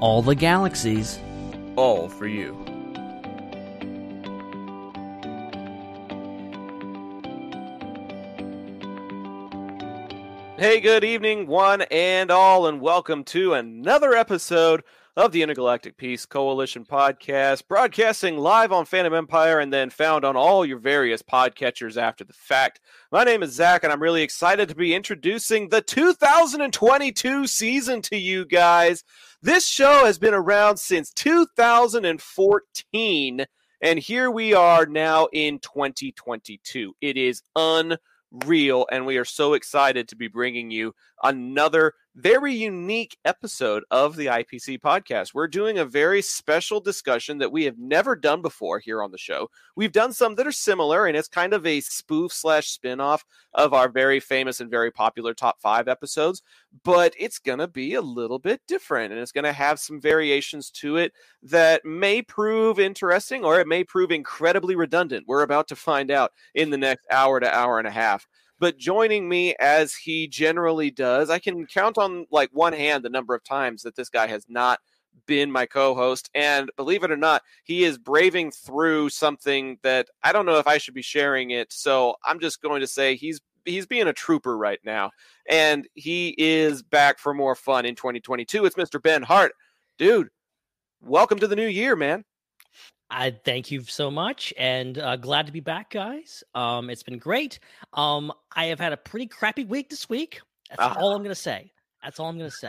[0.00, 1.18] All the galaxies.
[1.74, 2.54] All for you.
[10.56, 14.84] Hey, good evening, one and all, and welcome to another episode
[15.18, 20.36] of the Intergalactic Peace Coalition podcast, broadcasting live on Fandom Empire and then found on
[20.36, 22.78] all your various podcatchers after the fact.
[23.10, 28.16] My name is Zac, and I'm really excited to be introducing the 2022 season to
[28.16, 29.02] you guys.
[29.42, 33.44] This show has been around since 2014,
[33.82, 36.94] and here we are now in 2022.
[37.00, 43.16] It is unreal, and we are so excited to be bringing you another very unique
[43.24, 45.34] episode of the IPC podcast.
[45.34, 49.18] We're doing a very special discussion that we have never done before here on the
[49.18, 49.50] show.
[49.76, 53.20] We've done some that are similar, and it's kind of a spoof slash spinoff
[53.54, 56.42] of our very famous and very popular top five episodes,
[56.82, 60.00] but it's going to be a little bit different, and it's going to have some
[60.00, 65.24] variations to it that may prove interesting or it may prove incredibly redundant.
[65.28, 68.26] We're about to find out in the next hour to hour and a half
[68.58, 73.10] but joining me as he generally does, I can count on like one hand the
[73.10, 74.80] number of times that this guy has not
[75.26, 80.32] been my co-host and believe it or not he is braving through something that i
[80.32, 83.40] don't know if i should be sharing it so i'm just going to say he's
[83.64, 85.10] he's being a trooper right now
[85.48, 89.52] and he is back for more fun in 2022 it's mr ben hart.
[89.98, 90.28] Dude
[91.02, 92.24] welcome to the new year man
[93.10, 96.44] I thank you so much, and uh, glad to be back, guys.
[96.54, 97.58] Um, it's been great.
[97.94, 100.40] Um, I have had a pretty crappy week this week.
[100.68, 100.96] That's Ah.
[100.98, 101.72] all I'm gonna say.
[102.02, 102.68] That's all I'm gonna say.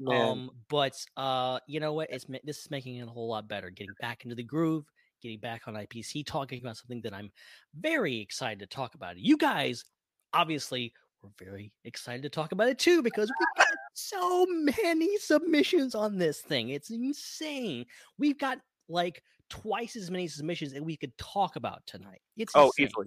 [0.00, 0.20] Man.
[0.20, 2.10] Um, but uh, you know what?
[2.10, 3.70] It's this is making it a whole lot better.
[3.70, 4.84] Getting back into the groove,
[5.22, 7.30] getting back on IPC, talking about something that I'm
[7.78, 9.16] very excited to talk about.
[9.16, 9.84] You guys,
[10.32, 15.94] obviously, were very excited to talk about it too because we got so many submissions
[15.94, 16.70] on this thing.
[16.70, 17.86] It's insane.
[18.18, 18.58] We've got
[18.88, 22.20] like twice as many submissions that we could talk about tonight.
[22.36, 22.86] It's oh insane.
[22.86, 23.06] easily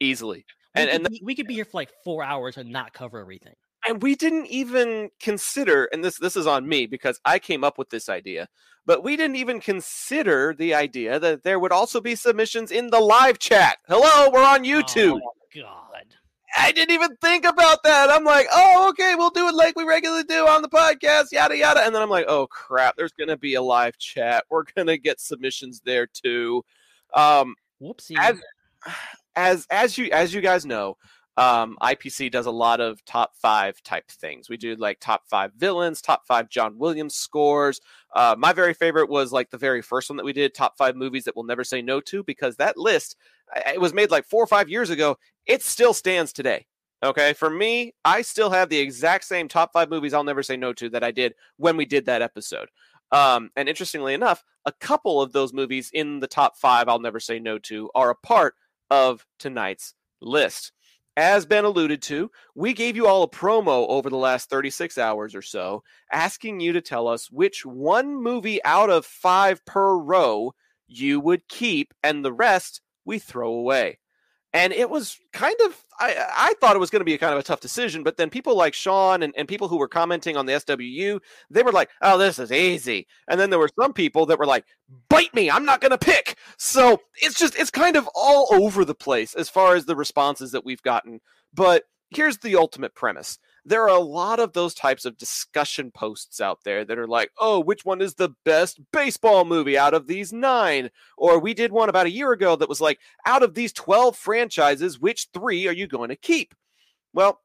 [0.00, 0.44] easily
[0.76, 3.18] We and and be, we could be here for like four hours and not cover
[3.20, 3.54] everything.
[3.86, 7.76] and we didn't even consider and this this is on me because I came up
[7.78, 8.48] with this idea
[8.86, 13.00] but we didn't even consider the idea that there would also be submissions in the
[13.00, 15.89] live chat hello we're on oh YouTube Oh God.
[16.56, 18.10] I didn't even think about that.
[18.10, 21.56] I'm like oh okay we'll do it like we regularly do on the podcast yada
[21.56, 21.84] yada.
[21.84, 24.44] And then I'm like oh crap there's gonna be a live chat.
[24.50, 26.64] We're gonna get submissions there too.
[27.14, 28.16] Um Whoopsie.
[28.18, 28.40] as
[29.36, 30.96] as as you as you guys know
[31.36, 34.48] um ipc does a lot of top five type things.
[34.48, 37.80] We do like top five villains top five john williams scores.
[38.14, 40.96] Uh my very favorite was like the very first one that we did top five
[40.96, 43.16] movies that we'll never say no to because that list
[43.66, 45.16] it was made like four or five years ago.
[45.46, 46.66] It still stands today
[47.02, 47.32] okay?
[47.32, 50.72] For me i still have the exact same top five movies i'll never say no
[50.74, 52.68] to that i did when we did that episode.
[53.12, 57.20] Um, and interestingly enough, a couple of those movies in the top five I'll never
[57.20, 58.54] say no to are a part
[58.90, 60.72] of tonight's list.
[61.16, 65.34] As Ben alluded to, we gave you all a promo over the last 36 hours
[65.34, 65.82] or so,
[66.12, 70.54] asking you to tell us which one movie out of five per row
[70.86, 73.98] you would keep, and the rest we throw away.
[74.52, 77.32] And it was kind of, I, I thought it was going to be a kind
[77.32, 80.36] of a tough decision, but then people like Sean and, and people who were commenting
[80.36, 83.06] on the SWU, they were like, oh, this is easy.
[83.28, 84.64] And then there were some people that were like,
[85.08, 86.36] bite me, I'm not going to pick.
[86.58, 90.50] So it's just, it's kind of all over the place as far as the responses
[90.50, 91.20] that we've gotten.
[91.54, 96.40] But here's the ultimate premise there are a lot of those types of discussion posts
[96.40, 100.06] out there that are like, oh, which one is the best baseball movie out of
[100.06, 100.90] these nine?
[101.16, 104.16] Or we did one about a year ago that was like, out of these 12
[104.16, 106.54] franchises, which three are you going to keep?
[107.12, 107.40] Well,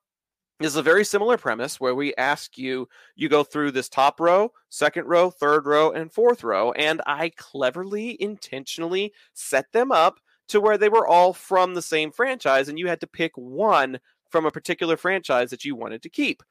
[0.59, 4.21] this is a very similar premise where we ask you, you go through this top
[4.21, 10.19] row, second row, third row, and fourth row, and I cleverly, intentionally set them up
[10.47, 13.99] to where they were all from the same franchise, and you had to pick one
[14.29, 16.43] from a particular franchise that you wanted to keep.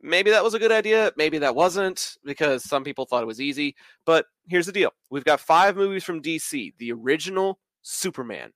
[0.00, 1.12] Maybe that was a good idea.
[1.16, 3.74] Maybe that wasn't because some people thought it was easy.
[4.04, 8.52] But here's the deal we've got five movies from DC the original Superman,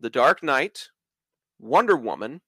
[0.00, 0.90] The Dark Knight,
[1.58, 2.42] Wonder Woman,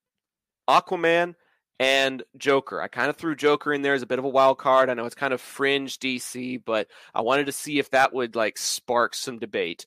[0.69, 1.35] Aquaman,
[1.79, 2.83] and Joker.
[2.83, 4.91] I kind of threw Joker in there as a bit of a wild card.
[4.91, 8.37] I know it's kind of fringe DC, but I wanted to see if that would
[8.37, 9.87] like spark some debate.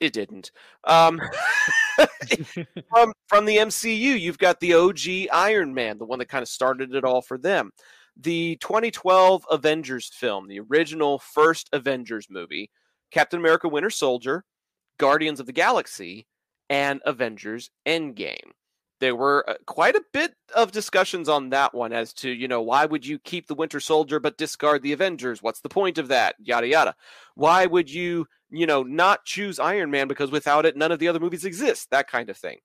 [0.00, 0.50] It didn't.
[0.84, 1.20] Um,
[1.96, 2.66] from
[2.96, 6.48] um, from the MCU, you've got the OG Iron Man, the one that kind of
[6.48, 7.70] started it all for them.
[8.16, 12.70] The 2012 Avengers film, the original first Avengers movie,
[13.10, 14.44] Captain America Winter Soldier,
[14.98, 16.26] Guardians of the Galaxy,
[16.68, 18.52] and Avengers Endgame.
[19.02, 22.62] There were uh, quite a bit of discussions on that one as to, you know,
[22.62, 25.42] why would you keep the Winter Soldier but discard the Avengers?
[25.42, 26.36] What's the point of that?
[26.38, 26.94] Yada, yada.
[27.34, 31.08] Why would you, you know, not choose Iron Man because without it, none of the
[31.08, 31.90] other movies exist?
[31.90, 32.58] That kind of thing.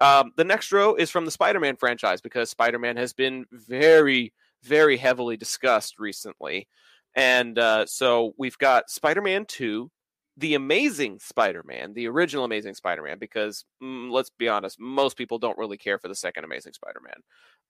[0.00, 3.44] Um, the next row is from the Spider Man franchise because Spider Man has been
[3.52, 4.32] very,
[4.62, 6.68] very heavily discussed recently.
[7.14, 9.90] And uh, so we've got Spider Man 2,
[10.36, 15.58] the Amazing Spider-Man, the original Amazing Spider-Man, because mm, let's be honest, most people don't
[15.58, 17.22] really care for the second Amazing Spider-Man.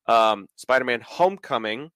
[0.06, 1.90] Um, Spider-Man: Homecoming,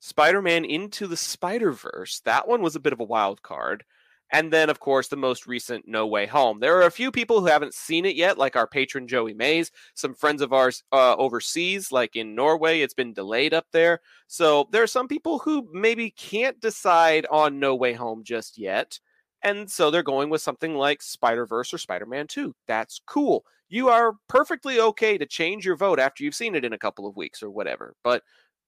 [0.00, 2.20] Spider-Man Into the Spider-Verse.
[2.24, 3.84] That one was a bit of a wild card.
[4.32, 6.58] And then, of course, the most recent No Way Home.
[6.58, 9.70] There are a few people who haven't seen it yet, like our patron Joey Mays,
[9.94, 12.80] some friends of ours uh, overseas, like in Norway.
[12.80, 14.00] It's been delayed up there.
[14.26, 18.98] So there are some people who maybe can't decide on No Way Home just yet.
[19.46, 22.52] And so they're going with something like Spider Verse or Spider Man 2.
[22.66, 23.44] That's cool.
[23.68, 27.06] You are perfectly okay to change your vote after you've seen it in a couple
[27.06, 27.94] of weeks or whatever.
[28.02, 28.24] But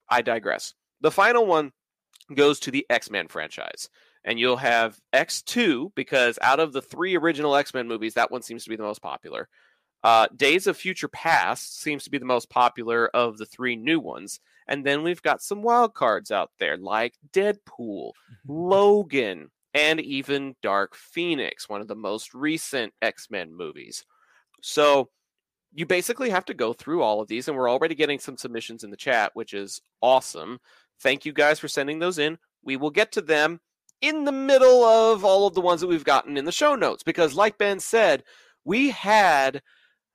[0.08, 0.74] I digress.
[1.00, 1.72] The final one
[2.32, 3.90] goes to the X Men franchise.
[4.24, 8.42] And you'll have X2 because out of the three original X Men movies, that one
[8.42, 9.48] seems to be the most popular.
[10.04, 13.98] Uh, Days of Future Past seems to be the most popular of the three new
[13.98, 14.38] ones.
[14.68, 18.12] And then we've got some wild cards out there like Deadpool,
[18.46, 24.04] Logan, and even Dark Phoenix, one of the most recent X Men movies.
[24.60, 25.10] So
[25.72, 28.82] you basically have to go through all of these, and we're already getting some submissions
[28.82, 30.58] in the chat, which is awesome.
[31.00, 32.38] Thank you guys for sending those in.
[32.62, 33.60] We will get to them
[34.00, 37.04] in the middle of all of the ones that we've gotten in the show notes
[37.04, 38.24] because, like Ben said,
[38.64, 39.62] we had.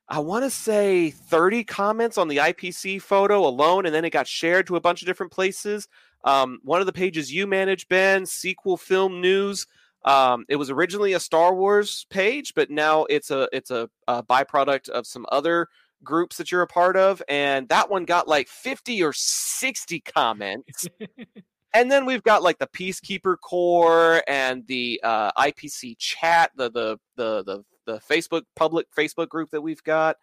[0.09, 4.27] I want to say 30 comments on the IPC photo alone, and then it got
[4.27, 5.87] shared to a bunch of different places.
[6.23, 9.67] Um, one of the pages you manage, Ben, sequel film news.
[10.05, 14.21] Um, it was originally a Star Wars page, but now it's a it's a, a
[14.21, 15.69] byproduct of some other
[16.03, 20.87] groups that you're a part of, and that one got like 50 or 60 comments.
[21.73, 26.97] and then we've got like the Peacekeeper Corps and the uh, IPC chat, the, the
[27.15, 30.17] the the the Facebook public Facebook group that we've got,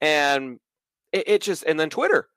[0.00, 0.58] and
[1.12, 2.28] it, it just and then Twitter.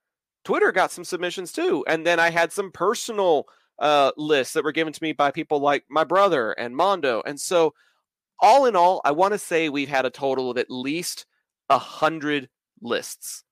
[0.44, 1.84] Twitter got some submissions too.
[1.88, 3.48] And then I had some personal
[3.80, 7.22] uh, lists that were given to me by people like my brother and Mondo.
[7.26, 7.74] And so,
[8.42, 11.26] all in all, I want to say we've had a total of at least
[11.70, 12.50] a hundred
[12.82, 13.44] lists,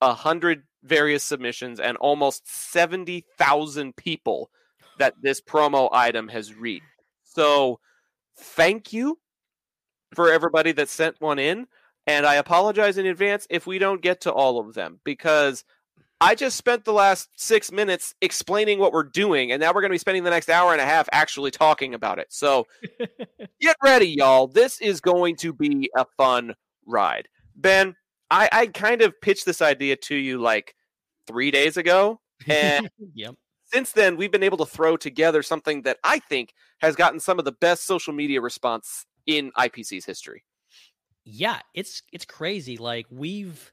[0.00, 4.50] a hundred various submissions, and almost seventy thousand people
[4.98, 6.84] that this promo item has reached.
[7.24, 7.80] So,
[8.38, 9.18] thank you
[10.14, 11.66] for everybody that sent one in.
[12.06, 15.64] And I apologize in advance if we don't get to all of them because
[16.22, 19.90] I just spent the last six minutes explaining what we're doing, and now we're going
[19.90, 22.28] to be spending the next hour and a half actually talking about it.
[22.30, 22.68] So
[23.60, 24.46] get ready, y'all.
[24.46, 26.54] This is going to be a fun
[26.86, 27.26] ride.
[27.56, 27.96] Ben,
[28.30, 30.76] I, I kind of pitched this idea to you like
[31.26, 32.20] three days ago.
[32.46, 33.34] And yep.
[33.64, 37.40] since then, we've been able to throw together something that I think has gotten some
[37.40, 40.44] of the best social media response in IPC's history.
[41.24, 42.76] Yeah, it's it's crazy.
[42.76, 43.72] Like we've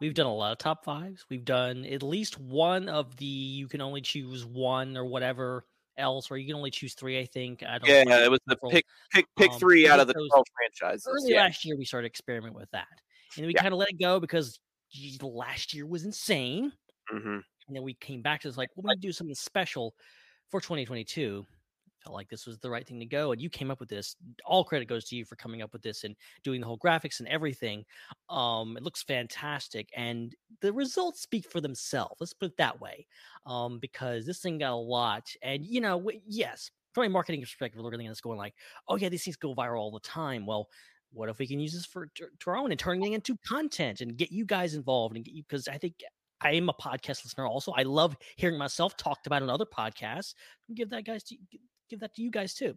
[0.00, 1.26] We've done a lot of top fives.
[1.28, 5.64] We've done at least one of the you can only choose one or whatever
[5.96, 7.18] else, or you can only choose three.
[7.18, 7.62] I think.
[7.62, 7.88] I don't.
[7.88, 11.06] Yeah, know, it was the pick pick pick um, three out of the twelve franchises.
[11.08, 11.42] Early yeah.
[11.42, 12.86] last year, we started experimenting with that,
[13.36, 13.62] and we yeah.
[13.62, 16.72] kind of let it go because geez, last year was insane.
[17.12, 17.38] Mm-hmm.
[17.68, 19.94] And then we came back to this like, well, we do something special
[20.50, 21.46] for 2022
[22.02, 24.16] felt like this was the right thing to go and you came up with this
[24.44, 27.20] all credit goes to you for coming up with this and doing the whole graphics
[27.20, 27.84] and everything
[28.30, 33.06] um it looks fantastic and the results speak for themselves let's put it that way
[33.46, 37.78] um because this thing got a lot and you know yes from a marketing perspective
[37.78, 38.54] we're looking at this going like
[38.88, 40.68] oh yeah these things go viral all the time well
[41.12, 44.00] what if we can use this for to, our own and turning it into content
[44.00, 45.94] and get you guys involved and get you because i think
[46.40, 47.72] I am a podcast listener also.
[47.72, 50.34] I love hearing myself talked about on other podcasts.
[50.72, 51.36] Give that guys to
[51.88, 52.74] give that to you guys too.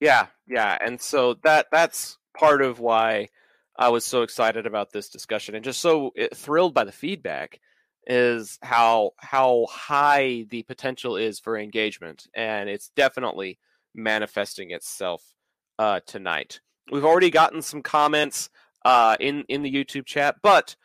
[0.00, 3.28] Yeah, yeah, and so that that's part of why
[3.76, 7.60] I was so excited about this discussion and just so eh, thrilled by the feedback
[8.06, 13.58] is how how high the potential is for engagement and it's definitely
[13.94, 15.34] manifesting itself
[15.78, 16.60] uh, tonight.
[16.92, 18.50] We've already gotten some comments
[18.84, 20.76] uh, in in the YouTube chat, but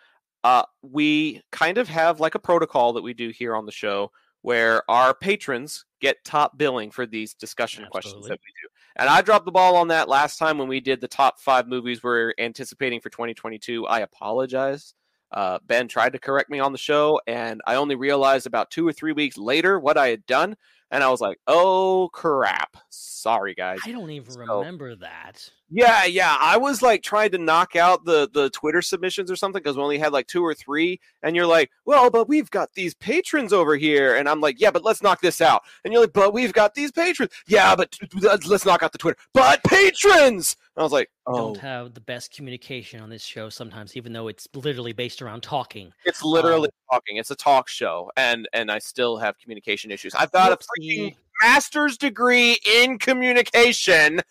[0.44, 4.12] uh, we kind of have like a protocol that we do here on the show
[4.42, 8.70] where our patrons get top billing for these discussion questions that we do.
[8.96, 11.68] And I dropped the ball on that last time when we did the top five
[11.68, 13.86] movies we're anticipating for 2022.
[13.88, 14.94] I apologize.
[15.32, 18.88] Uh, ben tried to correct me on the show, and I only realized about two
[18.88, 20.56] or three weeks later what I had done.
[20.92, 22.78] And I was like, oh crap.
[22.90, 23.80] Sorry, guys.
[23.86, 25.50] I don't even So- remember that.
[25.72, 26.36] Yeah, yeah.
[26.40, 29.84] I was like trying to knock out the the Twitter submissions or something because we
[29.84, 33.54] only had like two or three, and you're like, well, but we've got these patrons
[33.54, 36.34] over here, and I'm like, yeah, but let's knock this out, and you're like, but
[36.34, 40.56] we've got these patrons, yeah, but let's let's knock out the Twitter, but patrons.
[40.80, 44.14] And I was like, oh, Don't have the best communication on this show sometimes, even
[44.14, 45.92] though it's literally based around talking.
[46.06, 47.18] it's literally Um, talking.
[47.18, 50.16] It's a talk show, and and I still have communication issues.
[50.16, 54.22] I've got a freaking master's degree in communication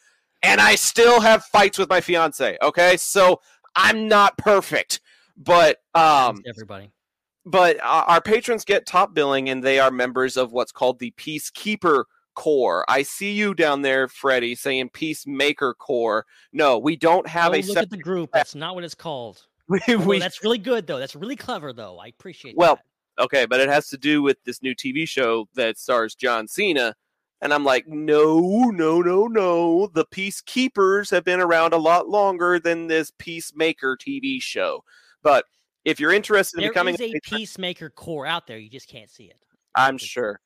[0.42, 2.56] and I still have fights with my fiance.
[2.62, 3.42] Okay, so
[3.76, 5.00] I'm not perfect,
[5.36, 6.92] but um, everybody.
[7.44, 11.10] but our our patrons get top billing, and they are members of what's called the
[11.18, 12.04] Peacekeeper
[12.38, 12.84] Corps.
[12.88, 16.24] I see you down there, Freddie, saying Peacemaker core.
[16.52, 18.30] No, we don't have Go a look at the group.
[18.32, 19.44] That's not what it's called.
[19.68, 20.98] We, we- that's really good though.
[20.98, 21.98] That's really clever though.
[21.98, 22.58] I appreciate that.
[22.58, 22.76] Well,
[23.16, 23.24] that.
[23.24, 26.94] okay, but it has to do with this new TV show that stars John Cena.
[27.42, 29.88] And I'm like, no, no, no, no.
[29.88, 34.82] The Peacekeepers have been around a lot longer than this Peacemaker TV show.
[35.22, 35.44] But
[35.84, 38.56] if you're interested in There becoming is a peacemaker core out there.
[38.56, 39.36] You just can't see it.
[39.74, 40.40] I'm sure.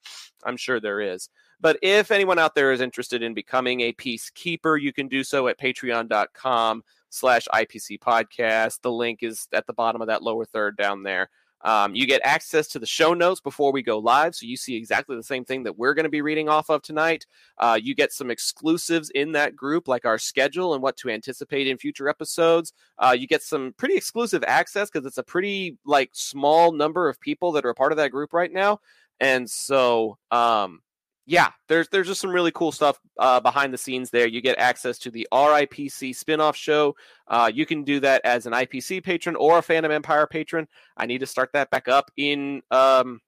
[0.44, 1.28] I'm sure there is.
[1.62, 5.47] But if anyone out there is interested in becoming a peacekeeper, you can do so
[5.47, 8.81] at patreon.com slash IPC podcast.
[8.83, 11.31] The link is at the bottom of that lower third down there.
[11.64, 14.75] Um, you get access to the show notes before we go live, so you see
[14.75, 17.25] exactly the same thing that we're going to be reading off of tonight.
[17.59, 21.69] Uh, you get some exclusives in that group, like our schedule and what to anticipate
[21.69, 22.73] in future episodes.
[22.99, 27.21] Uh, you get some pretty exclusive access because it's a pretty like small number of
[27.21, 28.81] people that are a part of that group right now,
[29.21, 30.81] and so um,
[31.24, 34.26] yeah, there's there's just some really cool stuff uh, behind the scenes there.
[34.26, 36.96] You get access to the RIPC spin-off show.
[37.28, 40.66] Uh, you can do that as an IPC patron or a Fandom Empire patron.
[40.96, 43.20] I need to start that back up in um,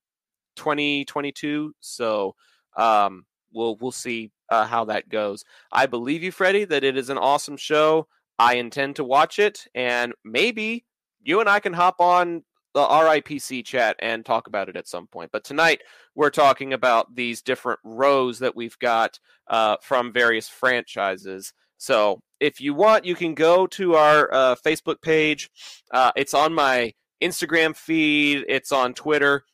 [0.56, 2.34] 2022, so
[2.76, 5.44] um, we'll we'll see uh, how that goes.
[5.70, 8.08] I believe you, Freddie, that it is an awesome show.
[8.40, 10.84] I intend to watch it, and maybe
[11.22, 12.42] you and I can hop on
[12.74, 15.30] the RIPC chat and talk about it at some point.
[15.32, 15.82] But tonight
[16.14, 19.18] we're talking about these different rows that we've got
[19.49, 21.52] uh, from various franchises.
[21.76, 25.50] So if you want, you can go to our uh, Facebook page.
[25.92, 26.92] Uh, it's on my
[27.23, 28.44] Instagram feed.
[28.49, 29.44] It's on Twitter.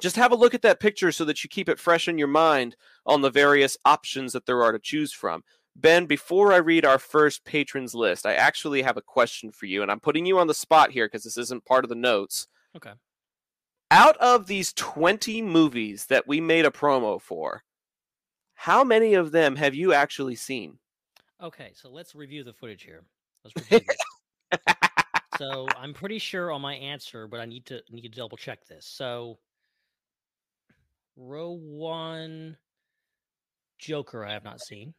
[0.00, 2.28] Just have a look at that picture so that you keep it fresh in your
[2.28, 5.42] mind on the various options that there are to choose from.
[5.76, 9.82] Ben, before I read our first patrons list, I actually have a question for you,
[9.82, 12.46] and I'm putting you on the spot here because this isn't part of the notes.
[12.76, 12.92] Okay.
[13.94, 17.62] Out of these 20 movies that we made a promo for,
[18.54, 20.80] how many of them have you actually seen?
[21.40, 23.04] Okay, so let's review the footage here.
[23.44, 23.86] Let's review
[24.50, 24.74] this.
[25.38, 28.66] so I'm pretty sure on my answer, but I need to need to double check
[28.66, 28.84] this.
[28.84, 29.38] So
[31.16, 32.56] row one,
[33.78, 34.92] Joker, I have not seen,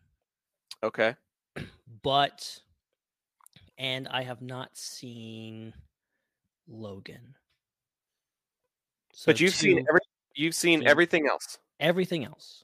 [0.83, 1.15] Okay.
[2.01, 2.61] but
[3.77, 5.73] and I have not seen
[6.65, 7.35] Logan.
[9.17, 10.01] So but you've seen two, every
[10.35, 11.57] you've seen seen- everything else.
[11.79, 12.63] everything else.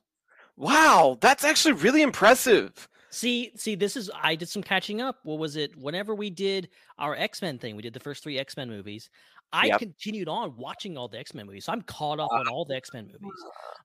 [0.58, 2.88] Wow, that's actually really impressive.
[3.10, 5.18] See, see, this is I did some catching up.
[5.24, 5.76] What was it?
[5.78, 9.10] Whenever we did our X Men thing, we did the first three X Men movies.
[9.54, 9.80] I Yep.
[9.80, 12.76] continued on watching all the X Men movies, so I'm caught up on all the
[12.76, 13.40] X Men movies.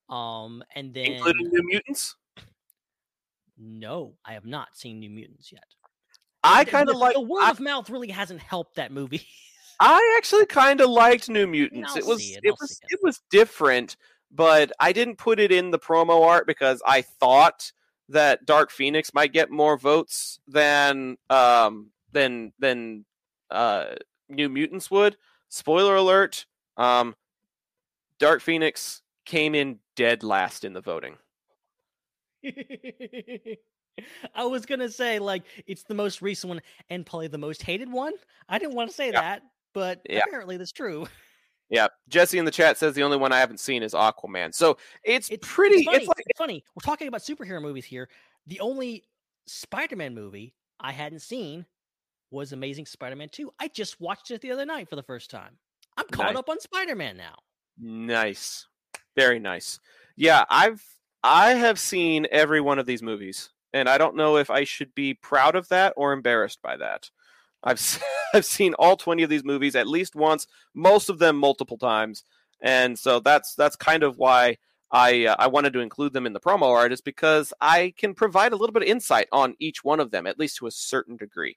[0.09, 2.15] Um, and then Including New Mutants?
[3.59, 5.65] no, I have not seen New Mutants yet.
[6.45, 9.27] I kind of like the word I, of mouth really hasn't helped that movie.
[9.81, 11.93] I actually kind of liked New Mutants.
[11.93, 12.95] I'll It was it, it, was it.
[12.95, 13.97] it was different,
[14.31, 17.73] but I didn't put it in the promo art because I thought
[18.09, 23.05] that Dark Phoenix might get more votes than um than than
[23.51, 23.95] uh
[24.29, 25.17] New Mutants would.
[25.49, 27.15] Spoiler alert, um
[28.19, 31.17] Dark Phoenix came in dead last in the voting.
[34.35, 37.91] I was gonna say like it's the most recent one and probably the most hated
[37.91, 38.13] one.
[38.49, 39.21] I didn't want to say Yeah.
[39.21, 39.43] that,
[39.77, 40.23] but Yeah.
[40.27, 41.07] apparently that's true.
[41.69, 44.55] Yeah, Jesse in the chat says the only one I haven't seen is Aquaman.
[44.55, 45.77] So it's, It's pretty.
[45.79, 45.99] It's funny.
[45.99, 46.65] It's like it's funny.
[46.75, 48.09] We're talking about superhero movies here.
[48.47, 49.05] The only
[49.47, 51.67] Spider-Man movie I hadn't seen
[52.31, 53.51] was Amazing Spider-Man 2.
[53.59, 55.59] I just watched it the other night for the first time.
[55.97, 56.37] I'm caught Nice.
[56.37, 57.35] up on Spider-Man now.
[57.79, 58.67] Nice.
[59.17, 59.79] Very nice.
[60.17, 60.83] Yeah, I've
[61.23, 63.51] I have seen every one of these movies.
[63.73, 67.11] And I don't know if I should be proud of that or embarrassed by that.
[67.63, 68.03] I've
[68.35, 72.25] I've seen all 20 of these movies at least once, most of them multiple times.
[72.63, 74.57] And so that's that's kind of why
[74.91, 78.15] I uh, I wanted to include them in the promo art is because I can
[78.15, 80.71] provide a little bit of insight on each one of them at least to a
[80.71, 81.57] certain degree.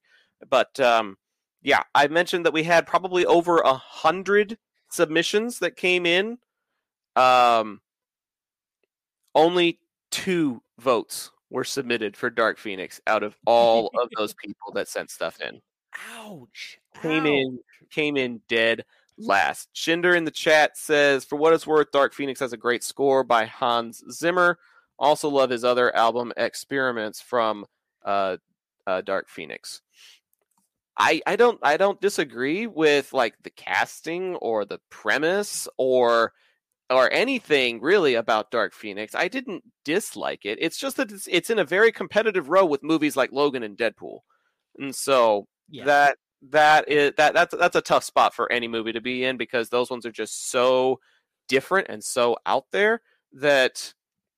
[0.50, 1.18] But um
[1.62, 4.58] yeah, I mentioned that we had probably over a hundred
[4.89, 6.38] submissions that came in.
[7.15, 7.82] Um,
[9.36, 9.79] only
[10.12, 15.10] two votes were submitted for Dark Phoenix out of all of those people that sent
[15.10, 15.62] stuff in.
[16.15, 16.79] Ouch.
[17.01, 17.29] Came Ouch.
[17.29, 18.86] in, came in dead
[19.17, 19.69] last.
[19.74, 23.24] Shinder in the chat says, "For what it's worth, Dark Phoenix has a great score
[23.24, 24.60] by Hans Zimmer.
[24.98, 27.65] Also love his other album, Experiments from
[28.05, 28.38] uh,
[28.88, 29.81] uh, Dark Phoenix."
[31.00, 36.34] I, I don't I don't disagree with like the casting or the premise or
[36.89, 39.15] or anything really about Dark Phoenix.
[39.15, 40.58] I didn't dislike it.
[40.60, 43.77] It's just that it's, it's in a very competitive row with movies like Logan and
[43.77, 44.19] Deadpool,
[44.77, 45.85] and so Yeah.
[45.85, 46.17] that
[46.51, 49.69] that is that that's that's a tough spot for any movie to be in because
[49.69, 50.99] those ones are just so
[51.47, 53.01] different and so out there
[53.33, 53.93] that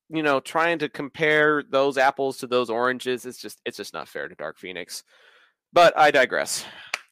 [0.10, 4.08] you know trying to compare those apples to those oranges it's just it's just not
[4.08, 5.04] fair to Dark Phoenix.
[5.74, 6.66] But I digress.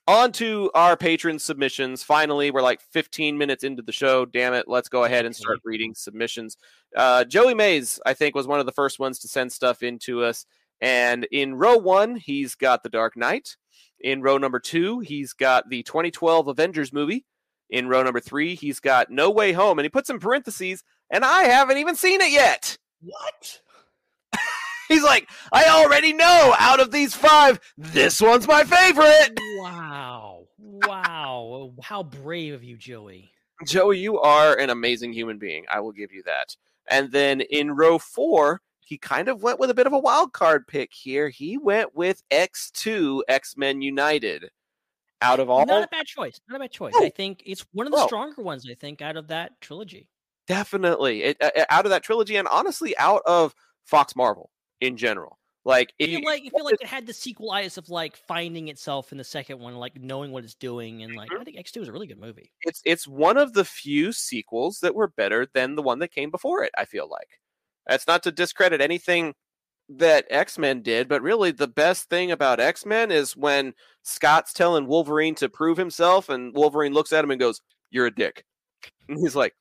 [0.08, 2.02] On to our patron submissions.
[2.02, 4.26] Finally, we're like 15 minutes into the show.
[4.26, 4.68] Damn it.
[4.68, 6.58] Let's go ahead and start reading submissions.
[6.96, 10.24] Uh, Joey Mays, I think, was one of the first ones to send stuff into
[10.24, 10.48] us.
[10.82, 13.58] And in row one, he's got The Dark Knight.
[14.00, 17.26] In row number two, he's got the 2012 Avengers movie.
[17.70, 19.78] In row number three, he's got No Way Home.
[19.78, 22.78] And he puts in parentheses, and I haven't even seen it yet.
[23.02, 23.62] What?
[24.88, 29.40] He's like, I already know out of these five, this one's my favorite.
[29.58, 30.48] Wow.
[30.58, 31.74] Wow.
[31.82, 33.32] How brave of you, Joey.
[33.66, 35.66] Joey, you are an amazing human being.
[35.72, 36.56] I will give you that.
[36.90, 40.34] And then in row four, he kind of went with a bit of a wild
[40.34, 41.30] card pick here.
[41.30, 44.50] He went with X2, X Men United.
[45.22, 46.40] Out of all, Not a bad choice.
[46.50, 46.94] Not a bad choice.
[46.96, 47.06] Oh.
[47.06, 48.08] I think it's one of the Oh.
[48.08, 50.08] stronger ones, I think, out of that trilogy.
[50.48, 53.54] definitely it, uh, out of that trilogy, and honestly, out of
[53.86, 54.50] Fox Marvel
[54.82, 55.38] in general.
[55.66, 57.90] Like, I if feel you, like I feel like it had the sequel eyes of
[57.90, 61.18] like finding itself in the second one, like knowing what it's doing, and Mm-hmm.
[61.20, 62.52] like I think X two is a really good movie.
[62.64, 66.32] it's it's one of the few sequels that were better than the one that came
[66.32, 66.72] before it.
[66.78, 67.40] I feel like
[67.88, 69.34] that's not to discredit anything
[69.90, 74.54] that X Men did, but really the best thing about X Men is when Scott's
[74.54, 78.46] telling Wolverine to prove himself, and Wolverine looks at him and goes, "You're a dick,"
[79.10, 79.56] and he's like,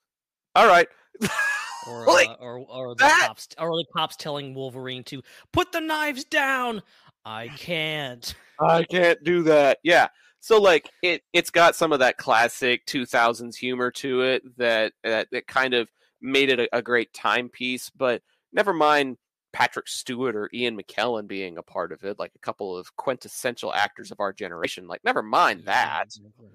[0.55, 0.89] "All right."
[1.23, 1.29] Or
[2.07, 5.81] Like, uh, or or the that- cops or the cops telling Wolverine to put the
[5.81, 6.83] knives down.
[7.25, 8.35] I can't.
[8.61, 9.79] I can't do that.
[9.83, 10.09] Yeah.
[10.41, 15.29] So like it it's got some of that classic 2000s humor to it that that,
[15.33, 15.89] that kind of
[16.21, 19.17] made it a, a great timepiece, but never mind
[19.53, 23.73] Patrick Stewart or Ian McKellen being a part of it, like a couple of quintessential
[23.73, 24.87] actors of our generation.
[24.87, 26.05] Like never mind that.
[26.07, 26.49] Exactly.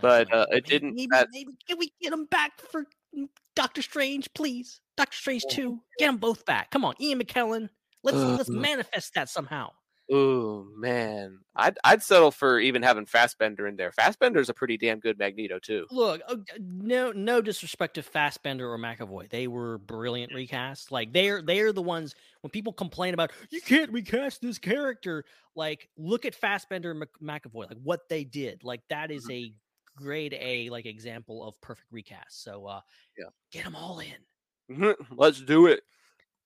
[0.00, 2.84] But, uh, it didn't- Maybe, maybe can we get him back for
[3.16, 4.80] mm, Doctor Strange, please?
[4.96, 5.80] Doctor Strange two.
[5.98, 6.70] Get them both back.
[6.70, 7.68] Come on, Ian McKellen.
[8.04, 9.70] Let's let's manifest that somehow.
[10.10, 11.38] Oh man.
[11.54, 13.92] I'd I'd settle for even having Fassbender in there.
[13.92, 15.86] Fassbender's a pretty damn good Magneto too.
[15.90, 19.30] Look, uh, no no disrespect to Fassbender or McAvoy.
[19.30, 20.90] They were brilliant recasts.
[20.90, 25.24] Like they're they're the ones when people complain about you can't recast this character.
[25.54, 27.68] Like look at Fassbender and Mc- McAvoy.
[27.68, 28.64] Like what they did.
[28.64, 29.32] Like that is Mm-hmm.
[29.32, 29.54] a
[29.94, 32.42] grade A like example of perfect recast.
[32.42, 32.80] So uh
[33.16, 33.26] Yeah.
[33.52, 34.94] get them all in.
[35.10, 35.82] Let's do it.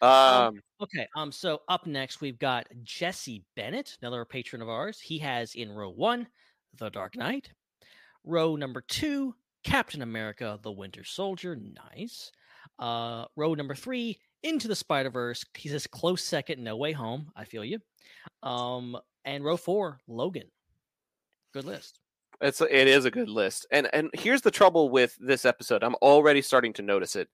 [0.03, 5.01] Um Okay, um, so up next we've got Jesse Bennett, another patron of ours.
[5.01, 6.29] He has in row one,
[6.77, 7.51] The Dark Knight.
[8.25, 11.57] Row number two, Captain America, The Winter Soldier.
[11.57, 12.31] Nice.
[12.79, 15.47] Uh, row number three, Into the Spider Verse.
[15.55, 17.33] He says close second, No Way Home.
[17.35, 17.79] I feel you.
[18.43, 20.51] Um, and row four, Logan.
[21.55, 22.01] Good list.
[22.43, 25.83] It's it is a good list, and and here's the trouble with this episode.
[25.83, 27.31] I'm already starting to notice it.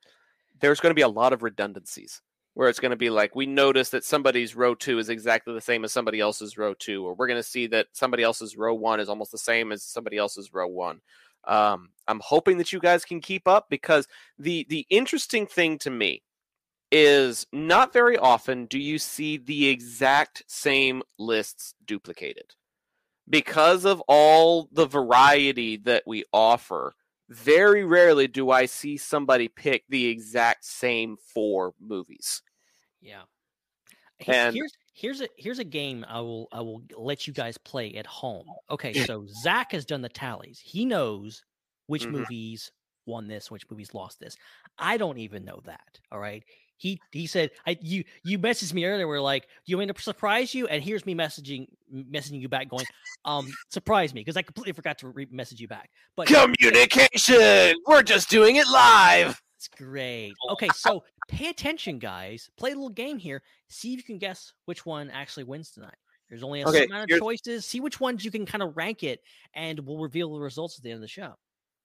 [0.60, 2.22] There's going to be a lot of redundancies
[2.54, 5.60] where it's going to be like we notice that somebody's row two is exactly the
[5.60, 8.74] same as somebody else's row two, or we're going to see that somebody else's row
[8.74, 11.00] one is almost the same as somebody else's row one.
[11.44, 14.06] Um, I'm hoping that you guys can keep up because
[14.38, 16.22] the the interesting thing to me
[16.90, 22.54] is not very often do you see the exact same lists duplicated
[23.28, 26.94] because of all the variety that we offer,
[27.32, 32.42] very rarely do I see somebody pick the exact same four movies.
[33.00, 33.22] Yeah.
[34.26, 37.94] And- here's here's a here's a game I will I will let you guys play
[37.94, 38.46] at home.
[38.70, 40.60] Okay, so Zac has done the tallies.
[40.60, 41.42] He knows
[41.86, 42.10] which Mhm.
[42.12, 42.70] movies
[43.06, 44.36] won this, which movies lost this.
[44.78, 45.98] I don't even know that.
[46.12, 46.44] All right.
[46.82, 49.06] He he said I you you messaged me earlier.
[49.06, 50.66] We're like, do you want me to surprise you?
[50.66, 52.84] And here's me messaging messaging you back, going,
[53.24, 55.90] um, surprise me because I completely forgot to re- message you back.
[56.16, 57.76] But Communication.
[57.86, 59.40] We're just doing it live.
[59.56, 60.32] it's great.
[60.50, 62.50] Okay, so pay attention, guys.
[62.56, 63.42] Play a little game here.
[63.68, 65.94] See if you can guess which one actually wins tonight.
[66.28, 67.64] There's only a Okay, certain amount of choices.
[67.64, 69.20] See which ones you can kind of rank it,
[69.54, 71.34] and we'll reveal the results at the end of the show.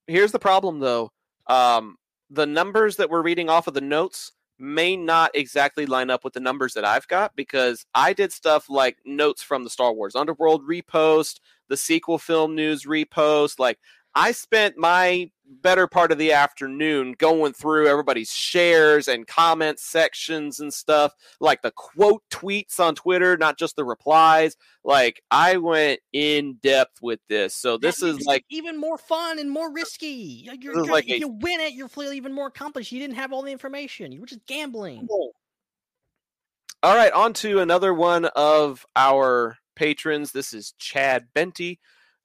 [0.08, 1.12] Here's the problem, though.
[1.46, 1.98] Um,
[2.32, 6.34] the numbers that we're reading off of the notes may not exactly line up with
[6.34, 10.16] the numbers that I've got because I did stuff like notes from the Star Wars
[10.16, 11.40] Underworld repost,
[11.70, 13.60] the sequel film news repost.
[13.60, 13.80] Like,
[14.20, 15.30] I spent my
[15.62, 21.62] better part of the afternoon going through everybody's shares and comment sections and stuff, like
[21.62, 24.58] the quote tweets on Twitter, not just the replies.
[24.84, 27.54] Like, I went in depth with this.
[27.56, 30.46] So, this is like, even more fun and more risky.
[30.48, 32.92] Like, You're, you're- like if a- you win it, you're feeling even more accomplished.
[32.92, 34.12] You didn't have all the information.
[34.12, 35.08] You were just gambling.
[36.82, 40.32] All right, on to another one of our patrons.
[40.32, 41.78] This is Chad Benty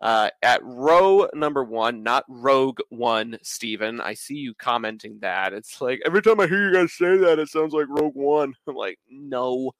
[0.02, 4.00] uh, at row number one, not rogue one, Steven.
[4.00, 5.52] I see you commenting that.
[5.52, 8.52] It's like every time I hear you guys say that, it sounds like Rogue One.
[8.68, 9.70] I'm like, no.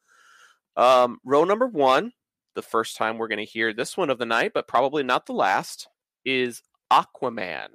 [0.76, 2.12] Um, row number one,
[2.54, 5.26] the first time we're going to hear this one of the night, but probably not
[5.26, 5.88] the last,
[6.24, 7.70] is Aquaman.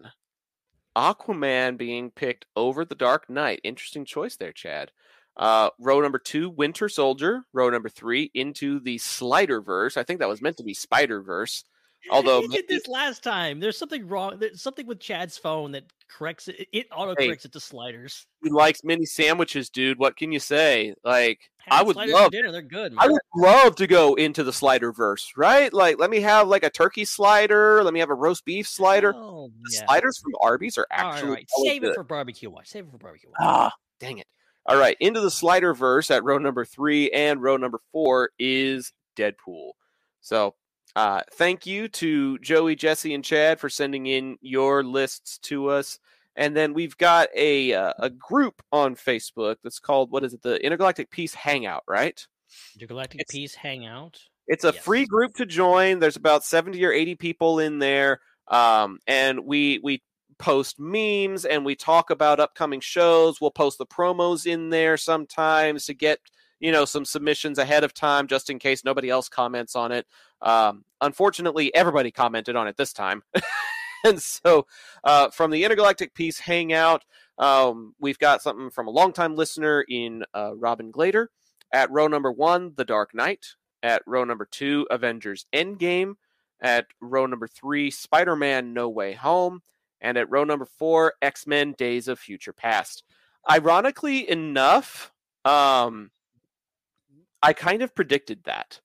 [0.95, 3.59] Aquaman being picked over the Dark Knight.
[3.65, 4.91] Interesting choice there, Chad.
[5.35, 7.43] Uh, row number two, Winter Soldier.
[7.51, 9.97] Row number three, into the Slider Verse.
[9.97, 11.65] I think that was meant to be Spider Verse.
[12.11, 13.59] Although you did this last time.
[13.59, 14.37] There's something wrong.
[14.39, 16.67] There's something with Chad's phone that corrects it.
[16.71, 18.25] It auto corrects it to sliders.
[18.41, 19.99] he likes mini sandwiches, dude.
[19.99, 20.93] What can you say?
[21.03, 22.51] Like, I would love, dinner.
[22.51, 22.93] They're good.
[22.97, 25.73] I would love to go into the slider verse, right?
[25.73, 27.83] Like, let me have like a turkey slider.
[27.83, 29.13] Let me have a roast beef slider.
[29.13, 29.85] Oh, The yeah.
[29.85, 31.49] sliders from Arby's are actually all right.
[31.65, 31.91] Save good.
[31.91, 32.67] it for barbecue watch.
[32.69, 33.37] Save it for barbecue watch.
[33.41, 34.27] Ah, dang it.
[34.65, 38.91] All right, into the slider verse at row number three and row number four is
[39.17, 39.71] Deadpool.
[40.19, 40.55] So,
[40.95, 45.99] uh, thank you to Joey, Jesse, and Chad for sending in your lists to us.
[46.35, 50.41] And then we've got a uh, a group on Facebook that's called what is it?
[50.43, 52.25] The Intergalactic Peace Hangout, right?
[52.75, 54.19] Intergalactic it's- Peace Hangout.
[54.47, 54.83] It's a Yes.
[54.83, 55.99] free group to join.
[55.99, 58.21] There's about 70 or 80 people in there.
[58.47, 60.01] Um, and we we
[60.39, 63.41] post memes and we talk about upcoming shows.
[63.41, 66.19] We'll post the promos in there sometimes to get,
[66.59, 70.07] you know, some submissions ahead of time just in case nobody else comments on it.
[70.41, 73.23] Um, unfortunately, everybody commented on it this time.
[74.05, 74.65] and so
[75.03, 77.03] uh, from the Intergalactic Peace Hangout,
[77.37, 81.27] um, we've got something from a longtime listener in uh, Robin Glader.
[81.71, 83.55] At row number one, The Dark Knight.
[83.83, 86.15] At row number two, Avengers Endgame.
[86.59, 89.61] At row number three, Spider Man No Way Home.
[90.01, 93.03] And at row number four, X Men Days of Future Past.
[93.49, 95.11] Ironically enough,
[95.45, 96.11] um,
[97.41, 98.81] I kind of predicted that.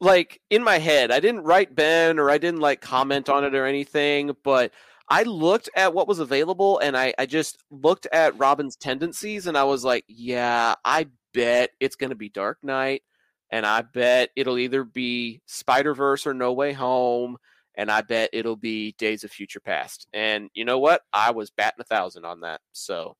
[0.00, 3.54] Like in my head, I didn't write Ben or I didn't like comment on it
[3.54, 4.72] or anything, but
[5.08, 9.56] I looked at what was available and I, I just looked at Robin's tendencies and
[9.56, 13.02] I was like, yeah, I bet it's going to be Dark Knight.
[13.50, 17.36] And I bet it'll either be Spider Verse or No Way Home.
[17.76, 20.08] And I bet it'll be Days of Future Past.
[20.12, 21.02] And you know what?
[21.12, 22.60] I was batting a thousand on that.
[22.72, 23.16] So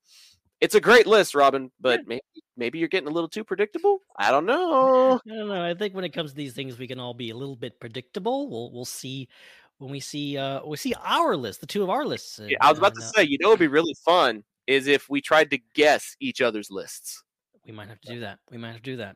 [0.59, 2.21] it's a great list, Robin, but maybe,
[2.55, 3.99] maybe you're getting a little too predictable.
[4.17, 5.19] I don't know.
[5.29, 5.63] I don't know.
[5.63, 7.79] I think when it comes to these things, we can all be a little bit
[7.79, 8.49] predictable.
[8.49, 9.27] We'll we'll see
[9.77, 12.39] when we see uh we see our list, the two of our lists.
[12.43, 15.09] Yeah, I was about to uh, say, you know, it'd be really fun is if
[15.09, 17.23] we tried to guess each other's lists.
[17.65, 18.39] we might have to do that.
[18.51, 19.15] We might have to do that.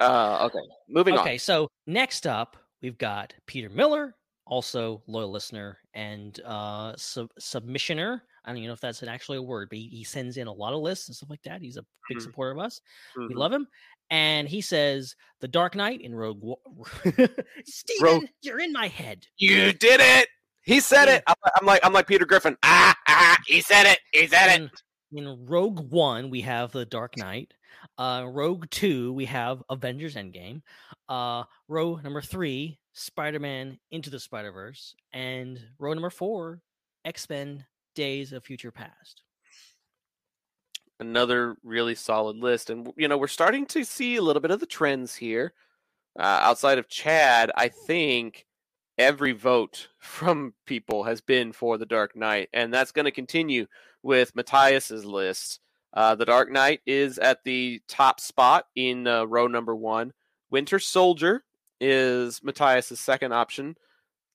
[0.00, 1.26] Uh, okay, moving okay, on.
[1.26, 4.14] Okay, so next up, we've got Peter Miller,
[4.46, 8.20] also loyal listener and uh sub- submissioner.
[8.48, 10.46] I don't even know if that's an actually a word, but he, he sends in
[10.46, 11.60] a lot of lists and stuff like that.
[11.60, 12.22] He's a big Mhm.
[12.22, 12.80] supporter of us.
[13.16, 13.36] We Mhm.
[13.36, 13.68] love him.
[14.10, 16.56] And he says, The Dark Knight in Rogue Wa-
[17.66, 19.26] Steven, Rogue- you're in my head.
[19.36, 20.28] You did it.
[20.62, 21.16] He said Yeah.
[21.16, 21.22] it.
[21.26, 22.56] I'm, I'm like I'm like Peter Griffin.
[22.62, 23.38] Ah ah.
[23.46, 23.98] He said it.
[24.12, 24.70] He said it.
[25.12, 27.52] In, in Rogue One, we have the Dark Knight.
[27.96, 30.62] Uh, Rogue Two, we have Avengers Endgame.
[31.08, 36.60] Uh, row number three, Spider Man Into the Spider Verse, and row number four,
[37.04, 37.64] X Men
[37.98, 39.22] Days of Future Past.
[41.00, 44.60] Another really solid list, and you know we're starting to see a little bit of
[44.60, 45.52] the trends here.
[46.16, 48.46] Uh, outside of Chad, I think
[48.98, 53.66] every vote from people has been for the Dark Knight, and that's going to continue
[54.04, 55.58] with Matthias's list.
[55.92, 60.12] Uh, the Dark Knight is at the top spot in uh, row number one.
[60.52, 61.42] Winter Soldier
[61.80, 63.74] is Matthias's second option.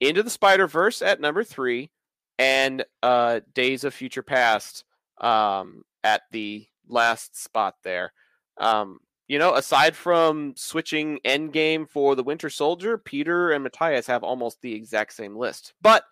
[0.01, 1.91] Into the Spider Verse at number three,
[2.39, 4.83] and uh, Days of Future Past
[5.19, 8.13] um, at the last spot there.
[8.57, 14.23] Um, you know, aside from switching Endgame for the Winter Soldier, Peter and Matthias have
[14.23, 16.03] almost the exact same list, but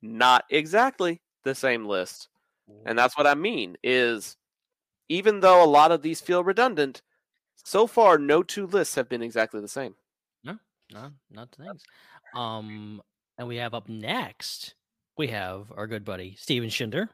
[0.00, 2.28] not exactly the same list.
[2.84, 4.36] And that's what I mean is
[5.08, 7.02] even though a lot of these feel redundant,
[7.54, 9.94] so far no two lists have been exactly the same.
[10.44, 10.58] No,
[10.92, 11.82] no, not things.
[12.34, 13.02] Um,
[13.38, 14.74] and we have up next,
[15.18, 17.08] we have our good buddy Steven Schinder.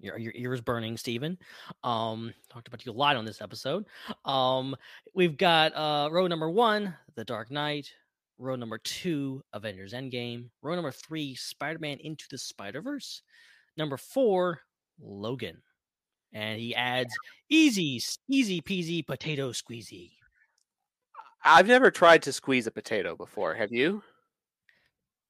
[0.00, 1.38] Your your ears burning, Steven.
[1.84, 3.86] Um, talked about you a lot on this episode.
[4.24, 4.74] Um,
[5.14, 7.92] we've got uh row number one, The Dark Knight.
[8.38, 10.50] Row number two, Avengers Endgame.
[10.60, 13.22] Row number three, Spider-Man Into the Spider-Verse.
[13.78, 14.60] Number four,
[15.00, 15.62] Logan.
[16.34, 17.14] And he adds
[17.48, 20.10] easy, easy peasy potato squeezy.
[21.44, 23.54] I've never tried to squeeze a potato before.
[23.54, 24.02] Have you?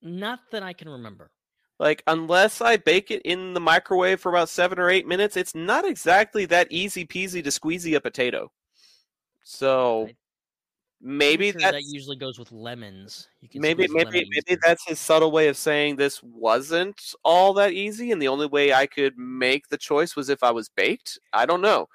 [0.03, 1.31] Not that I can remember.
[1.79, 5.55] Like, unless I bake it in the microwave for about seven or eight minutes, it's
[5.55, 8.51] not exactly that easy peasy to squeezy a potato.
[9.43, 10.09] So
[11.01, 13.29] maybe sure that's that usually goes with lemons.
[13.41, 14.59] You can maybe maybe lemon maybe easier.
[14.65, 18.73] that's his subtle way of saying this wasn't all that easy, and the only way
[18.73, 21.19] I could make the choice was if I was baked.
[21.33, 21.89] I don't know.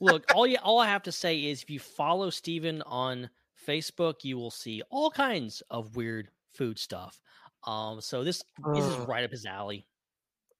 [0.00, 3.30] Look, all you all I have to say is if you follow Steven on
[3.66, 7.22] Facebook, you will see all kinds of weird food stuff.
[7.64, 8.42] Um, so this
[8.74, 9.86] this is right up his alley.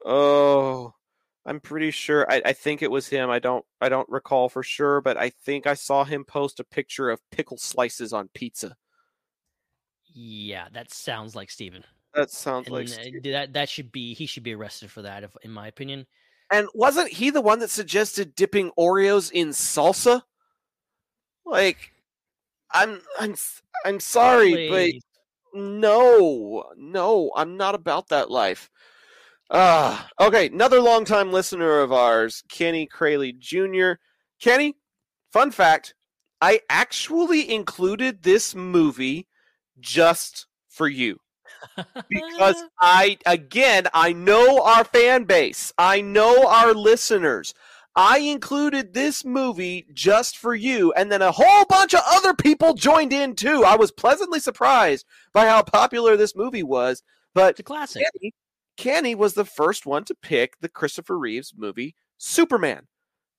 [0.05, 0.95] Oh,
[1.45, 2.31] I'm pretty sure.
[2.31, 3.31] I, I think it was him.
[3.31, 3.65] I don't.
[3.81, 7.21] I don't recall for sure, but I think I saw him post a picture of
[7.31, 8.77] pickle slices on pizza.
[10.15, 11.85] Yeah, that sounds like Steven.
[12.15, 12.87] That sounds And like.
[12.87, 15.67] uh, Steve- that that should be he should be arrested for that, if, in my
[15.69, 16.07] opinion.
[16.51, 20.23] And wasn't he the one that suggested dipping Oreos in salsa?
[21.47, 21.93] Like,
[22.71, 23.35] I'm I'm
[23.85, 25.03] I'm sorry, Please.
[25.55, 28.71] No, no, I'm not about that life.
[29.51, 30.49] Ah, okay.
[30.49, 34.01] Another longtime listener of ours, Kenny Crayley Jr.
[34.41, 34.77] Kenny,
[35.31, 35.95] fun fact:
[36.41, 39.29] I actually included this movie
[39.79, 41.19] just for you
[42.09, 45.73] because I again I know our fan base.
[45.79, 47.55] I know our listeners.
[47.94, 52.72] I included this movie just for you and then a whole bunch of other people
[52.74, 53.64] joined in too.
[53.64, 57.02] I was pleasantly surprised by how popular this movie was,
[57.35, 58.05] but it's a classic.
[58.14, 58.35] Kenny,
[58.76, 62.87] Kenny was the first one to pick the Christopher Reeves movie Superman.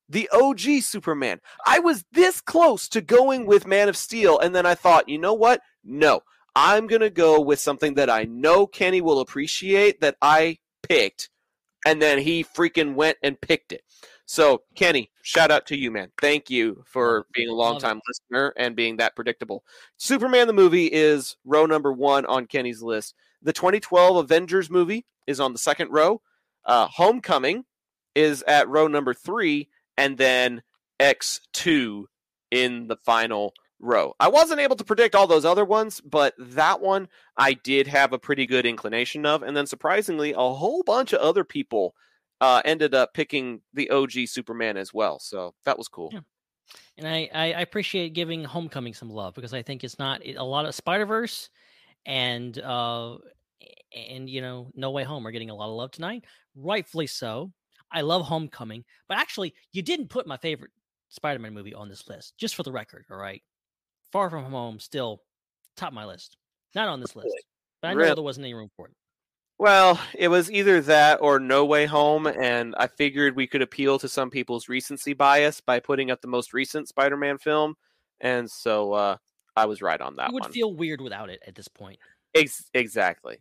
[0.09, 1.39] The OG Superman.
[1.65, 5.17] I was this close to going with Man of Steel, and then I thought, you
[5.17, 5.61] know what?
[5.83, 6.21] No,
[6.55, 11.29] I'm going to go with something that I know Kenny will appreciate that I picked,
[11.85, 13.81] and then he freaking went and picked it.
[14.25, 16.09] So, Kenny, shout out to you, man.
[16.21, 17.71] Thank you for being a Love it.
[17.73, 19.63] longtime listener and being that predictable.
[19.97, 23.15] Superman the movie is row number one on Kenny's list.
[23.41, 26.21] The 2012 Avengers movie is on the second row.
[26.65, 27.65] Uh, Homecoming
[28.15, 30.61] is at row number three, and then
[30.99, 32.05] X2
[32.51, 34.15] in the final row.
[34.19, 38.13] I wasn't able to predict all those other ones, but that one I did have
[38.13, 39.43] a pretty good inclination of.
[39.43, 41.93] And then surprisingly, a whole bunch of other people
[42.43, 45.17] uh, ended up picking the OG Superman as well.
[45.17, 46.09] So that was cool.
[46.11, 46.19] Yeah.
[46.97, 50.65] and I, I appreciate giving Homecoming some love because I think it's not a lot
[50.65, 51.49] of Spider Verse
[52.05, 53.15] and uh
[53.95, 57.53] and you know No Way Home are getting a lot of love tonight, rightfully so.
[57.93, 60.71] I love Homecoming, but actually, you didn't put my favorite
[61.07, 63.05] Spider Man movie on this list, just for the record.
[63.09, 63.41] All right,
[64.11, 65.21] Far From Home still
[65.77, 66.35] top of my list,
[66.75, 67.37] not on this list,
[67.81, 68.15] but I know Really?
[68.15, 68.93] there wasn't any room for it.
[69.63, 73.97] Well, it was either that or No Way Home, and I figured we could appeal
[73.99, 77.75] to some people's recency bias by putting up the most recent Spider-Man film,
[78.19, 79.15] and so uh,
[79.55, 80.51] I was right on that It would one.
[80.51, 81.97] feel weird without it at this point.
[82.35, 83.37] Ex- exactly,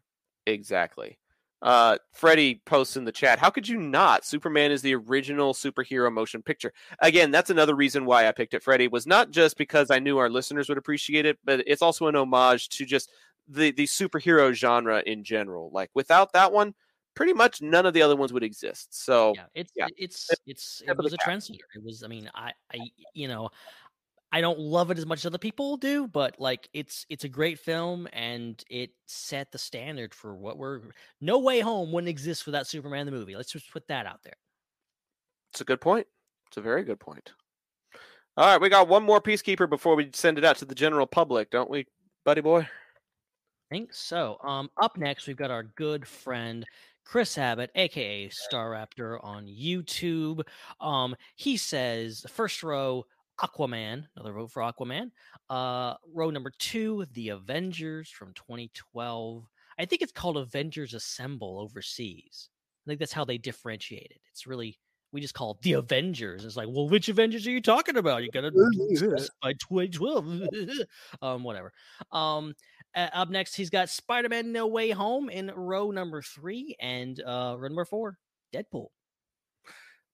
[0.47, 1.19] exactly.
[1.61, 3.41] Uh, Freddie posts in the chat.
[3.41, 4.25] How could you not?
[4.25, 6.73] Superman is the original superhero motion picture.
[7.01, 8.63] Again, that's another reason why I picked it.
[8.63, 12.07] Freddie was not just because I knew our listeners would appreciate it, but it's also
[12.07, 13.11] an homage to just
[13.53, 15.71] the the superhero genre in general.
[15.73, 16.75] Like without that one,
[17.15, 18.89] pretty much none of the other ones would exist.
[19.05, 19.87] So yeah it's yeah.
[19.97, 22.79] it's it's it was a trendsetter it was i mean i i
[23.15, 23.51] you know
[24.33, 27.29] i don't love it as much as other people do but like it's it's a
[27.29, 30.81] great film and it set the standard for what we're
[31.21, 34.37] no way home wouldn't exist without superman the movie let's just put that out there
[35.53, 36.07] it's a good point.
[36.49, 37.33] It's a very good point.
[38.39, 41.07] All right, we got one more peacekeeper before we send it out to the general
[41.07, 41.87] public, don't we,
[42.25, 42.67] buddy boy?
[43.73, 44.37] Think so.
[44.45, 46.63] Um, up next, we've got our good friend
[47.07, 50.43] Chris Abbott, aka Star Raptor, on YouTube.
[50.79, 53.07] Um, he says first row
[53.41, 55.11] Aquaman, another vote for Aquaman.
[55.49, 59.47] Uh, row number two, The Avengers from 2012.
[59.79, 62.51] I think it's called Avengers Assemble overseas.
[62.85, 64.21] I think that's how they differentiate it.
[64.31, 64.79] It's really
[65.13, 66.45] we just call it the Avengers.
[66.45, 68.23] It's like, well, which Avengers are you talking about?
[68.23, 70.43] You gotta do this by 2012.
[71.23, 71.73] um, whatever.
[72.11, 72.55] Um,
[72.95, 77.57] uh, up next, he's got Spider-Man: No Way Home in row number three, and uh,
[77.59, 78.19] row number four,
[78.55, 78.89] Deadpool.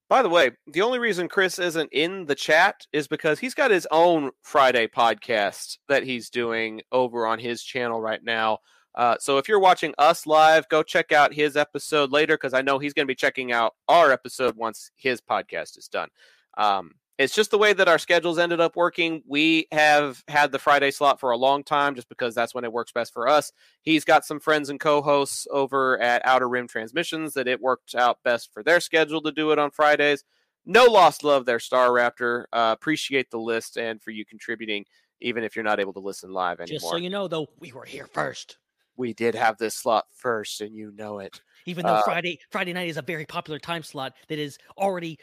[0.09, 3.69] By the way, the only reason Chris isn't in the chat is because he's got
[3.69, 8.57] his own Friday podcast that he's doing over on his channel right now.
[8.95, 12.63] Uh, so if you're watching us live, go check out his episode later because I
[12.63, 16.09] know he's going to be checking out our episode once his podcast is done.
[16.57, 19.21] Um, it's just the way that our schedules ended up working.
[19.27, 22.71] We have had the Friday slot for a long time just because that's when it
[22.71, 23.51] works best for us.
[23.81, 27.93] He's got some friends and co hosts over at Outer Rim Transmissions that it worked
[27.93, 30.23] out best for their schedule to do it on Fridays.
[30.65, 32.45] No lost love there, Star Raptor.
[32.53, 34.85] Uh, appreciate the list and for you contributing,
[35.19, 36.79] even if you're not able to listen live anymore.
[36.79, 38.57] Just so you know, though, we were here first.
[38.95, 42.73] We did have this slot first, and you know it even though uh, Friday Friday
[42.73, 45.17] night is a very popular time slot that is already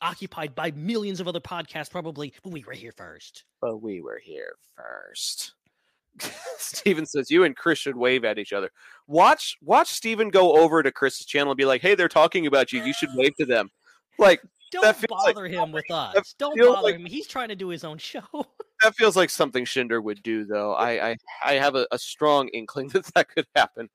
[0.00, 2.32] occupied by millions of other podcasts, probably.
[2.42, 3.44] But we were here first.
[3.60, 5.52] But we were here first.
[6.58, 8.70] Steven says you and Chris should wave at each other.
[9.06, 12.72] Watch watch Steven go over to Chris's channel and be like, "Hey, they're talking about
[12.72, 12.82] you.
[12.82, 13.70] You should wave to them."
[14.18, 16.34] Like, don't bother like, him with us.
[16.38, 17.04] Don't bother like, him.
[17.04, 18.22] He's trying to do his own show.
[18.82, 20.74] that feels like something Shinder would do, though.
[20.74, 23.88] I I, I have a, a strong inkling that that could happen.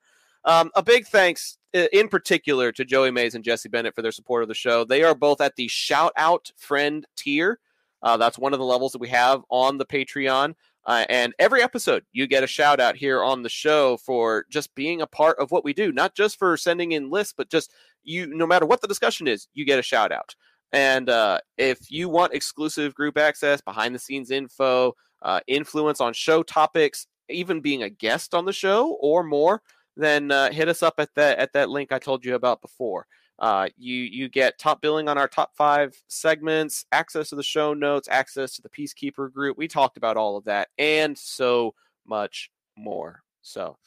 [0.46, 4.42] Um, a big thanks in particular to Joey Mays and Jesse Bennett for their support
[4.42, 4.84] of the show.
[4.84, 7.60] They are both at the shout out friend tier.
[8.04, 10.56] Uh, that's one of the levels that we have on the Patreon.
[10.86, 14.74] Uh, and every episode, you get a shout out here on the show for just
[14.74, 17.72] being a part of what we do, not just for sending in lists, but just
[18.04, 20.36] you, no matter what the discussion is, you get a shout out.
[20.74, 26.14] And uh, if you want exclusive group access, behind the scenes info, uh, influence on
[26.14, 29.62] show topics, even being a guest on the show or more,
[29.98, 33.08] then uh, hit us up at that at that link I told you about before.
[33.40, 37.74] Uh, you you get top billing on our top five segments, access to the show
[37.74, 39.58] notes, access to the Peacekeeper group.
[39.58, 41.74] We talked about all of that and so
[42.06, 43.24] much more.
[43.42, 43.78] So,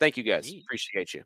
[0.00, 0.52] thank you guys.
[0.52, 1.22] Appreciate you.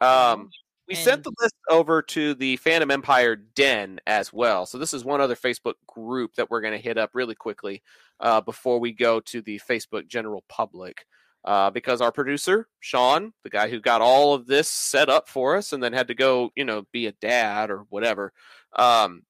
[0.00, 0.48] Um,
[0.88, 1.04] we and...
[1.04, 4.66] sent the list over to the Fandom Empire Den as well.
[4.66, 7.82] So this is one other Facebook group that we're going to hit up really quickly
[8.18, 11.06] uh, before we go to the Facebook general public
[11.44, 15.56] uh, because our producer Sean, the guy who got all of this set up for
[15.56, 18.32] us, and then had to go, you know, be a dad or whatever.
[18.76, 19.22] Um,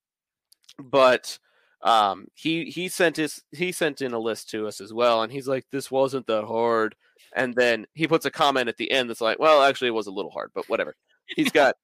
[0.78, 1.38] but
[1.82, 5.32] um, he he sent his he sent in a list to us as well, and
[5.32, 6.94] he's like, "This wasn't that hard."
[7.34, 10.06] And then he puts a comment at the end that's like, "Well, actually, it was
[10.06, 10.96] a little hard, but whatever."
[11.36, 11.76] He's got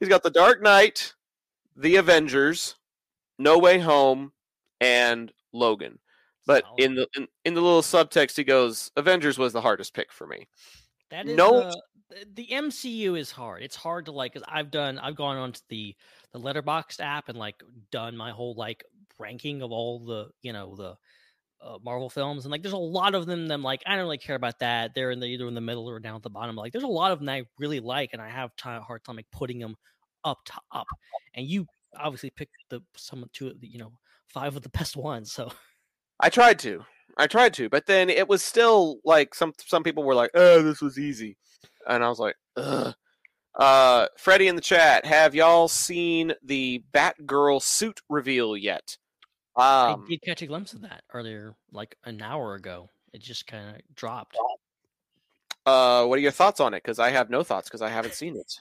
[0.00, 1.14] he's got the Dark Knight,
[1.76, 2.76] the Avengers,
[3.38, 4.32] No Way Home,
[4.80, 5.98] and Logan.
[6.46, 6.80] But Solid.
[6.80, 10.26] in the in, in, the little subtext, he goes, "Avengers was the hardest pick for
[10.26, 10.48] me."
[11.10, 11.62] That is no.
[11.62, 11.72] Uh,
[12.34, 13.62] the MCU is hard.
[13.62, 14.34] It's hard to like.
[14.34, 14.98] Cause I've done.
[14.98, 15.94] I've gone onto the
[16.32, 18.84] the Letterboxd app and like done my whole like
[19.18, 20.96] ranking of all the you know the
[21.64, 23.46] uh, Marvel films, and like there's a lot of them.
[23.46, 24.94] Them like I don't really care about that.
[24.94, 26.56] They're in the either in the middle or down at the bottom.
[26.56, 29.16] Like there's a lot of them I really like, and I have time, hard time
[29.16, 29.76] like putting them
[30.24, 30.86] up top.
[31.34, 31.66] And you
[31.98, 33.92] obviously picked the some two, you know,
[34.26, 35.32] five of the best ones.
[35.32, 35.52] So
[36.22, 36.84] I tried to.
[37.18, 40.62] I tried to, but then it was still like some some people were like, "Oh,
[40.62, 41.36] this was easy,"
[41.86, 42.94] and I was like, "Ugh."
[43.54, 48.96] Uh, Freddie in the chat, have y'all seen the Batgirl suit reveal yet?
[49.56, 52.88] Um, I did catch a glimpse of that earlier, like an hour ago.
[53.12, 54.38] It just kind of dropped.
[55.66, 56.82] Uh, what are your thoughts on it?
[56.82, 58.54] Because I have no thoughts because I haven't seen it.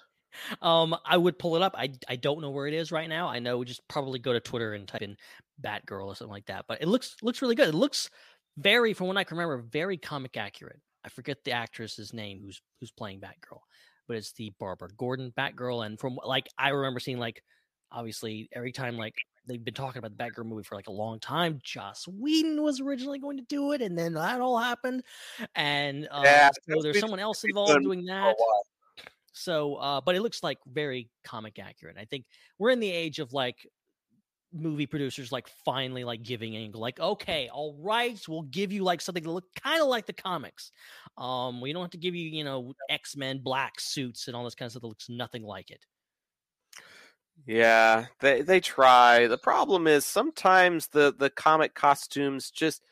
[0.61, 1.75] Um, I would pull it up.
[1.77, 3.27] I I don't know where it is right now.
[3.27, 5.17] I know just probably go to Twitter and type in
[5.61, 6.65] Batgirl or something like that.
[6.67, 7.69] But it looks looks really good.
[7.69, 8.09] It looks
[8.57, 10.79] very, from what I can remember, very comic accurate.
[11.03, 13.59] I forget the actress's name who's who's playing Batgirl,
[14.07, 15.85] but it's the Barbara Gordon Batgirl.
[15.85, 17.43] And from like I remember seeing like
[17.91, 19.15] obviously every time like
[19.47, 21.59] they've been talking about the Batgirl movie for like a long time.
[21.63, 25.03] Joss Whedon was originally going to do it, and then that all happened.
[25.55, 28.35] And uh, yeah, so there's someone else involved doing that.
[29.33, 31.97] So, uh, but it looks like very comic accurate.
[31.97, 32.25] I think
[32.59, 33.57] we're in the age of like
[34.53, 38.99] movie producers like finally like giving angle like okay all right we'll give you like
[38.99, 40.71] something to look kind of like the comics.
[41.17, 44.55] Um we don't have to give you you know x-men black suits and all this
[44.55, 45.85] kind of stuff that looks nothing like it.
[47.45, 49.27] Yeah they they try.
[49.27, 52.83] The problem is sometimes the the comic costumes just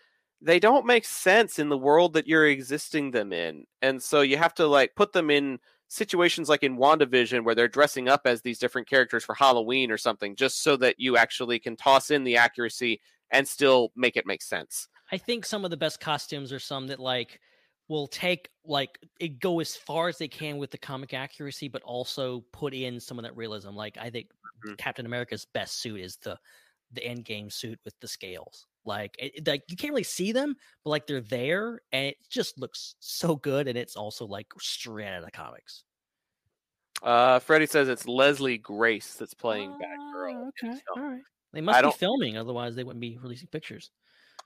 [0.41, 4.38] they don't make sense in the world that you're existing them in and so you
[4.38, 5.59] have to like put them in
[5.90, 9.98] situations like in WandaVision where they're dressing up as these different characters for Halloween or
[9.98, 14.26] something, just so that you actually can toss in the accuracy and still make it
[14.26, 14.88] make sense.
[15.12, 17.42] I think some of the best costumes are some that like
[17.88, 21.82] will take like it go as far as they can with the comic accuracy, but
[21.82, 23.72] also put in some of that realism.
[23.72, 24.30] Like I think
[24.66, 24.78] Mhm.
[24.78, 26.40] Captain America's best suit is the
[26.92, 28.68] the end game suit with the scales.
[28.86, 32.17] Like it, it- like you can't really see them, but like they're there, and it
[32.30, 33.67] just looks so good.
[33.67, 35.84] And it's also like straight out of the comics.
[37.01, 40.45] Uh, Freddie says it's Leslie Grace that's playing Batgirl.
[40.45, 41.21] Ah, Okay, all right.
[41.53, 43.91] They must be filming, otherwise they wouldn't be releasing pictures.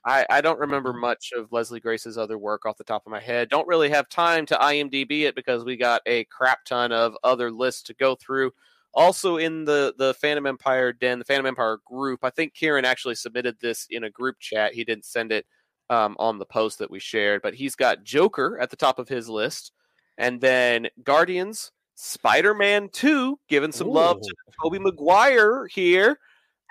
[0.06, 3.20] I, I don't remember much of Leslie Grace's other work off the top of my
[3.20, 3.48] head.
[3.48, 7.50] Don't really have time to IMDb it because we got a crap ton of other
[7.50, 8.52] lists to go through.
[8.94, 13.16] Also in the the Fandom Empire den, the Fandom Empire group, I think Kieran actually
[13.16, 14.74] submitted this in a group chat.
[14.74, 15.46] He didn't send it
[15.90, 19.08] um, on the post that we shared, but he's got Joker at the top of
[19.08, 19.72] his list,
[20.16, 26.18] and then Guardians, Spider Man Two, giving some love to Tobey Maguire here,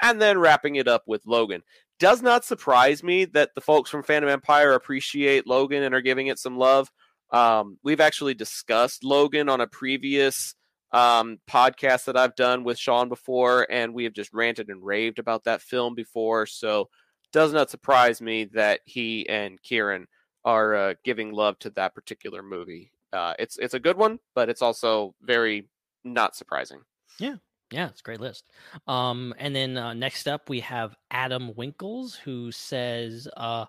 [0.02, 1.62] and then wrapping it up with Logan.
[2.00, 6.28] Does not surprise me that the folks from Fandom Empire appreciate Logan and are giving
[6.28, 6.90] it some love.
[7.32, 10.56] Um, we've actually discussed Logan on a previous
[10.94, 15.20] um, podcast that I've done with Sean before, and we have just ranted and raved
[15.20, 16.46] about that film before.
[16.46, 16.90] So,
[17.32, 20.08] does not surprise me that he and Kieran
[20.46, 22.92] are uh, giving love to that particular movie.
[23.12, 25.68] Uh, it's it's a good one, but it's also very
[26.04, 26.80] not surprising.
[27.20, 27.36] Yeah,
[27.72, 28.46] yeah, it's a great list.
[28.88, 33.66] Um, and then uh, next up we have Adam Winkles, who says uh,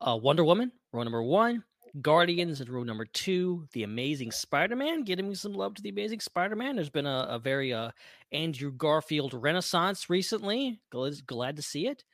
[0.00, 1.64] uh, Wonder Woman, row number one,
[2.00, 5.04] Guardians, and row number two, The Amazing Spider-Man.
[5.04, 6.76] Getting me some love to The Amazing Spider-Man.
[6.76, 7.90] There's been a, a very uh,
[8.32, 10.80] Andrew Garfield renaissance recently.
[10.90, 12.04] Glad, glad to see it.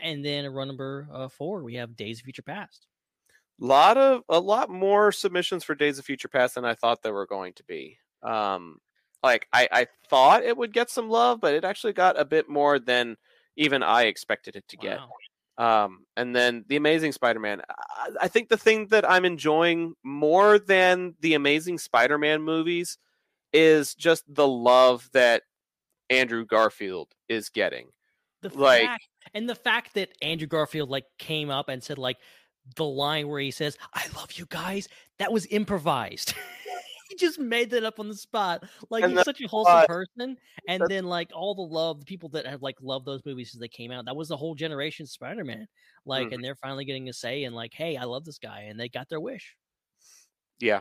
[0.00, 2.86] And then row number uh, four, we have Days of Future Past.
[3.60, 7.02] A lot of a lot more submissions for Days of Future Past than I thought
[7.02, 7.98] there were going to be.
[8.22, 8.78] Um,
[9.22, 12.48] like I, I thought it would get some love, but it actually got a bit
[12.48, 13.16] more than
[13.56, 15.00] even I expected it to get.
[15.58, 17.62] Um, and then the Amazing Spider-Man.
[17.68, 22.96] I, I think the thing that I'm enjoying more than the Amazing Spider-Man movies
[23.52, 25.42] is just the love that
[26.08, 27.88] Andrew Garfield is getting.
[28.42, 32.16] the like- fact and the fact that Andrew Garfield like came up and said like
[32.76, 34.88] the line where he says "I love you guys"
[35.18, 36.34] that was improvised.
[37.08, 38.64] he just made that up on the spot.
[38.90, 40.36] Like And he's such a wholesome why- person,
[40.68, 43.60] and then like all the love, the people that have like loved those movies since
[43.60, 44.04] they came out.
[44.04, 45.66] That was the whole generation Spider Man.
[46.04, 46.34] Like, Mhm.
[46.34, 48.88] and they're finally getting a say and like, hey, I love this guy, and they
[48.88, 49.56] got their wish.
[50.60, 50.80] Yeah,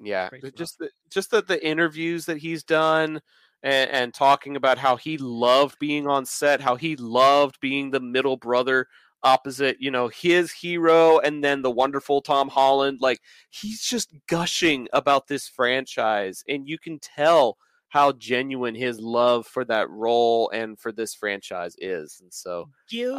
[0.00, 0.28] yeah.
[0.56, 3.20] just the, just the, the interviews that he's done
[3.62, 8.00] and, and talking about how he loved being on set, how he loved being the
[8.00, 8.86] middle brother
[9.24, 12.98] opposite, you know, his hero and then the wonderful Tom Holland.
[13.00, 13.20] Like
[13.50, 17.58] he's just gushing about this franchise, and you can tell
[17.88, 22.18] how genuine his love for that role and for this franchise is.
[22.20, 23.18] And so, uh, Give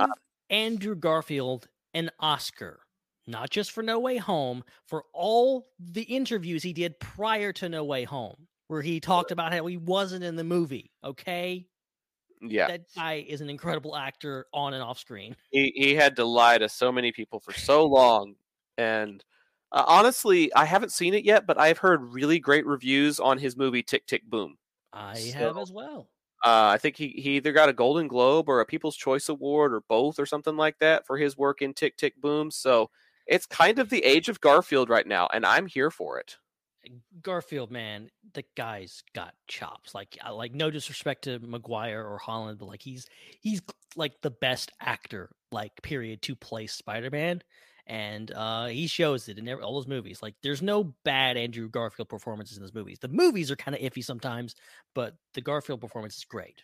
[0.50, 2.82] Andrew Garfield an Oscar,
[3.26, 7.84] not just for No Way Home, for all the interviews he did prior to No
[7.86, 10.92] Way Home, where he talked about how he wasn't in the movie.
[11.04, 11.68] Okay.
[12.42, 15.36] Yeah, That guy is an incredible actor on and off screen.
[15.52, 18.36] he he had to lie to so many people for so long
[18.78, 19.24] and
[19.72, 23.56] uh, honestly i haven't seen it yet but i've heard really great reviews on his
[23.56, 24.58] movie tick tick boom
[24.94, 26.10] I have as well.
[26.46, 29.74] uh, i think he, he either got a golden globe or a people's choice award
[29.74, 32.90] or both or something like that for his work in tick tick boom so
[33.28, 36.38] it's kind of the age of garfield right now and i'm here for it
[37.22, 39.94] Garfield, man, the guy's got chops.
[39.94, 43.08] Like, like no disrespect to Maguire or Holland, but like he's
[43.42, 43.62] he's
[43.96, 47.42] like the best actor, like period, to play Spider Man,
[47.88, 50.22] and uh he shows it in every, all those movies.
[50.22, 53.00] Like, there's no bad Andrew Garfield performances in those movies.
[53.00, 54.56] The movies are kind of iffy sometimes,
[54.94, 56.64] but the Garfield performance is great.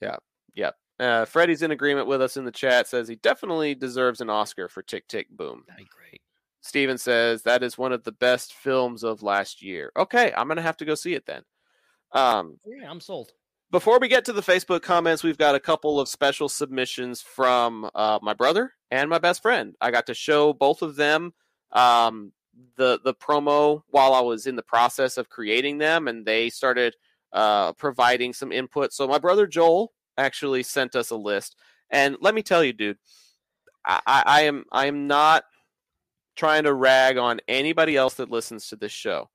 [0.00, 0.16] Yeah,
[0.54, 0.70] yeah.
[1.00, 4.68] Uh, freddie's in agreement with us in the chat says he definitely deserves an oscar
[4.68, 6.20] for tick tick boom That'd be great.
[6.60, 9.92] Steven says that is one of the best films of last year.
[9.96, 11.42] Okay, I'm gonna have to go see it then.
[12.12, 13.32] Um, Yeah, I'm sold.
[13.70, 17.88] before we get to the Facebook comments, we've got a couple of special submissions from
[17.94, 19.74] uh, my brother and my best friend.
[19.80, 21.32] I got to show both of them
[21.72, 22.32] um,
[22.76, 26.96] the the promo while I was in the process of creating them, and they started
[27.32, 28.92] uh, providing some input.
[28.92, 31.54] So my brother Joel actually sent us a list,
[31.90, 32.98] and let me tell you, dude,
[33.84, 35.44] I, I, I am I am not
[36.38, 39.28] trying to rag on anybody else that listens to this show.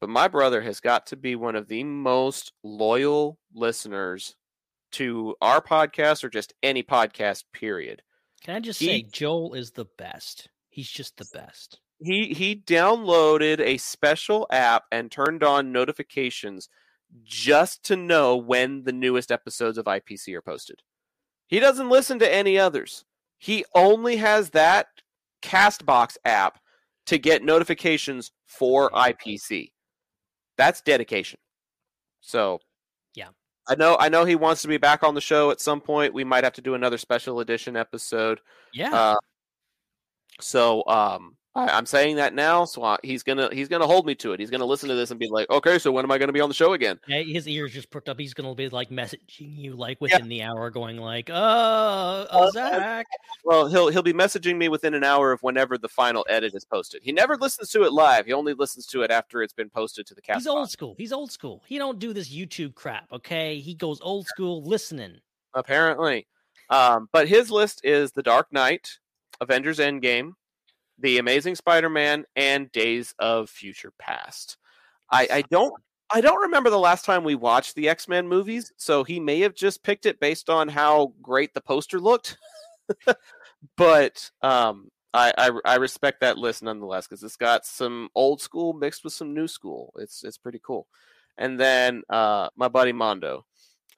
[0.00, 4.36] But my brother has got to be one of the most loyal listeners
[4.92, 8.02] to our podcast or just any podcast, period.
[8.44, 10.48] Can I just He- say, Joel is the best.
[10.68, 11.80] He's just the best.
[11.98, 16.68] He he downloaded a special app and turned on notifications
[17.24, 20.82] just to know when the newest episodes of IPC are posted.
[21.46, 23.06] He doesn't listen to any others.
[23.38, 24.88] He only has that
[25.42, 26.58] Castbox app
[27.06, 29.70] to get notifications for IPC.
[30.56, 31.38] That's dedication.
[32.20, 32.60] So,
[33.14, 33.28] Yeah.
[33.68, 36.14] I know I know he wants to be back on the show at some point.
[36.14, 38.40] We might have to do another special edition episode.
[38.72, 38.94] Yeah.
[38.94, 39.16] Uh,
[40.40, 44.14] so um, I, I'm saying that now, so I, he's gonna he's gonna hold me
[44.16, 44.40] to it.
[44.40, 46.40] He's gonna listen to this and be like, okay, so when am I gonna be
[46.40, 47.00] on the show again?
[47.08, 48.20] Yeah, his ears just perked up.
[48.20, 51.32] He's gonna be like messaging you like within the hour, going like, "Uh,
[52.30, 53.06] uh Zac."
[53.44, 56.64] Well, he'll he'll be messaging me within an hour of whenever the final edit is
[56.64, 57.00] posted.
[57.02, 58.26] He never listens to it live.
[58.26, 60.40] He only listens to it after it's been posted to the cast.
[60.40, 60.94] He's old school.
[60.98, 61.62] He's old school.
[61.66, 63.10] He don't do this YouTube crap.
[63.12, 65.20] Okay, he goes old school listening.
[65.54, 66.26] apparently.
[66.68, 68.98] Um, but his list is The Dark Knight,
[69.40, 70.32] Avengers Endgame,
[70.98, 74.56] The Amazing Spider-Man, and Days of Future Past.
[75.10, 75.74] I, I don't
[76.12, 79.54] I don't remember the last time we watched the X-Men movies, so he may have
[79.54, 82.38] just picked it based on how great the poster looked.
[83.76, 88.72] but um, I, I I respect that list nonetheless because it's got some old school
[88.72, 89.92] mixed with some new school.
[89.98, 90.86] It's it's pretty cool.
[91.38, 93.44] And then uh, my buddy Mondo,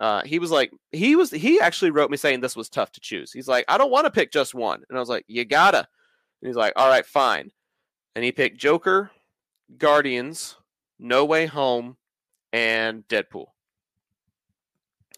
[0.00, 3.00] uh, he was like, he was he actually wrote me saying this was tough to
[3.00, 3.32] choose.
[3.32, 5.86] He's like, I don't want to pick just one, and I was like, you gotta.
[6.40, 7.50] And he's like, all right, fine.
[8.14, 9.10] And he picked Joker,
[9.76, 10.56] Guardians,
[10.98, 11.96] No Way Home,
[12.52, 13.46] and Deadpool.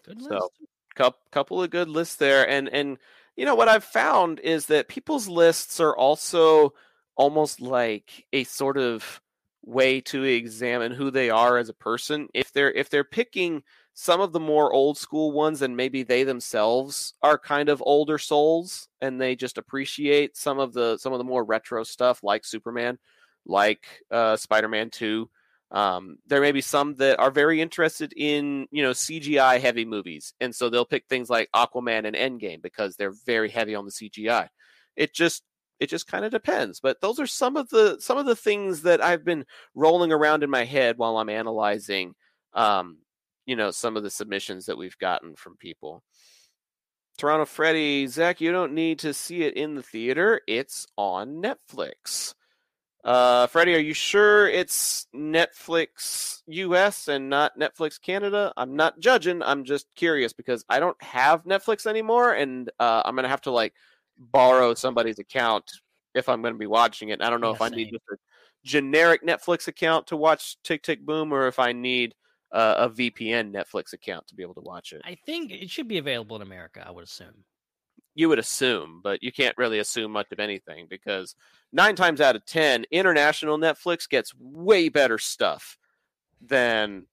[0.04, 0.50] Good So, list.
[0.94, 2.98] Couple couple of good lists there, and and
[3.36, 6.74] you know what I've found is that people's lists are also
[7.16, 9.20] almost like a sort of
[9.64, 12.28] way to examine who they are as a person.
[12.34, 13.62] If they're if they're picking
[13.94, 18.18] some of the more old school ones, and maybe they themselves are kind of older
[18.18, 22.44] souls, and they just appreciate some of the some of the more retro stuff, like
[22.44, 22.98] Superman,
[23.46, 25.30] like uh, Spider Man Two.
[25.72, 30.34] Um, there may be some that are very interested in you know CGI heavy movies,
[30.40, 33.92] and so they'll pick things like Aquaman and Endgame because they're very heavy on the
[33.92, 34.48] CGI.
[34.96, 35.42] It just
[35.80, 36.78] it just kind of depends.
[36.80, 40.42] But those are some of the some of the things that I've been rolling around
[40.42, 42.14] in my head while I'm analyzing,
[42.52, 42.98] um,
[43.46, 46.02] you know, some of the submissions that we've gotten from people.
[47.18, 50.40] Toronto Freddy, Zac, you don't need to see it in the theater.
[50.46, 52.34] It's on Netflix.
[53.02, 58.52] Uh, Freddie, are you sure it's Netflix US and not Netflix Canada?
[58.56, 59.42] I'm not judging.
[59.42, 63.50] I'm just curious because I don't have Netflix anymore, and uh, I'm gonna have to
[63.50, 63.74] like
[64.18, 65.70] borrow somebody's account
[66.14, 67.22] if I'm gonna be watching it.
[67.22, 68.16] I don't know Yeah, if I need just a
[68.64, 72.14] generic Netflix account to watch Tick Tick Boom, or if I need
[72.52, 75.02] uh, a VPN Netflix account to be able to watch it.
[75.04, 76.84] I think it should be available in America.
[76.86, 77.44] I would assume.
[78.14, 81.34] you would assume, but you can't really assume much of anything because
[81.72, 85.78] nine times out of ten, international Netflix gets way better stuff
[86.40, 87.06] than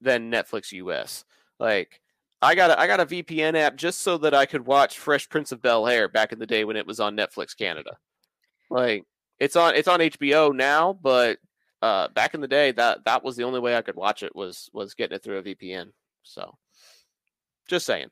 [0.00, 1.24] than Netflix US.
[1.58, 2.00] Like
[2.42, 5.28] I got a, I got a VPN app just so that I could watch Fresh
[5.28, 7.96] Prince of Bel Air back in the day when it was on Netflix Canada.
[8.70, 9.04] Like
[9.38, 11.38] it's on it's on HBO now, but
[11.84, 14.34] uh, back in the day that that was the only way I could watch it
[14.34, 15.90] was was getting it through a VPN.
[16.22, 16.56] So
[17.68, 18.08] just saying.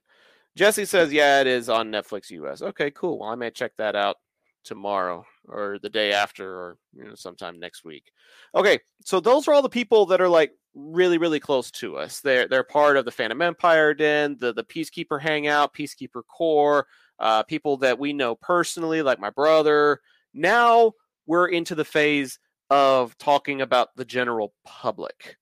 [0.54, 2.60] Jesse says, yeah, it is on Netflix US.
[2.60, 3.20] Okay, cool.
[3.20, 4.16] Well, I may check that out
[4.62, 8.12] tomorrow or the day after or you know sometime next week.
[8.54, 12.20] Okay, so those are all the people that are like really really close to us.
[12.20, 16.86] They're they're part of the Fandom Empire Den, the the Peacekeeper Hangout, Peacekeeper Core,
[17.18, 19.98] uh, people that we know personally, like my brother.
[20.34, 20.92] Now
[21.24, 22.38] we're into the phase
[22.72, 25.36] of talking about the general public.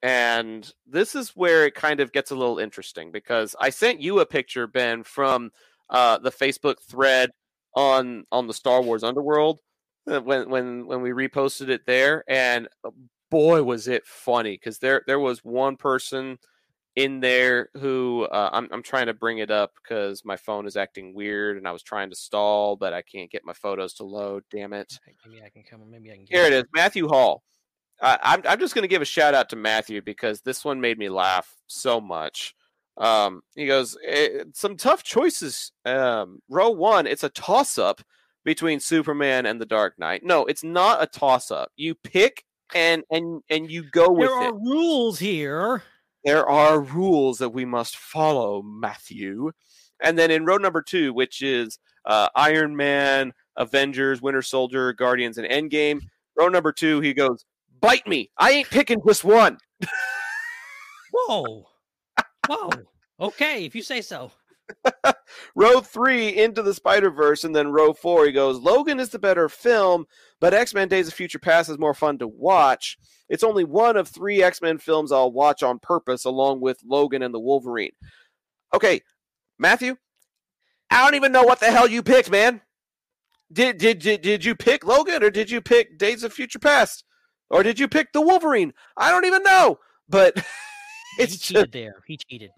[0.00, 4.20] And this is where it kind of gets a little interesting because I sent you
[4.20, 5.50] a picture, Ben, from
[5.90, 7.30] uh, the Facebook thread
[7.74, 9.58] on on the Star Wars Underworld
[10.08, 12.90] uh, when when when we reposted it there, and uh,
[13.28, 16.38] boy was it funny because there there was one person
[16.94, 20.76] in there who uh, I'm I'm trying to bring it up because my phone is
[20.76, 24.04] acting weird and I was trying to stall, but I can't get my photos to
[24.04, 24.44] load.
[24.50, 24.98] Damn it!
[25.26, 25.90] Maybe I can come.
[25.90, 26.24] Maybe I can.
[26.24, 27.42] Get Here it is, Matthew Hall.
[28.00, 30.80] I, I'm I'm just going to give a shout out to Matthew because this one
[30.80, 32.54] made me laugh so much.
[32.98, 35.72] Um, he goes, eh, some tough choices.
[35.86, 38.02] Um, row one, it's a toss up
[38.44, 40.22] between Superman and the Dark Knight.
[40.24, 41.70] No, it's not a toss up.
[41.76, 45.82] You pick and and and you go with There are rules here.
[46.24, 49.50] There are rules that we must follow, Matthew.
[50.00, 55.38] And then in row number two, which is uh, Iron Man, Avengers, Winter Soldier, Guardians,
[55.38, 56.00] and Endgame.
[56.36, 57.44] Row number two, he goes,
[57.80, 58.30] "Bite me!
[58.38, 59.58] I ain't picking just one."
[61.12, 61.66] Whoa.
[62.48, 62.70] Whoa.
[63.20, 64.32] Okay, if you say so.
[65.54, 69.18] row three into the Spider Verse, and then row four, he goes, Logan is the
[69.18, 70.06] better film,
[70.40, 72.98] but X Men Days of Future Past is more fun to watch.
[73.28, 77.22] It's only one of three X Men films I'll watch on purpose, along with Logan
[77.22, 77.92] and the Wolverine.
[78.74, 79.00] Okay,
[79.58, 79.96] Matthew,
[80.90, 82.60] I don't even know what the hell you picked, man.
[83.52, 87.04] Did did did, did you pick Logan or did you pick Days of Future Past?
[87.50, 88.72] Or did you pick the Wolverine?
[88.96, 89.78] I don't even know.
[90.08, 90.36] But
[91.16, 91.96] he It's cheated just, there.
[92.06, 92.50] He cheated.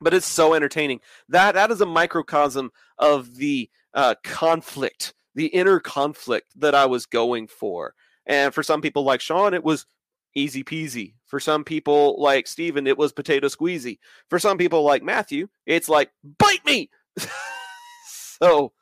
[0.00, 1.00] But it's so entertaining.
[1.28, 7.06] That that is a microcosm of the uh, conflict, the inner conflict that I was
[7.06, 7.94] going for.
[8.26, 9.86] And for some people like Sean, it was
[10.34, 11.14] easy peasy.
[11.26, 13.98] For some people like Steven, it was potato squeezy.
[14.28, 16.90] For some people like Matthew, it's like bite me.
[18.06, 18.72] so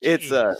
[0.00, 0.54] it's uh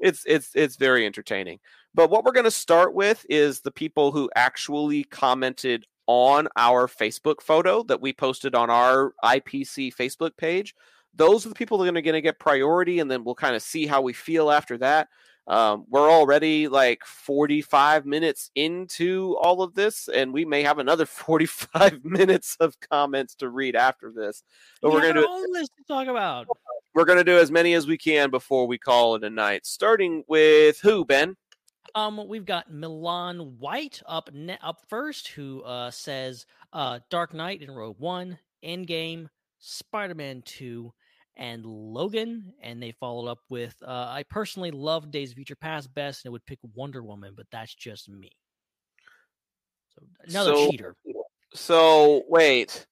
[0.00, 1.60] it's it's it's very entertaining.
[1.94, 6.86] But what we're going to start with is the people who actually commented on our
[6.86, 10.74] Facebook photo that we posted on our IPC Facebook page.
[11.14, 13.62] Those are the people that are going to get priority, and then we'll kind of
[13.62, 15.08] see how we feel after that.
[15.46, 21.06] Um, we're already like 45 minutes into all of this, and we may have another
[21.06, 24.42] 45 minutes of comments to read after this.
[24.80, 26.46] But We we're going to do own list to talk about.
[26.94, 29.66] we're going to do as many as we can before we call it a night.
[29.66, 31.36] Starting with who, Ben?
[31.94, 37.62] Um, we've got Milan White up ne- up first, who uh, says uh, Dark Knight
[37.62, 39.28] in row One, Endgame,
[39.60, 40.92] Spider Man Two,
[41.36, 42.52] and Logan.
[42.62, 46.30] And they followed up with uh, I personally love Days of Future Past best, and
[46.30, 48.30] it would pick Wonder Woman, but that's just me.
[49.94, 50.96] So another So- cheater.
[51.56, 52.84] So wait,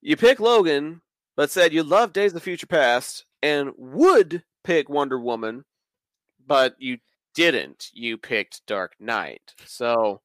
[0.00, 1.02] you pick Logan,
[1.36, 5.66] but said you love Days of the Future Past and would pick Wonder Woman,
[6.46, 6.96] but you
[7.34, 7.90] didn't.
[7.92, 9.54] You picked Dark Knight.
[9.66, 10.20] So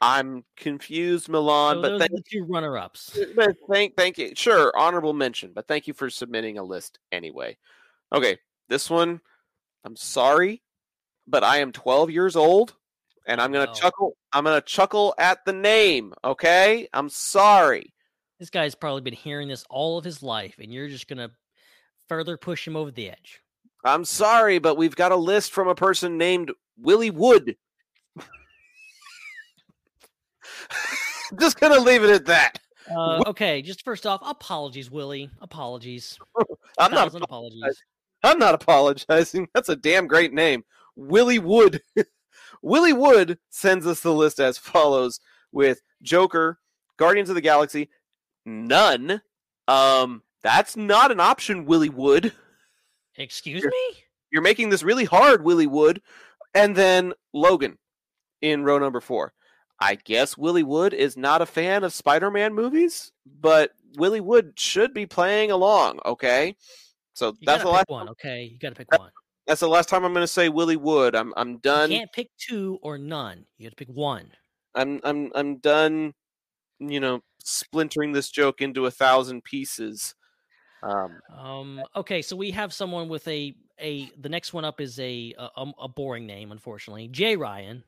[0.00, 1.76] I'm confused, Milan.
[1.76, 3.18] So but thank, you, runner ups.
[3.36, 4.32] but thank thank you.
[4.34, 7.56] Sure, honorable mention, but thank you for submitting a list anyway.
[8.12, 8.38] Okay,
[8.68, 9.20] this one.
[9.84, 10.62] I'm sorry,
[11.26, 12.74] but I am 12 years old,
[13.26, 13.72] and I'm gonna No.
[13.72, 14.16] chuckle.
[14.32, 16.14] I'm gonna chuckle at the name.
[16.24, 17.92] Okay, I'm sorry.
[18.38, 21.30] This guy's probably been hearing this all of his life, and you're just gonna
[22.08, 23.40] further push him over the edge.
[23.84, 27.56] I'm sorry, but we've got a list from a person named Willie Wood.
[31.38, 32.58] Just gonna leave it at that.
[32.90, 35.30] Uh, okay, just first off, apologies, Willie.
[35.40, 36.18] Apologies.
[36.78, 37.14] I'm not.
[37.14, 37.82] Apologies.
[38.22, 39.48] I'm not apologizing.
[39.54, 40.64] That's a damn great name,
[40.96, 41.80] Willie Wood.
[42.62, 45.20] Willie Wood sends us the list as follows:
[45.52, 46.58] with Joker,
[46.96, 47.90] Guardians of the Galaxy,
[48.44, 49.22] none.
[49.68, 52.32] Um, that's not an option, Willie Wood.
[53.16, 53.94] Excuse me?
[54.30, 56.00] You're making this really hard, Willie Wood.
[56.54, 57.78] And then Logan
[58.40, 59.32] in row number four.
[59.80, 64.52] I guess Willie Wood is not a fan of Spider Man movies, but Willie Wood
[64.58, 66.54] should be playing along, okay?
[67.14, 68.44] So You that's the last one, okay?
[68.44, 69.10] You gotta pick one.
[69.46, 71.14] that's the last time I'm gonna say Willie Wood.
[71.14, 71.90] I'm I'm You done.
[71.90, 73.46] can't pick two or none.
[73.58, 74.30] You gotta pick one.
[74.74, 76.12] I'm I'm I'm done,
[76.78, 80.14] you know, splintering this joke into a thousand pieces.
[80.82, 84.98] Um Um, okay, so we have someone with a a the next one up is
[84.98, 87.08] a a, um, a boring name, unfortunately.
[87.08, 87.84] Jay Ryan.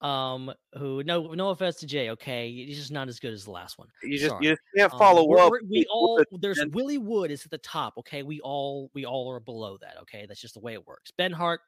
[0.00, 3.52] Um, who no no offense to Jay, okay, he's just not as good as the
[3.52, 3.88] last one.
[4.02, 4.48] you just Sorry.
[4.48, 5.52] you can't Um, follow we're- up.
[5.70, 7.94] we all there's and- Willie Wood is at the top.
[7.98, 9.96] Okay, we all we all are below that.
[10.02, 11.10] Okay, that's just the way it works.
[11.12, 11.60] Ben Hart,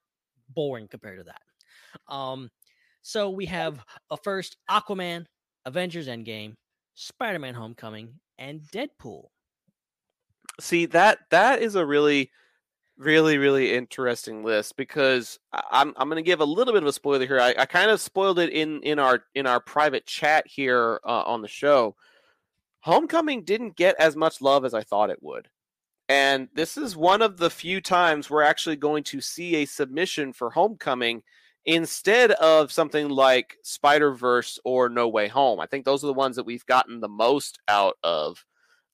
[0.51, 1.41] boring compared to that.
[2.15, 2.51] Um,
[3.01, 5.25] so we have a first Aquaman,
[5.65, 6.57] Avengers Endgame,
[6.95, 9.29] Spider Man Homecoming, and Deadpool.
[10.61, 12.31] See that that is a really
[12.99, 15.39] really really interesting list because
[15.71, 17.41] i'm i'm going to give a little bit of a spoiler here.
[17.41, 21.23] I, I kind of spoiled it in in our in our private chat here uh,
[21.27, 21.95] on the show.
[22.81, 25.49] Homecoming didn't get as much love as i thought it would.
[26.09, 30.33] And this is one of the few times we're actually going to see a submission
[30.33, 31.23] for homecoming
[31.65, 35.59] instead of something like spider verse or no way home.
[35.59, 38.43] I think those are the ones that we've gotten the most out of.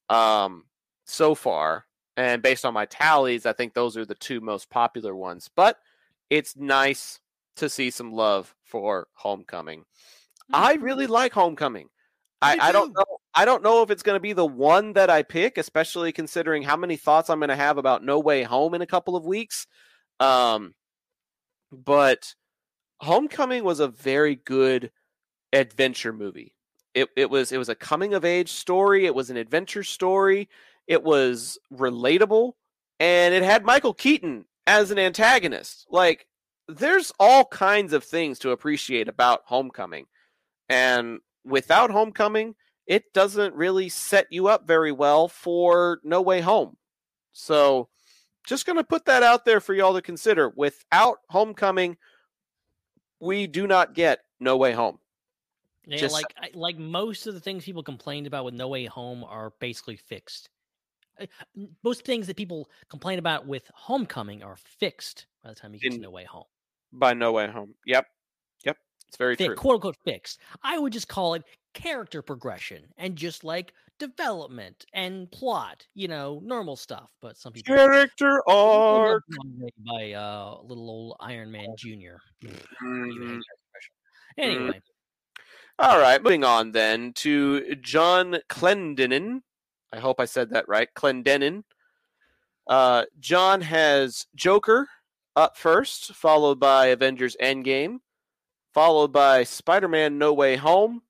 [0.09, 0.65] Um
[1.05, 1.87] so far.
[2.17, 5.49] And based on my tallies, I think those are the two most popular ones.
[5.55, 5.79] But
[6.31, 7.21] it's nice
[7.57, 9.85] to see some love for Homecoming.
[10.53, 11.89] I really like Homecoming.
[12.41, 13.05] I, Me I don't know.
[13.35, 16.63] I don't know if it's going to be the one that I pick, especially considering
[16.63, 19.25] how many thoughts I'm going to have about No Way Home in a couple of
[19.25, 19.67] weeks.
[20.21, 20.75] Um,
[21.71, 22.35] but
[23.01, 24.91] Homecoming was a very good
[25.53, 26.55] adventure movie.
[26.95, 29.07] It it was it was a coming of age story.
[29.07, 30.49] It was an adventure story.
[30.87, 32.53] It was relatable,
[33.01, 35.87] and it had Michael Keaton as an antagonist.
[35.91, 36.27] Like
[36.69, 40.07] there's all kinds of things to appreciate about Homecoming,
[40.69, 42.55] and without Homecoming,
[42.87, 46.77] it doesn't really set you up very well for No Way Home.
[47.33, 47.89] So,
[48.47, 50.51] just going to put that out there for y'all to consider.
[50.51, 51.97] Without Homecoming,
[53.21, 54.99] we do not get No Way Home.
[55.87, 59.25] Yeah, Just- like like most of the things people complained about with No Way Home
[59.25, 60.49] are basically fixed.
[61.57, 65.81] N- Most things that people complain about with Homecoming are fixed by the time you
[65.81, 66.45] get to No Way Home.
[66.93, 67.75] by No Way Home.
[67.87, 68.07] Yep.
[68.65, 68.77] Yep.
[69.09, 69.57] It's very fi- true.
[69.57, 70.41] quote unquote fixed.
[70.63, 71.43] I would just call it
[71.75, 77.11] character progression and just like development and plot, you know, normal stuff.
[77.21, 79.23] But some people Character arc.
[79.87, 82.19] by uh, little old Iron Man Junior.
[82.43, 83.41] Mhm.
[84.39, 84.81] Anyway, anyway,
[85.79, 89.43] All right, moving on then to John Clendenin.
[89.93, 90.89] I hope I said that right.
[90.95, 91.65] Clendenin.
[92.67, 94.89] Uh, John has Joker
[95.37, 97.99] up first, followed by Avengers Endgame,
[98.73, 101.03] followed by Spider Man No Way Home,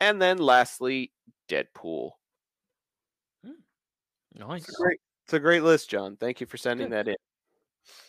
[0.00, 1.12] and then lastly,
[1.48, 2.10] Deadpool.
[4.34, 4.62] nice.
[4.62, 6.16] It's a great, it's a great list, John.
[6.16, 7.06] Thank you for sending Good.
[7.06, 7.16] that in.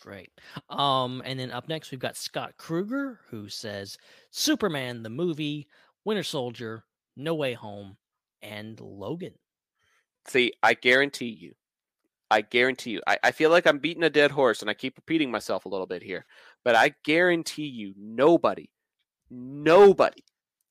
[0.00, 0.30] Great.
[0.70, 3.96] Um, and then up next we've got Scott Kruger who says
[4.30, 5.66] Superman the movie,
[6.04, 6.84] Winter Soldier,
[7.16, 7.96] No Way Home,
[8.42, 9.34] and Logan.
[10.26, 11.54] See, I guarantee you,
[12.30, 14.96] I guarantee you, I, I feel like I'm beating a dead horse and I keep
[14.96, 16.24] repeating myself a little bit here,
[16.64, 18.70] but I guarantee you, nobody,
[19.30, 20.24] nobody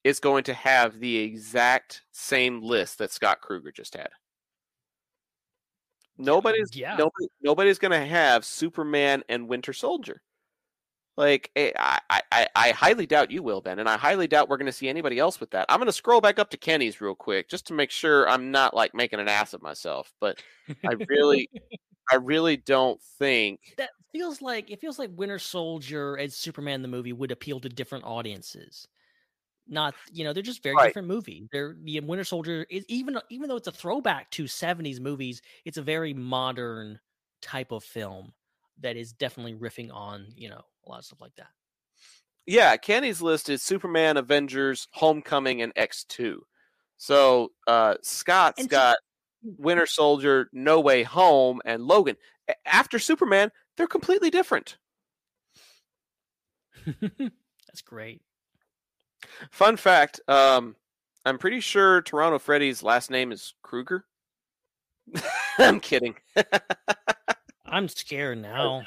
[0.03, 4.09] is going to have the exact same list that Scott Kruger just had.
[6.17, 6.95] Nobody's Yeah.
[6.95, 10.21] nobody, nobody's going to have Superman and Winter Soldier.
[11.15, 14.49] Like eh, I, I, I- I highly doubt you will, Ben, and I highly doubt
[14.49, 15.65] we're going to see anybody else with that.
[15.69, 18.51] I'm going to scroll back up to Kenny's real quick just to make sure I'm
[18.51, 20.11] not like making an ass of myself.
[20.19, 20.41] But
[20.83, 21.49] I really,
[22.11, 23.59] I really don't think.
[23.77, 27.69] that feels like it feels like Winter Soldier and Superman the movie would appeal to
[27.69, 28.87] different audiences.
[29.67, 30.87] Not you know they're just very Right.
[30.87, 31.47] different movies.
[31.51, 35.77] They're the Winter Soldier is even even though it's a throwback to '70s movies, it's
[35.77, 36.99] a very modern
[37.41, 38.33] type of film
[38.81, 41.49] that is definitely riffing on you know a lot of stuff like that.
[42.45, 46.39] Yeah, Kenny's list is Superman, Avengers, Homecoming, and X2.
[46.97, 48.97] So uh, Scott's And got
[49.43, 52.17] Winter Soldier, No Way Home, and Logan.
[52.65, 54.77] After Superman, they're completely different.
[56.85, 58.21] That's great.
[59.51, 60.75] Fun fact: um,
[61.25, 64.05] I'm pretty sure Toronto Freddy's last name is Kruger.
[65.57, 66.15] I'm kidding.
[67.65, 68.83] I'm scared now.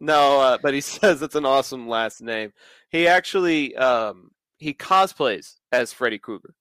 [0.00, 2.52] No, uh, but he says it's an awesome last name.
[2.90, 6.54] He actually um, he cosplays as Freddy Krueger.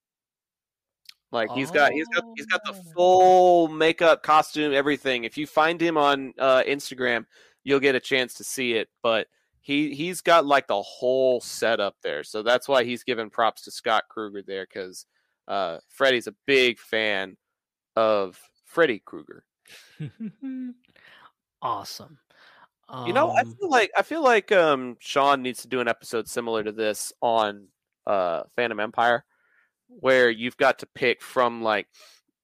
[1.32, 2.92] Like he's got he's got he's got the Oh.
[2.96, 5.26] full makeup, costume, everything.
[5.26, 7.26] If you find him on uh, Instagram,
[7.66, 8.88] you'll get a chance to see it.
[9.04, 9.28] But
[9.60, 13.72] he he's got like the whole setup there, so that's why he's giving props to
[13.72, 15.06] Scott Kruger there because
[15.50, 17.36] uh, Freddy's a big fan
[17.98, 19.44] of Freddy Krueger.
[21.62, 22.18] awesome.
[23.06, 25.88] You know, I Um, feel like I feel like um, Sean needs to do an
[25.90, 27.68] episode similar to this on
[28.06, 29.26] uh, Fandom Empire,
[29.88, 31.88] where you've got to pick from like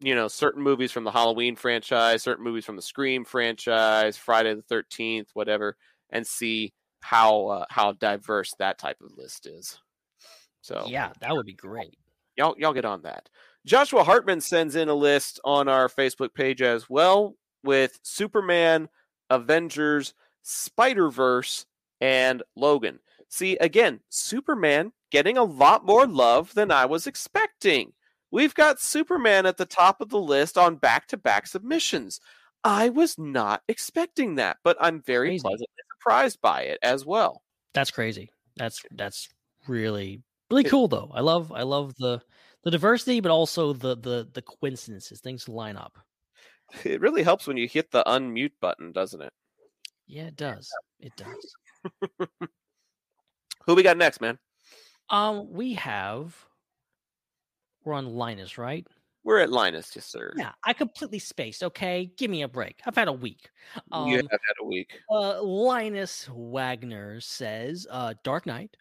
[0.02, 4.54] you know certain movies from the Halloween franchise, certain movies from the Scream franchise, Friday
[4.54, 5.78] the Thirteenth, whatever,
[6.10, 9.80] and see how uh, how diverse that type of list is.
[10.62, 11.98] So yeah, that would be great.
[12.38, 13.30] y'all y'all get on that.
[13.66, 18.90] Joshua Hartman sends in a list on our Facebook page as well with Superman,
[19.30, 20.14] Avengers,
[20.44, 21.66] Spider Verse,
[22.00, 23.00] and Logan.
[23.30, 27.94] See again, Superman getting a lot more love than I was expecting.
[28.30, 32.20] We've got Superman at the top of the list on back-to-back submissions.
[32.64, 35.42] I was not expecting that, but I'm very Crazy.
[35.42, 35.68] pleasantly
[35.98, 37.44] surprised by it as well.
[37.74, 38.32] That's crazy.
[38.56, 39.30] That's that's
[39.68, 40.22] really
[40.52, 41.12] really cool though.
[41.14, 42.22] I love I love the
[42.64, 45.20] the diversity, but also the the the coincidences.
[45.20, 45.98] Things line up.
[46.84, 49.34] It really helps when you hit the unmute button, doesn't it?
[50.08, 50.70] Yeah, it does.
[51.00, 51.56] It does.
[53.66, 54.38] Who we got next, man?
[55.10, 56.36] Um, we have
[57.84, 58.86] we're on Linus, right?
[59.26, 60.34] We're at Linus, yes, sir.
[60.36, 61.64] Yeah, I completely spaced.
[61.64, 62.82] Okay, give me a break.
[62.86, 63.50] I've had a week.
[63.92, 65.00] Um, you have had a week.
[65.10, 68.76] uh, Linus Wagner says, uh, Dark Knight,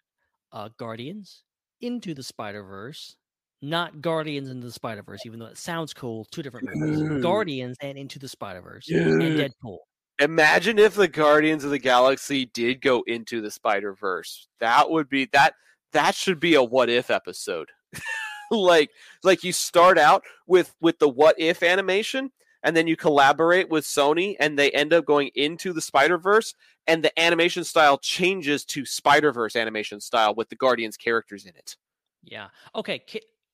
[0.51, 1.43] uh, Guardians,
[1.79, 3.15] Into the Spider Verse,
[3.61, 6.25] not Guardians into the Spider Verse, even though it sounds cool.
[6.31, 7.23] Two different movies.
[7.23, 9.77] Guardians and Into the Spider Verse, and Deadpool.
[10.19, 14.47] Imagine if the Guardians of the Galaxy did go into the Spider Verse.
[14.59, 15.55] That would be that.
[15.91, 17.69] That should be a what if episode.
[18.51, 18.89] like,
[19.23, 23.85] like you start out with with the what if animation, and then you collaborate with
[23.85, 26.53] Sony, and they end up going into the Spider Verse,
[26.87, 31.55] and the animation style changes to Spider Verse animation style with the Guardians characters in
[31.55, 31.75] it.
[32.23, 32.47] Yeah.
[32.75, 33.03] Okay.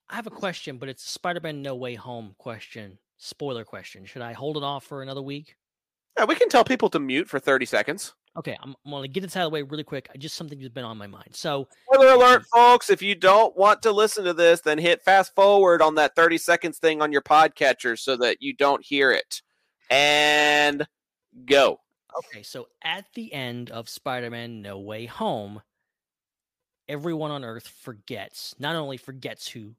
[0.09, 2.97] I have a question, but it's a Spider-Man No Way Home question.
[3.17, 4.05] Spoiler question.
[4.05, 5.55] Should I hold it off for another week?
[6.17, 8.13] Yeah, we can tell people to mute for thirty seconds.
[8.37, 10.07] Okay, I'm, I'm going to get this out of the way really quick.
[10.13, 11.29] I just something that's been on my mind.
[11.31, 12.89] So, Spoiler alert, folks.
[12.89, 16.37] If you don't want to listen to this, then hit fast forward on that 30
[16.37, 19.41] seconds thing on your podcatcher so that you don't hear it.
[19.89, 20.87] And
[21.45, 21.79] go.
[22.17, 25.61] Okay, so at the end of Spider-Man No Way Home,
[26.87, 29.75] everyone on Earth forgets, not only forgets who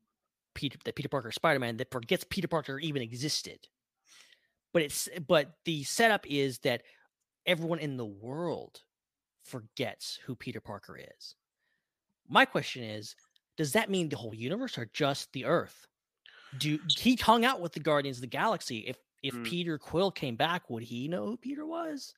[0.54, 3.68] Peter that Peter Parker Spider-Man, that forgets Peter Parker even existed.
[4.72, 6.82] But it's but the setup is that
[7.46, 8.80] everyone in the world
[9.44, 11.34] forgets who Peter Parker is.
[12.28, 13.16] My question is,
[13.56, 15.86] does that mean the whole universe or just the Earth?
[16.58, 18.78] Do he hung out with the Guardians of the Galaxy?
[18.80, 19.44] If if Mm.
[19.44, 22.14] Peter Quill came back, would he know who Peter was?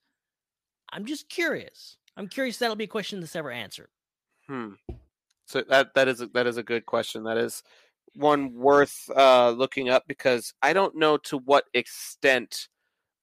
[0.92, 1.96] I'm just curious.
[2.16, 3.88] I'm curious that'll be a question that's ever answered.
[4.46, 4.74] Hmm.
[5.46, 7.24] So that that is a, that is a good question.
[7.24, 7.62] That is
[8.14, 12.68] one worth uh, looking up because I don't know to what extent,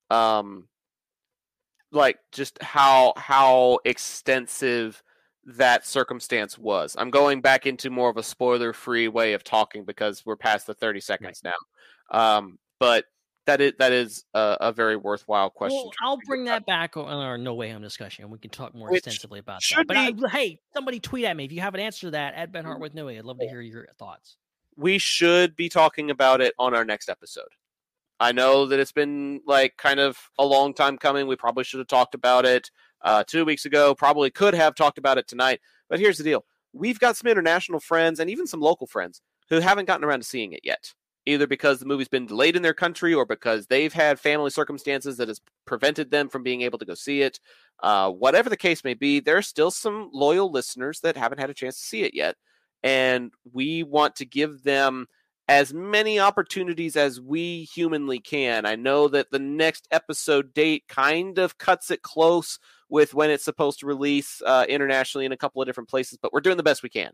[0.09, 0.67] um,
[1.91, 5.01] like just how how extensive
[5.45, 6.95] that circumstance was.
[6.97, 10.67] I'm going back into more of a spoiler free way of talking because we're past
[10.67, 11.53] the 30 seconds now.
[12.11, 13.05] Um, but
[13.45, 15.77] that is that is a, a very worthwhile question.
[15.77, 18.75] Well, I'll bring that back on our No Way Home discussion, and we can talk
[18.75, 19.63] more Which extensively about that.
[19.63, 22.35] should But I, hey, somebody tweet at me if you have an answer to that
[22.35, 23.17] at Ben Hart with No Way.
[23.17, 24.37] I'd love to hear your thoughts.
[24.79, 27.49] We should be talking about it on our next episode.
[28.19, 31.27] I know that it's been like kind of a long time coming.
[31.27, 32.71] We probably should have talked about it
[33.01, 33.93] uh, two weeks ago.
[33.93, 35.59] Probably could have talked about it tonight.
[35.89, 39.59] But here's the deal: we've got some international friends and even some local friends who
[39.59, 40.93] haven't gotten around to seeing it yet,
[41.25, 45.17] either because the movie's been delayed in their country or because they've had family circumstances
[45.17, 47.39] that has prevented them from being able to go see it.
[47.81, 51.49] Uh, whatever the case may be, there are still some loyal listeners that haven't had
[51.49, 52.35] a chance to see it yet
[52.83, 55.07] and we want to give them
[55.49, 58.67] as many opportunities as we humanly can.
[58.67, 63.45] I know that the next episode date kind of cuts it close with when it's
[63.45, 66.63] supposed to release uh, internationally in a couple of different places, but we're doing the
[66.63, 67.11] best we can.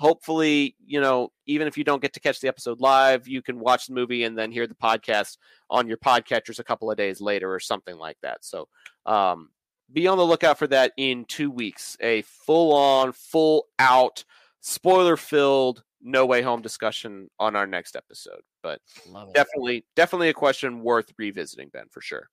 [0.00, 3.60] Hopefully, you know, even if you don't get to catch the episode live, you can
[3.60, 5.38] watch the movie and then hear the podcast
[5.70, 8.44] on your podcatchers a couple of days later or something like that.
[8.44, 8.68] So,
[9.06, 9.50] um,
[9.92, 11.96] be on the lookout for that in two weeks.
[12.00, 14.24] A full on, full out
[14.66, 18.80] spoiler filled no way home discussion on our next episode but
[19.32, 22.28] definitely definitely a question worth revisiting ben for sure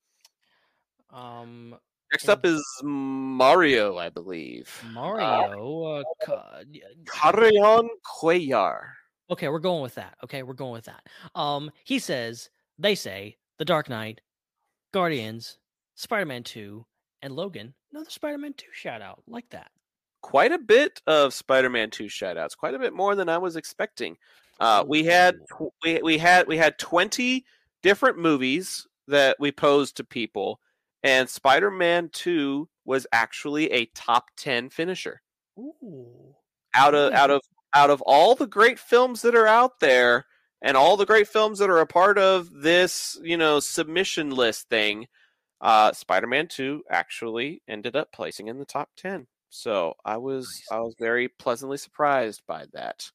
[1.12, 1.76] Um,
[2.12, 5.84] next up is mario i believe Mario.
[6.28, 8.82] Uh, y- Carrion Cuellar.
[9.30, 10.16] okay, we're going with that.
[10.24, 11.04] Okay, we're going with that.
[11.36, 14.22] Um, he says they say The Dark Knight,
[14.94, 15.58] Guardians,
[15.96, 16.86] Spider-Man Two,
[17.22, 17.74] and Logan.
[17.92, 19.72] Another Spider-Man Two shout out like that.
[20.24, 24.18] Quite a bit of spider-man 2 shoutouts quite a bit more than i was expecting.
[24.60, 25.36] Uh, we had
[25.84, 27.46] we, we had we had 20
[27.84, 30.60] different movies that we posed to people
[31.04, 35.22] and spider-man 2 was actually a top 10 finisher.
[35.60, 36.36] Ooh.
[36.74, 37.42] out of out of
[37.76, 40.26] out of all the great films that are out there
[40.62, 44.70] and all the great films that are a part of this you know submission list
[44.70, 45.08] thing
[45.62, 50.78] uh spider-man 2 actually ended up placing in the top 10 so i was Nice.
[50.78, 53.12] i was very pleasantly surprised by that.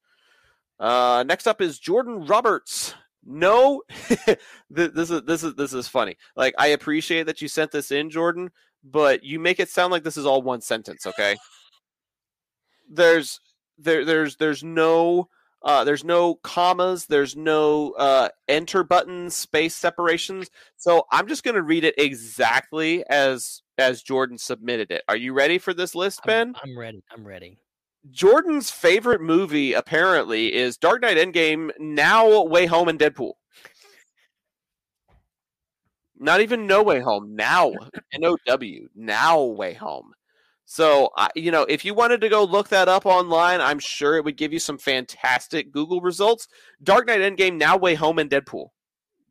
[0.78, 2.94] Uh next up is jordan roberts.
[3.24, 3.82] No
[4.70, 6.16] this is this is this is funny.
[6.36, 8.50] Like i appreciate that you sent this in jordan
[8.84, 11.36] but you make it sound like this is all one sentence okay?
[12.90, 13.40] There's
[13.76, 15.28] there there's there's no
[15.62, 21.54] uh, there's no commas there's no uh, enter button space separations so i'm just going
[21.54, 26.20] to read it exactly as as jordan submitted it are you ready for this list
[26.24, 27.02] ben I'm, I'm ready.
[27.10, 27.58] I'm ready.
[28.10, 33.32] jordan's favorite movie apparently is dark knight endgame now way home and deadpool
[36.20, 37.72] not even no way home now
[38.12, 40.12] n-o-w now way home
[40.70, 44.24] so, you know, if you wanted to go look that up online, I'm sure it
[44.26, 46.46] would give you some fantastic Google results.
[46.82, 48.68] Dark Knight Endgame, Now Way Home, and Deadpool.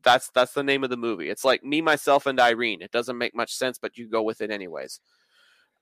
[0.01, 1.29] That's that's the name of the movie.
[1.29, 2.81] It's like me, myself, and Irene.
[2.81, 4.99] It doesn't make much sense, but you go with it anyways.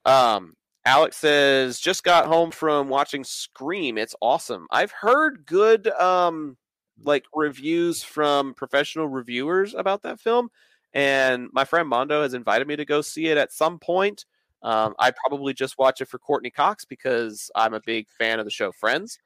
[0.03, 3.97] Um, Alex says just got home from watching Scream.
[3.97, 4.67] It's awesome.
[4.71, 6.57] I've heard good um
[7.01, 10.49] like reviews from professional reviewers about that film,
[10.93, 14.25] and my friend Mondo has invited me to go see it at some point.
[14.65, 18.45] Um, I probably just watch it for Courteney Cox because I'm a big fan of
[18.45, 19.19] the show Friends.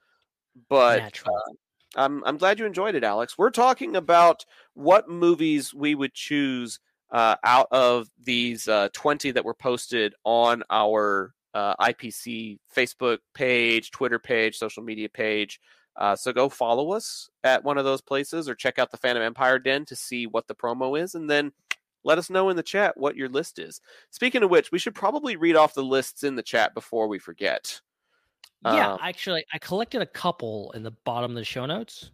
[0.67, 1.41] But Natural.
[1.95, 3.37] I'm I'm glad you enjoyed it, Alex.
[3.37, 6.79] We're talking about what movies we would choose
[7.09, 13.91] uh, out of these uh, 20 that were posted on our uh, IPC Facebook page,
[13.91, 15.61] Twitter page, social media page.
[15.95, 19.25] Uh, so go follow us at one of those places or check out the Fandom
[19.25, 21.53] Empire Den to see what the promo is, and then
[22.03, 23.81] let us know in the chat what your list is.
[24.09, 27.19] Speaking of which, we should probably read off the lists in the chat before we
[27.19, 27.79] forget.
[28.63, 32.11] yeah, um, actually, I collected a couple in the bottom of the show notes.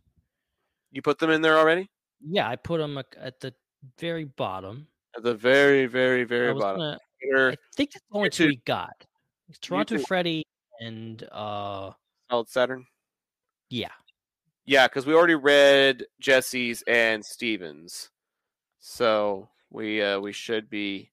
[0.92, 1.90] You put them in there already?
[2.22, 3.54] Yeah, I put them at the
[4.00, 4.88] very bottom.
[5.16, 6.80] At the very, very, very was bottom.
[6.80, 9.06] gonna, Terminator, I think that's the only two we got.
[9.50, 10.44] It's Toronto Freddy
[10.82, 11.92] and uh
[12.30, 12.86] Solid Saturn.
[13.70, 13.90] yeah.
[14.68, 18.10] Yeah, because we already read Jesse's and Stevens,
[18.80, 21.12] so we uh, we should be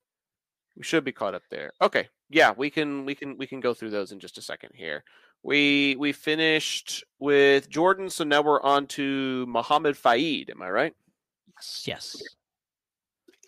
[0.76, 1.72] we should be caught up there.
[1.82, 4.70] Okay, yeah, we can we can we can go through those in just a second
[4.74, 5.04] here.
[5.42, 10.50] We we finished with Jordan, so now we're on to Mohammed Faid.
[10.50, 10.94] Am I right?
[11.58, 11.84] Yes.
[11.86, 12.22] Yes.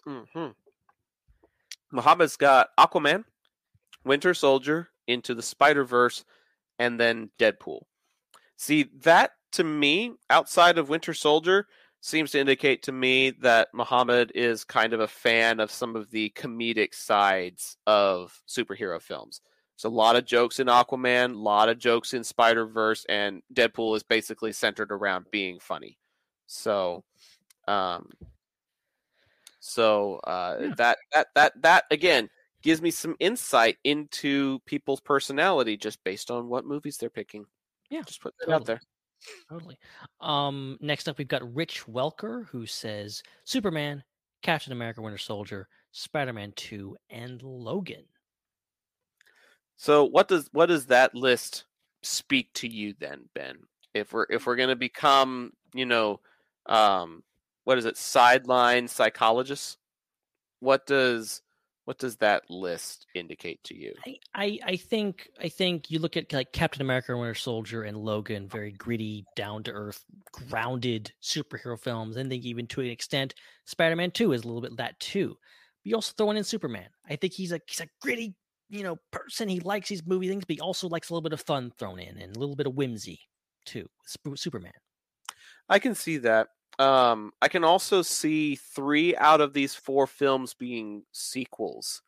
[0.07, 0.49] Mm-hmm.
[1.93, 3.25] Muhammad's got Aquaman,
[4.05, 6.25] Winter Soldier, Into the Spider Verse,
[6.79, 7.83] and then Deadpool.
[8.57, 11.69] See, that to me, outside of Winter Soldier,
[12.05, 16.11] seems to indicate to me that Muhammad is kind of a fan of some of
[16.11, 19.41] the comedic sides of superhero films.
[19.75, 23.43] There's a lot of jokes in Aquaman, a lot of jokes in Spider Verse, and
[23.55, 25.99] Deadpool is basically centered around being funny.
[26.47, 27.05] So,
[27.67, 28.11] um,
[29.59, 30.75] so uh, Yeah.
[30.77, 32.29] that that that that again
[32.61, 37.47] gives me some insight into people's personality just based on what movies they're picking.
[37.89, 38.83] Yeah, just put that out there.
[39.49, 39.79] Totally.
[40.21, 44.03] Um, next up, we've got Rich Welker, who says Superman,
[44.43, 48.05] Captain America, Winter Soldier, Spider Man 2, and Logan.
[49.77, 51.65] So what does what does that list
[52.03, 53.57] speak to you then, Ben?
[53.93, 56.21] If we're if we're gonna become, you know,
[56.67, 57.23] um,
[57.65, 59.79] what is it, sideline psychologists?
[60.61, 61.43] What does
[61.85, 63.95] what does that list indicate to you?
[64.07, 67.97] I, I, I think I think you look at like Captain America, Winter Soldier, and
[67.97, 72.17] Logan, very gritty, down to earth, grounded superhero films.
[72.17, 73.35] And think even to an extent,
[73.67, 75.37] Spider Man Two is a little bit that too.
[75.83, 76.89] But you also throw in Superman.
[77.09, 78.35] I think he's a he's a gritty,
[78.71, 79.49] you know, person.
[79.49, 81.99] He likes these movie things, but he also likes a little bit of fun thrown
[81.99, 83.21] in and a little bit of whimsy
[83.67, 83.87] too.
[84.37, 84.73] Superman.
[85.69, 86.49] I can see that.
[86.79, 92.03] Um, I can also see three out of these four films being sequels,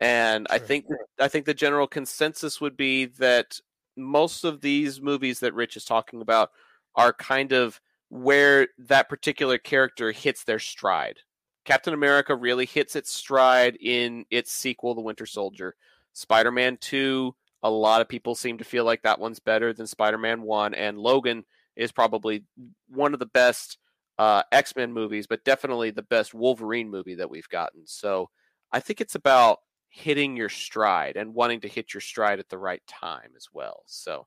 [0.00, 0.86] and I think
[1.20, 3.60] I think the general consensus would be that
[3.96, 6.50] most of these movies that Rich is talking about
[6.96, 11.18] are kind of where that particular character hits their stride.
[11.64, 15.76] Captain America really hits its stride in its sequel, The Winter Soldier.
[16.12, 19.86] Spider Man 2, a lot of people seem to feel like that one's better than
[19.86, 21.44] Spider Man 1, and Logan
[21.76, 22.44] is probably
[22.88, 23.78] one of the best
[24.20, 27.86] uh, X Men movies, but definitely the best Wolverine movie that we've gotten.
[27.86, 28.28] So
[28.70, 32.58] I think it's about hitting your stride and wanting to hit your stride at the
[32.58, 33.82] right time as well.
[33.86, 34.26] So,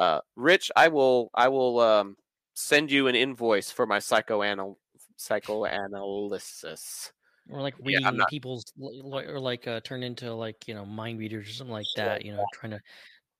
[0.00, 2.16] uh, Rich, I will I will um,
[2.54, 4.76] send you an invoice for my psychoanal
[5.18, 7.12] psychoanalysis.
[7.50, 11.18] Or like Yeah, reading not- people's, or like uh, turn into like you know mind
[11.18, 12.24] readers or something like that.
[12.24, 12.80] You know, trying to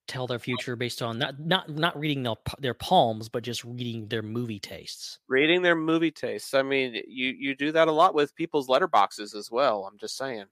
[0.06, 4.08] tell their future based on not not not reading their their palms, but just reading
[4.08, 5.18] their movie tastes.
[5.28, 6.54] Reading their movie tastes.
[6.54, 9.88] I mean, you you do that a lot with people's letterboxes as well.
[9.90, 10.46] I'm just saying.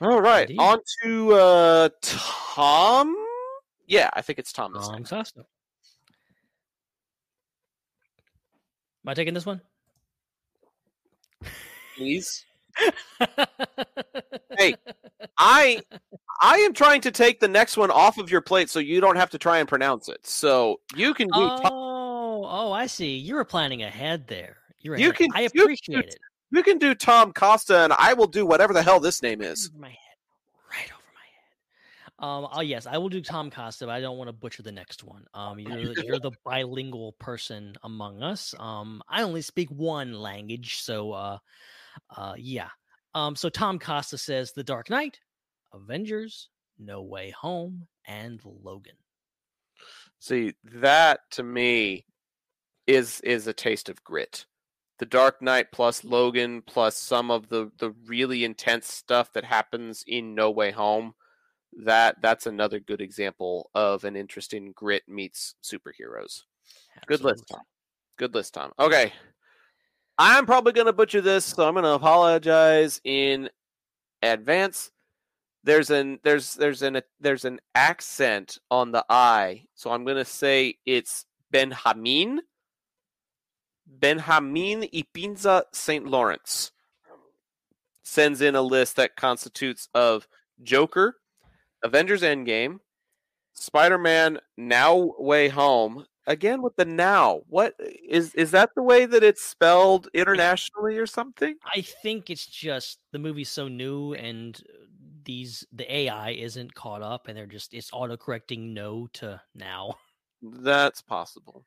[0.00, 0.62] All right, Indeed.
[0.62, 3.16] on to uh, Tom.
[3.86, 5.04] Yeah, I think it's Tom this time.
[5.04, 5.40] Costa.
[5.40, 5.44] Am
[9.10, 9.60] I taking this one?
[11.96, 12.45] Please.
[14.58, 14.74] Hey,
[15.38, 15.80] I
[16.40, 19.16] I am trying to take the next one off of your plate so you don't
[19.16, 20.26] have to try and pronounce it.
[20.26, 23.16] So you can do Oh, oh, I see.
[23.16, 24.56] You were planning ahead there.
[24.80, 25.16] You're You ahead.
[25.16, 26.18] can- I you can appreciate do- it.
[26.52, 29.70] you can do Tom Costa and I will do whatever the hell this name is.
[29.72, 29.96] Over my head.
[30.70, 32.44] Right over my head.
[32.44, 32.48] Um.
[32.52, 35.04] Oh yes, I will do Tom Costa, but I don't want to butcher the next
[35.04, 35.24] one.
[35.34, 35.58] Um.
[35.58, 38.54] You're the- you're the bilingual person among us.
[38.58, 39.02] Um.
[39.08, 41.38] I only speak one language, so uh,
[42.16, 42.68] uh, yeah.
[43.14, 43.36] Um.
[43.36, 45.18] So Tom Costa says The Dark Knight,
[45.72, 48.96] Avengers, No Way Home, and Logan.
[50.18, 52.06] See, that to me
[52.86, 54.46] is is a taste of grit.
[54.98, 60.04] The Dark Knight plus Logan plus some of the the really intense stuff that happens
[60.06, 61.14] in No Way Home.
[61.78, 66.42] That that's another good example of an interesting grit meets superheroes.
[67.06, 67.60] Good list, Tom.
[68.16, 68.72] Good list, Tom.
[68.78, 69.12] Okay.
[70.18, 73.50] I'm probably going to butcher this, so I'm going to apologize in
[74.22, 74.90] advance.
[75.62, 80.24] There's an there's there's an there's an accent on the I, so I'm going to
[80.24, 82.40] say it's Benjamin.
[83.86, 86.06] Benjamin Ipinza St.
[86.06, 86.72] Lawrence
[88.02, 90.26] sends in a list that constitutes of
[90.62, 91.16] Joker,
[91.82, 92.78] Avengers Endgame,
[93.54, 96.06] Spider-Man Now Way Home.
[96.26, 97.42] Again with the now.
[97.48, 101.56] What is is that the way that it's spelled internationally or something?
[101.74, 104.86] I think it's just the movie's so new and uh,
[105.24, 109.96] these the AI isn't caught up and they're just it's auto correcting no to now.
[110.42, 111.64] That's possible.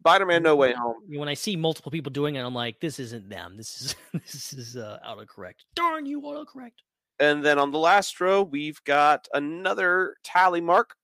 [0.00, 0.96] Spider-Man No Way Home.
[1.08, 3.56] When I see multiple people doing it, I'm like, this isn't them.
[3.56, 5.64] This is this is uh, autocorrect.
[5.74, 6.78] Darn you, autocorrect.
[7.18, 10.94] And then on the last row, we've got another tally mark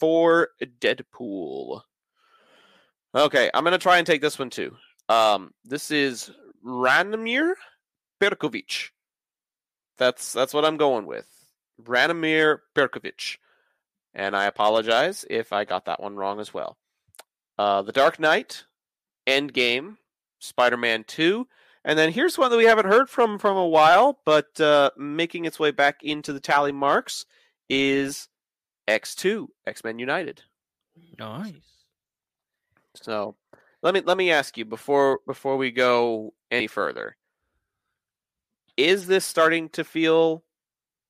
[0.00, 0.48] for
[0.80, 1.82] Deadpool.
[3.16, 4.76] Okay, I'm gonna try and take this one too.
[5.08, 6.30] Um, this is
[6.62, 7.54] Ranomir
[8.20, 8.90] Perkovic.
[9.96, 11.26] That's that's what I'm going with.
[11.82, 13.38] Ranomir Perkovic.
[14.14, 16.76] And I apologize if I got that one wrong as well.
[17.56, 18.64] Uh, the Dark Knight,
[19.26, 19.96] Endgame,
[20.38, 21.46] Spider-Man 2,
[21.86, 25.46] and then here's one that we haven't heard from from a while, but uh, making
[25.46, 27.24] its way back into the tally marks
[27.70, 28.28] is
[28.86, 30.42] X2, X-Men United.
[31.18, 31.75] Nice.
[33.02, 33.36] So
[33.82, 37.16] let me let me ask you before before we go any further.
[38.76, 40.44] Is this starting to feel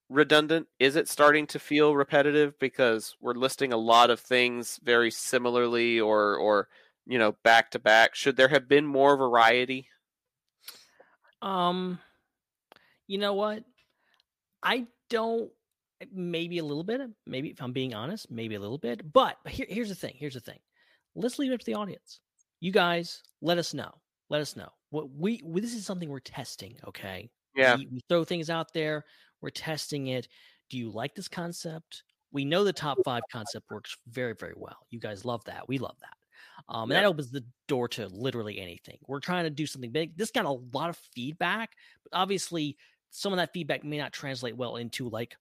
[0.09, 0.69] redundant?
[0.79, 6.01] Is it starting to feel repetitive because we're listing a lot of things very similarly
[6.01, 6.69] or or
[7.07, 8.15] you know back to back?
[8.15, 9.89] Should there have been more variety?
[11.43, 11.99] Um,
[13.07, 13.65] you know what?
[14.63, 15.51] I don't.
[16.13, 17.01] Maybe a little bit.
[17.27, 19.13] Maybe if I'm being honest, maybe a little bit.
[19.13, 20.15] But here, here's the thing.
[20.17, 20.59] Here's the thing.
[21.17, 22.21] Let's leave it up to the audience.
[22.61, 23.93] You guys, let us know.
[24.29, 24.69] Let us know.
[24.91, 26.77] What we, we this is something we're testing.
[26.87, 27.31] Okay.
[27.55, 27.77] Yeah.
[27.77, 29.05] We, we throw things out there.
[29.41, 30.29] We're testing it.
[30.71, 32.03] Do you like this concept?
[32.33, 34.77] We know the top five concept works very, very well.
[34.91, 35.69] You guys love that.
[35.69, 36.17] We love that.
[36.69, 37.03] Um, and Yep.
[37.03, 38.99] that opens the door to literally anything.
[39.07, 40.17] We're trying to do something big.
[40.17, 42.77] This got a lot of feedback, but obviously,
[43.11, 45.37] some of that feedback may not translate well into like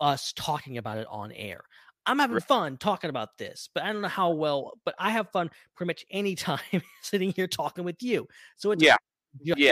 [0.00, 1.62] us talking about it on air.
[2.06, 5.30] I'm having fun talking about this, but I don't know how well, but I have
[5.30, 6.60] fun pretty much any time
[7.02, 8.26] sitting here talking with you.
[8.56, 8.96] So it's Yeah.
[9.42, 9.70] Yeah.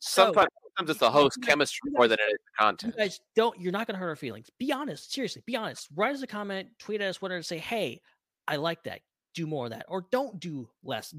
[0.00, 2.96] So, Sometimes, sometimes it's the host chemistry you more than it is the you content.
[2.96, 6.14] guys don't you're not going to hurt our feelings be honest seriously be honest write
[6.14, 8.00] us a comment tweet at us whatever say hey
[8.46, 9.00] i like that
[9.34, 11.12] do more of that or don't do less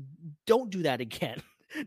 [0.48, 1.42] don't do that again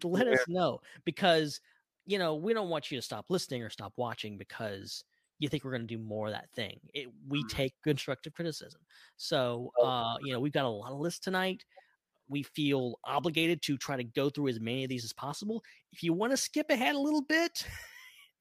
[0.04, 1.60] let us know because
[2.04, 5.02] you know we don't want you to stop listening or stop watching because
[5.42, 7.48] you think we're going to do more of that thing it, we Mhm.
[7.48, 8.80] take constructive criticism
[9.16, 11.64] so uh you know we've got a lot of lists tonight
[12.28, 15.62] we feel obligated to try to go through as many of these as possible
[15.92, 17.66] if you want to skip ahead a little bit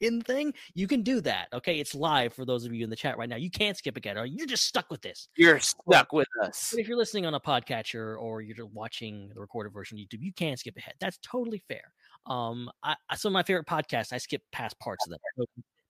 [0.01, 1.47] in thing, you can do that.
[1.53, 3.35] Okay, it's live for those of you in the chat right now.
[3.35, 5.29] You can't skip again, or you're just stuck with this.
[5.37, 6.69] You're stuck with us.
[6.71, 10.03] But if you're listening on a podcatcher or you're just watching the recorded version of
[10.03, 10.95] YouTube, you can skip ahead.
[10.99, 11.93] That's totally fair.
[12.25, 15.19] Um, I, I- some of my favorite podcasts, I skip past parts of them.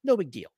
[0.03, 0.49] No, big deal.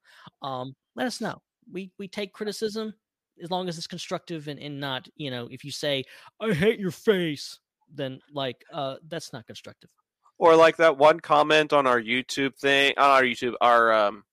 [0.41, 1.41] Um, let us know.
[1.71, 2.93] We we take criticism
[3.41, 6.03] as long as it's constructive and, and not, you know, if you say
[6.39, 7.59] I hate your face,
[7.93, 9.89] then like uh, that's not constructive.
[10.37, 14.23] Or like that one comment on our YouTube thing, on our YouTube, our um,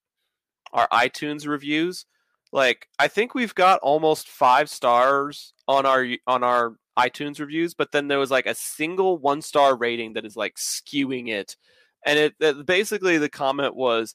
[0.72, 2.06] our iTunes reviews.
[2.52, 7.92] Like I think we've got almost five stars on our on our iTunes reviews, but
[7.92, 11.56] then there was like a single one star rating that is like skewing it,
[12.04, 14.14] and it, it basically the comment was,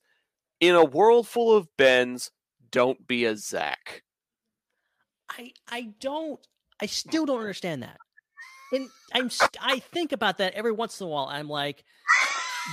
[0.59, 2.31] "In a world full of Bens,
[2.71, 4.03] don't be a Zac."
[5.29, 6.39] I I don't
[6.81, 7.97] I still don't understand that.
[8.73, 9.29] And I'm
[9.61, 11.27] I think about that every once in a while.
[11.29, 11.83] I'm like,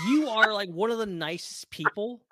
[0.06, 2.22] you are like one of the nicest people.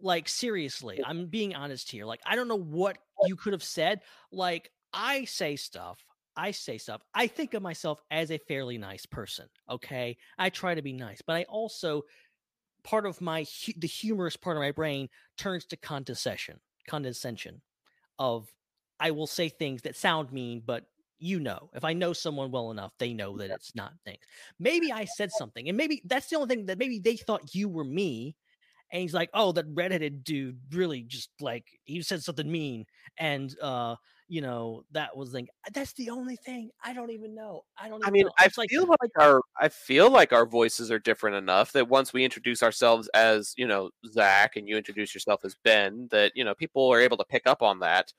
[0.00, 2.06] Like seriously, I'm being honest here.
[2.06, 2.96] Like I don't know what
[3.26, 4.00] you could have said.
[4.32, 6.02] Like I say stuff.
[6.36, 7.02] I say stuff.
[7.14, 9.46] I think of myself as a fairly nice person.
[9.68, 12.04] Okay, I try to be nice, but I also
[12.82, 17.60] part of my the humorous part of my brain turns to condescension, condescension
[18.18, 18.48] of
[18.98, 20.84] I will say things that sound mean, but
[21.18, 24.24] you know, if I know someone well enough, they know that it's not things.
[24.58, 27.68] Maybe I said something, and maybe that's the only thing that maybe they thought you
[27.68, 28.36] were me.
[28.92, 32.86] And he's like, oh, that redheaded dude really just like he said something mean.
[33.18, 33.96] And uh,
[34.30, 36.70] you know, that was like that's the only thing.
[36.84, 37.64] I don't even know.
[37.76, 38.32] I don't even I mean, know.
[38.38, 42.12] I It's feel like, our I feel like our voices are different enough that once
[42.12, 46.44] we introduce ourselves as you know Zac and you introduce yourself as Ben, that you
[46.44, 48.12] know people are able to pick up on that.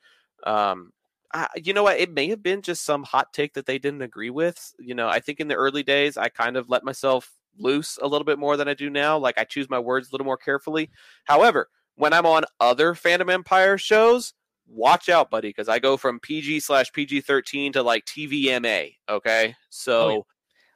[0.46, 0.92] Um,
[1.34, 1.98] I, you know what?
[1.98, 4.74] It may have been just some hot take that they didn't agree with.
[4.80, 8.08] You know, I think in the early days I kind of let myself loose a
[8.08, 9.18] little bit more than I do now.
[9.18, 10.90] Like I choose my words a little more carefully.
[11.24, 14.34] However, when I'm on other Fandom Empire shows,
[14.72, 18.96] watch out, buddy, because I go from PG slash PG thirteen to like TVMA.
[19.10, 20.26] Okay, so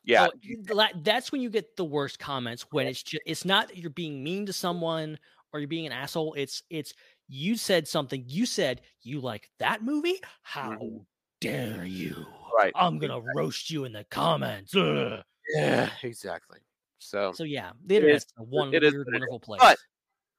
[0.03, 0.27] yeah,
[0.71, 3.89] Oh, that's when you get the worst comments when it's just it's not that you're
[3.89, 5.17] being mean to someone
[5.53, 6.33] or you're being an asshole.
[6.35, 6.93] It's it's
[7.27, 8.23] you said something.
[8.27, 10.19] You said you like that movie.
[10.43, 11.05] How Mhm.
[11.41, 12.25] dare you?
[12.57, 12.71] right.
[12.75, 14.73] I'm gonna roast you in the comments.
[14.75, 15.21] Ugh.
[15.55, 16.59] Yeah, exactly.
[16.99, 19.05] So, So yeah, the It is- internet's a one it weird, is.
[19.05, 19.59] wonderful place.
[19.61, 19.77] But-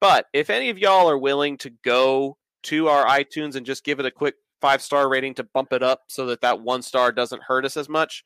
[0.00, 4.00] but if any of y'all are willing to go to our iTunes and just give
[4.00, 7.12] it a quick five star rating to bump it up so that that one star
[7.12, 8.24] doesn't hurt us as much,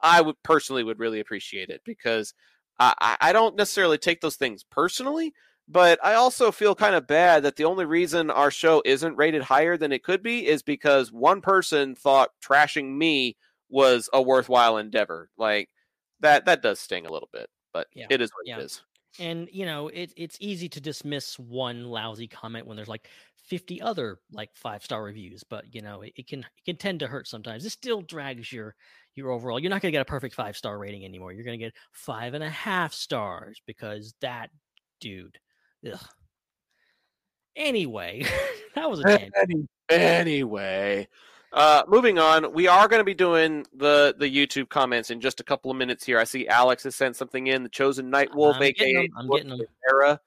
[0.00, 2.34] I would personally would really appreciate it because
[2.78, 5.34] I, I don't necessarily take those things personally,
[5.68, 9.42] but I also feel kind of bad that the only reason our show isn't rated
[9.42, 13.36] higher than it could be is because one person thought trashing me
[13.68, 15.30] was a worthwhile endeavor.
[15.36, 15.68] Like
[16.20, 18.58] that that does sting a little bit, but Yeah, it is what yeah.
[18.58, 18.82] it is.
[19.18, 23.08] And you know, it, it's easy to dismiss one lousy comment when there's like
[23.46, 27.00] 50 other like five star reviews, but you know, it, it can it can tend
[27.00, 27.64] to hurt sometimes.
[27.64, 28.74] It still drags your
[29.14, 29.58] your overall.
[29.58, 31.32] You're not gonna get a perfect five star rating anymore.
[31.32, 34.50] You're gonna get five and a half stars because that
[35.00, 35.38] dude.
[35.90, 35.98] Ugh.
[37.56, 38.24] Anyway,
[38.74, 39.68] that was a tangent.
[39.88, 41.08] Anyway,
[41.52, 45.40] uh, moving on, we are going to be doing the the YouTube comments in just
[45.40, 46.18] a couple of minutes here.
[46.18, 47.62] I see Alex has sent something in.
[47.62, 49.66] The Chosen Night Wolf, I'm getting aka 'em, I'm George getting.
[49.88, 50.20] Rivera.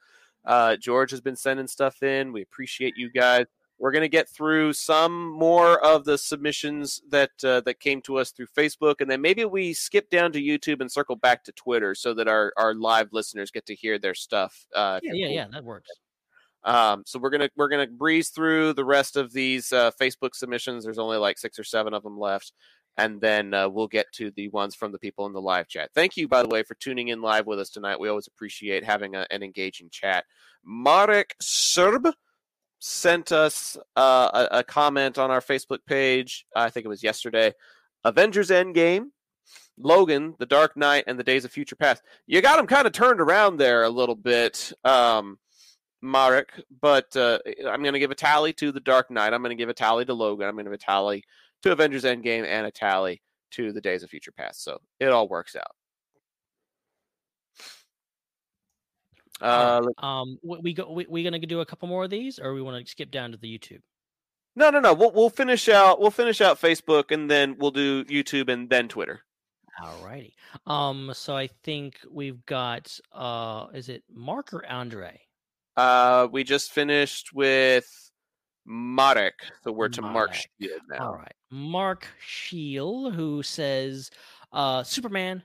[0.46, 2.34] Uh, George has been sending stuff in.
[2.34, 3.46] We appreciate you guys.
[3.80, 8.18] We're going to get through some more of the submissions that uh, that came to
[8.18, 11.52] us through Facebook, and then maybe we skip down to YouTube and circle back to
[11.54, 14.66] Twitter so that our, our live listeners get to hear their stuff.
[14.74, 15.90] Uh, Yeah, yeah, cool yeah, that works.
[16.66, 20.84] Um, so we're gonna we're gonna breeze through the rest of these uh, Facebook submissions.
[20.84, 22.54] There's only like six or seven of them left,
[22.98, 25.90] and then uh, we'll get to the ones from the people in the live chat.
[25.94, 28.00] Thank you, by the way, for tuning in live with us tonight.
[28.00, 30.26] We always appreciate having a, an engaging chat.
[30.64, 32.08] Marek Serb
[32.80, 36.46] sent us uh, a, a comment on our Facebook page.
[36.56, 37.54] I think it was yesterday.
[38.04, 39.08] Avengers Endgame.
[39.78, 42.04] Logan, The Dark Knight, and The Days of Future Past.
[42.28, 44.72] You got them kind of turned around there a little bit.
[44.84, 45.40] Um,
[46.04, 46.52] Marek,
[46.82, 49.34] but uh, I'm going to give a tally to The Dark Knight.
[49.34, 50.48] I'm going to give a tally to Logan.
[50.48, 51.24] I'm going to give a tally
[51.64, 53.22] to Avengers Endgame and a tally
[53.52, 54.64] to The Days of Future Past.
[54.64, 55.72] So it all works out.
[59.42, 60.92] Uh, um, we go.
[60.92, 63.32] We, we gonna do a couple more of these, or we want to skip down
[63.32, 63.82] to the YouTube?
[64.56, 64.94] no, no, no.
[64.94, 66.00] We'll we'll finish out.
[66.00, 69.22] We'll finish out Facebook, and then we'll do YouTube, and then Twitter.
[69.82, 70.34] Alrighty.
[70.68, 72.98] Um, so I think we've got.
[73.12, 75.20] Uh, is it Mark or Andre?
[75.76, 77.88] Uh, we just finished with
[78.66, 79.34] Marek,
[79.64, 80.50] so we're to Mark Marek.
[80.62, 81.08] Shield now.
[81.08, 84.10] All right, Mark Shield, who says,
[84.52, 85.44] uh, Superman,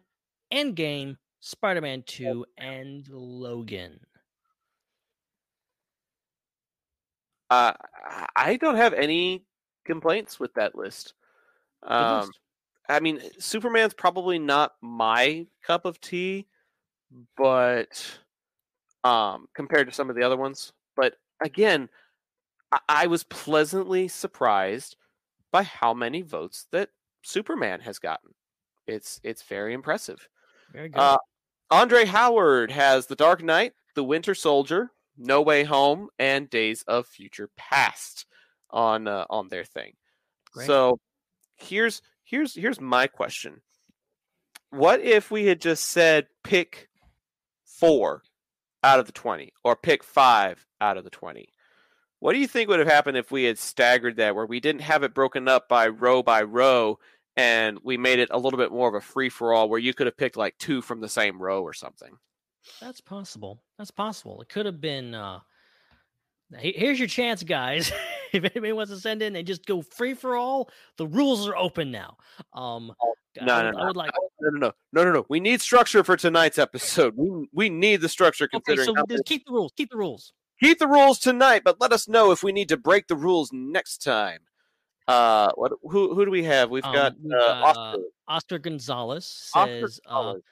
[0.53, 4.01] Endgame, Spider-Man Two, and Logan.
[7.51, 7.73] Uh,
[8.05, 9.45] I- I don't have any
[9.87, 11.15] complaints with that list.
[11.83, 12.39] Um, list.
[12.91, 16.47] I mean, Superman's probably not my cup of tea,
[17.37, 18.19] but
[19.05, 20.73] um, compared to some of the other ones.
[20.97, 21.89] But again,
[22.73, 24.97] I, I was pleasantly surprised
[25.51, 26.91] by how many votes that
[27.23, 28.35] Superman has gotten.
[28.87, 30.29] It's it's very impressive.
[30.73, 30.99] Very good.
[30.99, 31.19] Uh,
[31.71, 37.07] Andre Howard has The Dark Knight, The Winter Soldier, No Way Home, and Days of
[37.07, 38.27] Future Past
[38.71, 39.93] on uh, on their thing.
[40.53, 40.67] Great.
[40.67, 40.99] So
[41.57, 43.61] here's here's here's my question.
[44.71, 46.89] What if we had just said pick
[47.65, 48.23] four
[48.83, 51.49] out of the twenty, or pick five out of the twenty?
[52.21, 54.83] What do you think would have happened if we had staggered that, where we didn't
[54.83, 56.99] have it broken up by row by row,
[57.37, 59.95] and we made it a little bit more of a free for all, where you
[59.95, 62.19] could have picked like two from the same row or something?
[62.81, 63.63] That's possible.
[63.79, 64.41] That's possible.
[64.43, 65.15] It could have been.
[65.15, 65.41] Uh,
[66.59, 67.93] here's your chance, guys.
[68.33, 71.57] if anybody wants to send in and just go free for all, the rules are
[71.57, 72.17] open now.
[72.53, 72.93] Um,
[73.41, 74.11] I no, would, no, I would like.
[74.41, 75.27] No, no, no, no, no, no.
[75.29, 77.15] We need structure for tonight's episode.
[77.17, 79.73] We we need the structure Okay, so how keep the rules.
[79.77, 80.33] Keep the rules.
[80.61, 83.51] keep the rules tonight, but let us know if we need to break the rules
[83.53, 84.41] next time.
[85.07, 85.73] Uh, what?
[85.83, 86.15] Who?
[86.15, 86.71] Who do we have?
[86.71, 88.03] We've Um, got uh, uh, Oscar.
[88.29, 90.43] Oscar Gonzalez Oscar says, uh, Gonzalez.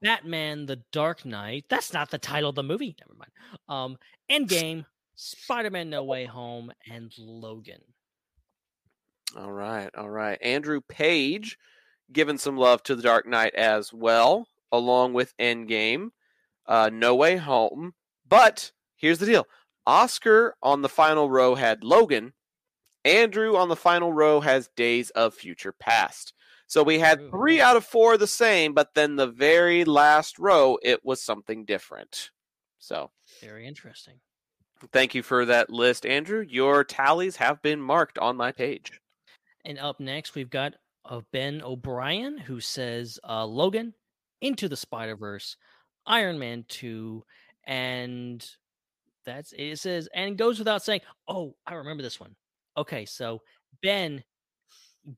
[0.00, 1.66] Batman: The Dark Knight.
[1.68, 2.96] That's not the title of the movie.
[2.98, 3.30] Never mind.
[3.68, 3.98] Um,
[4.30, 4.86] Endgame,
[5.16, 7.82] Spider-Man: No Way Home, and Logan.
[9.36, 10.38] All right, all right.
[10.40, 11.58] Andrew Page
[12.12, 16.10] giving some love to the Dark Knight as well, along with Endgame,
[16.66, 17.94] uh, No Way Home.
[18.28, 19.46] But here's the deal:
[19.86, 22.32] Oscar on the final row had Logan.
[23.04, 26.32] Andrew on the final row has Days of Future Past.
[26.66, 30.78] So we had three out of four the same, but then the very last row
[30.82, 32.30] it was something different.
[32.78, 33.10] So
[33.40, 34.14] Very interesting.
[34.92, 36.44] thank you for that list, Andrew.
[36.46, 39.00] Your tallies have been marked on my page.
[39.64, 40.74] And up next, we've got
[41.08, 43.94] uh, Ben O'Brien, who says uh, Logan,
[44.40, 45.56] Into the Spider Verse,
[46.06, 47.24] Iron Man 2,
[47.66, 48.48] and
[49.24, 52.36] that's it says, and goes without saying, oh, I remember this one.
[52.76, 53.42] Okay, so
[53.82, 54.22] Ben,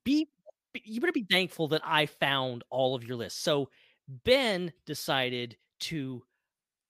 [0.05, 0.29] be,
[0.73, 3.41] be- you better be thankful that I found all of your lists.
[3.41, 3.69] So
[4.25, 6.23] Ben decided to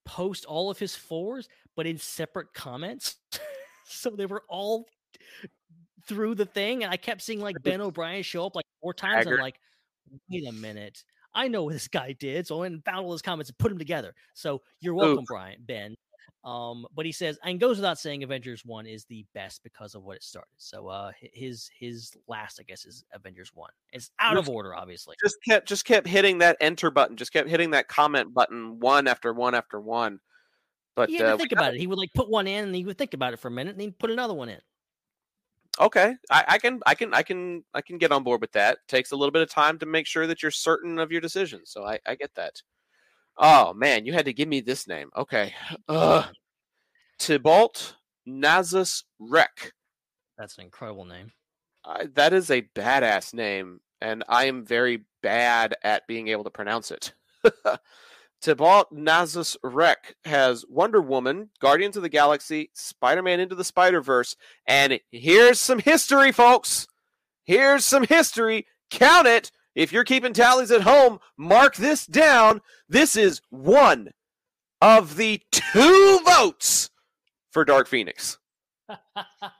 [0.05, 3.17] post all of his fours, but in separate comments.
[3.85, 4.85] so they were all
[6.09, 9.27] through the thing, and I kept seeing like Ben O'Brien show up like four times.
[9.27, 9.59] I'm like,
[10.29, 11.03] wait a minute.
[11.33, 12.47] I know what this guy did.
[12.47, 14.15] So I went and found all his comments and put them together.
[14.33, 15.95] So you're welcome, Brian, Ben.
[16.43, 20.03] Um, but he says, and goes without saying, Avengers One is the best because of
[20.03, 20.47] what it started.
[20.57, 23.71] So, uh, his his last, I guess, is Avengers One.
[23.91, 25.15] It's out of order, obviously.
[25.21, 27.17] Just kept just kept hitting that enter button.
[27.17, 30.19] Just kept hitting that comment button one after one after one.
[30.95, 31.79] But He had to uh, think about it.
[31.79, 33.71] He would like put one in, and he would think about it for a minute,
[33.71, 34.59] and he'd put another one in.
[35.79, 38.79] Okay, I, I can I can I can I can get on board with that.
[38.87, 41.61] takes a little bit of time to make sure that you're certain of your decision.
[41.65, 42.61] So I, I get that.
[43.37, 45.09] Oh man, you had to give me this name.
[45.15, 45.53] Okay.
[45.87, 46.23] Uh
[47.17, 47.95] Tybalt
[48.27, 49.73] Nazus Rek.
[50.37, 51.31] That's an incredible name.
[51.85, 56.49] I, that is a badass name, and I am very bad at being able to
[56.49, 57.13] pronounce it.
[58.41, 64.01] Tybalt Nazus Rek has Wonder Woman, Guardians of the Galaxy, Spider Man Into the Spider
[64.01, 64.35] Verse,
[64.65, 66.87] and here's some history, folks.
[67.43, 68.65] Here's some history.
[68.89, 69.51] Count it.
[69.75, 72.61] If you're keeping tallies at home, mark this down.
[72.87, 74.11] This is one
[74.81, 76.89] of the two votes
[77.51, 78.37] for Dark Phoenix.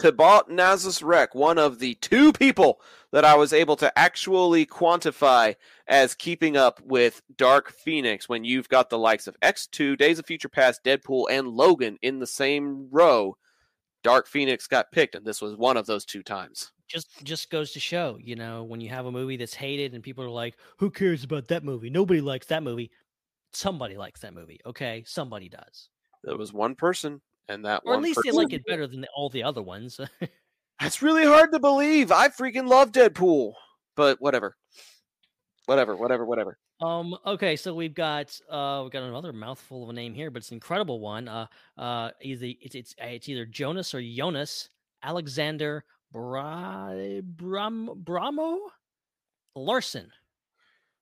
[0.00, 2.80] Tybalt Nazus Rek, one of the two people
[3.12, 5.54] that I was able to actually quantify
[5.86, 10.26] as keeping up with Dark Phoenix when you've got the likes of X2, Days of
[10.26, 13.36] Future Past, Deadpool, and Logan in the same row.
[14.02, 16.72] Dark Phoenix got picked, and this was one of those two times.
[16.86, 20.02] just just goes to show, you know, when you have a movie that's hated and
[20.02, 21.88] people are like, "Who cares about that movie?
[21.88, 22.90] Nobody likes that movie."
[23.52, 25.04] Somebody likes that movie, okay?
[25.06, 25.88] Somebody does,
[26.24, 29.06] There was one person, and that or at one least they like it better than
[29.16, 30.00] all the other ones.
[30.80, 32.10] That's really hard to believe.
[32.10, 33.52] I freaking love Deadpool,
[33.96, 34.56] but whatever,
[35.66, 36.58] whatever, whatever, whatever.
[36.80, 40.38] um, okay, so we've got uh, we've got another mouthful of a name here, but
[40.38, 41.28] it's an incredible one.
[41.28, 41.46] Uh,
[41.78, 44.68] uh, either it's it's uh, it's either Jonas or Jonas
[45.02, 48.58] Alexander Bra- Bram Bramo
[49.54, 50.10] Larson.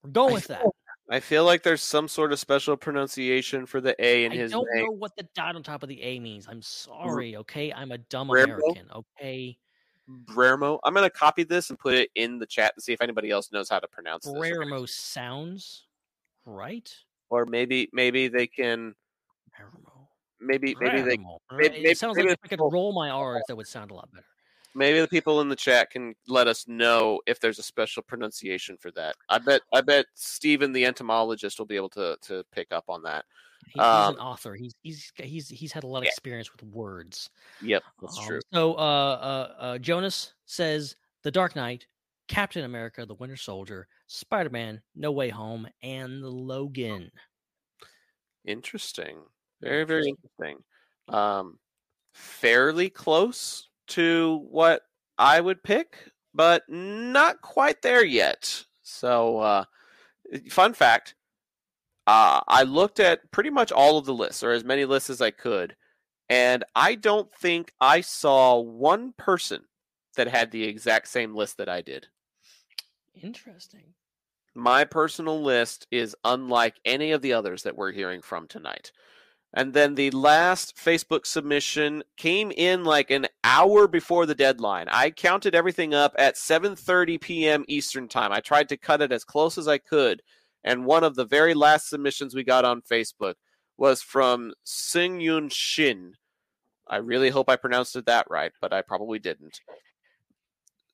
[0.03, 0.65] We're going with that.
[1.13, 4.53] I feel like there's some sort of special pronunciation for the A in I his
[4.53, 4.61] name.
[4.75, 6.47] I don't know what the dot on top of the A means.
[6.49, 7.71] I'm sorry, okay?
[7.71, 8.31] I'm a dumb?
[8.31, 9.59] American, okay?
[10.25, 10.79] Brermo.
[10.85, 13.53] I'm gonna copy this and put it in the chat to see if anybody else
[13.53, 14.33] knows how to pronounce this.
[14.33, 15.85] Brermo sounds
[16.47, 16.91] right.
[17.29, 18.95] Or maybe maybe they can
[20.41, 23.11] maybe maybe they maybe- uh, It maybe- sounds maybe like if I could roll my
[23.37, 24.25] R's, that would sound a lot better.
[24.75, 28.77] Maybe the people in the chat can let us know if there's a special pronunciation
[28.77, 29.17] for that.
[29.29, 33.03] I bet I bet Steven the entomologist will be able to to pick up on
[33.03, 33.25] that.
[33.67, 34.55] He, he's Um, an author.
[34.55, 36.11] He's he's he's he's had a lot of yeah.
[36.11, 37.31] experience with words.
[37.63, 38.41] Yep, that's Um, true.
[38.53, 41.87] So, uh, uh, uh, Jonas says The Dark Knight,
[42.29, 47.11] Captain America, The Winter Soldier, Spider Man, No Way Home, and the Logan.
[48.45, 49.19] Interesting.
[49.61, 50.65] Very, very interesting.
[51.09, 51.59] Um,
[52.13, 54.83] fairly close to what
[55.19, 55.97] I would pick,
[56.35, 58.65] but not quite there yet.
[58.83, 59.65] So, uh,
[60.51, 61.15] fun fact
[62.07, 65.21] uh, I looked at pretty much all of the lists, or as many lists as
[65.21, 65.77] I could,
[66.29, 69.63] and I don't think I saw one person
[70.17, 72.09] that had the exact same list that I did.
[73.23, 73.95] Interesting.
[74.55, 78.93] My personal list is unlike any of the others that we're hearing from tonight.
[79.55, 84.89] And then the last Facebook submission came in like an hour before the deadline.
[84.89, 87.65] I counted everything up at 7:30 p.m.
[87.69, 88.33] Eastern Time.
[88.33, 90.23] I tried to cut it as close as I could,
[90.65, 93.35] and one of the very last submissions we got on Facebook
[93.77, 96.15] was from Sing Yun Shin.
[96.89, 99.61] I really hope I pronounced it that right, but I probably didn't.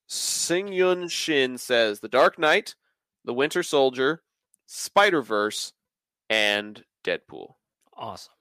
[0.06, 2.74] Sing Yun Shin says The Dark Knight,
[3.24, 4.22] The Winter Soldier,
[4.66, 5.74] Spider Verse,
[6.28, 7.54] and Deadpool.
[7.96, 8.32] Awesome.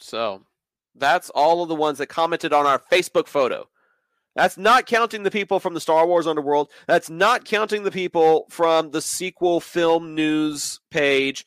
[0.00, 0.42] So
[0.94, 3.68] that's all of the ones that commented on our Facebook photo.
[4.36, 6.70] That's not counting the people from the Star Wars Underworld.
[6.86, 11.44] That's not counting the people from the sequel film news page.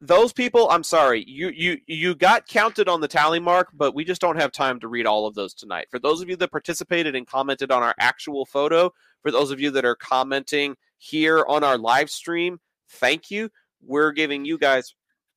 [0.00, 4.04] Those people, I'm sorry, you you you got counted on the tally mark, but we
[4.04, 5.86] just don't have time to read all of those tonight.
[5.90, 9.60] For those of you that participated and commented on our actual photo, for those of
[9.60, 12.58] you that are commenting here on our live stream,
[12.90, 13.48] thank you.
[13.80, 14.94] We're giving you guys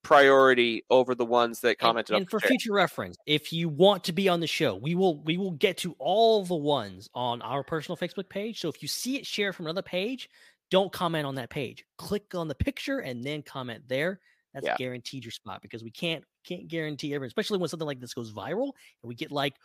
[0.07, 4.05] priority over the ones that And, commented and on for future reference, if you want
[4.05, 7.41] to be on the show, we will we will get to all the ones on
[7.41, 8.59] our personal Facebook page.
[8.61, 10.29] So if you see it shared from another page,
[10.71, 11.83] don't comment on that page.
[11.97, 14.19] Click on the picture and then comment there.
[14.53, 14.75] That's Yeah.
[14.77, 18.31] guaranteed your spot because we can't can't guarantee everyone, especially when something like this goes
[18.31, 18.71] viral
[19.03, 19.55] and we get like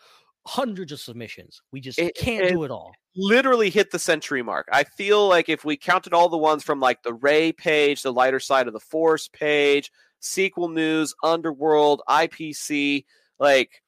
[0.44, 1.62] hundreds of submissions.
[1.70, 2.92] We just It- can't it- do it all.
[3.14, 4.66] literally hit the century mark.
[4.72, 8.12] I feel like if we counted all the ones from like the Ray page, the
[8.12, 13.04] lighter side of the Force page, sequel news, Underworld, IPC,
[13.38, 13.82] like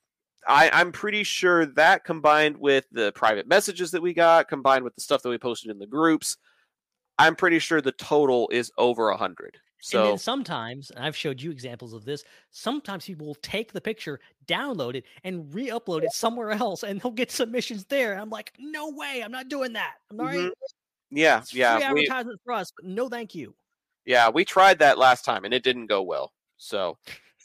[0.47, 4.95] I, I'm pretty sure that combined with the private messages that we got, combined with
[4.95, 6.37] the stuff that we posted in the groups,
[7.19, 9.59] I'm pretty sure the total is over a hundred.
[9.81, 13.73] So and then sometimes, and I've showed you examples of this, sometimes people will take
[13.73, 18.19] the picture, download it, and re upload it somewhere else, and they'll get submissions there.
[18.19, 19.97] I'm like, no way, I'm not doing that.
[20.11, 20.39] I'm right.
[20.39, 20.51] Mhm.
[21.11, 23.55] yeah, It's yeah, free we, advertisement for us, but no thank you.
[24.05, 26.33] Yeah, we tried that last time and it didn't go well.
[26.57, 26.99] So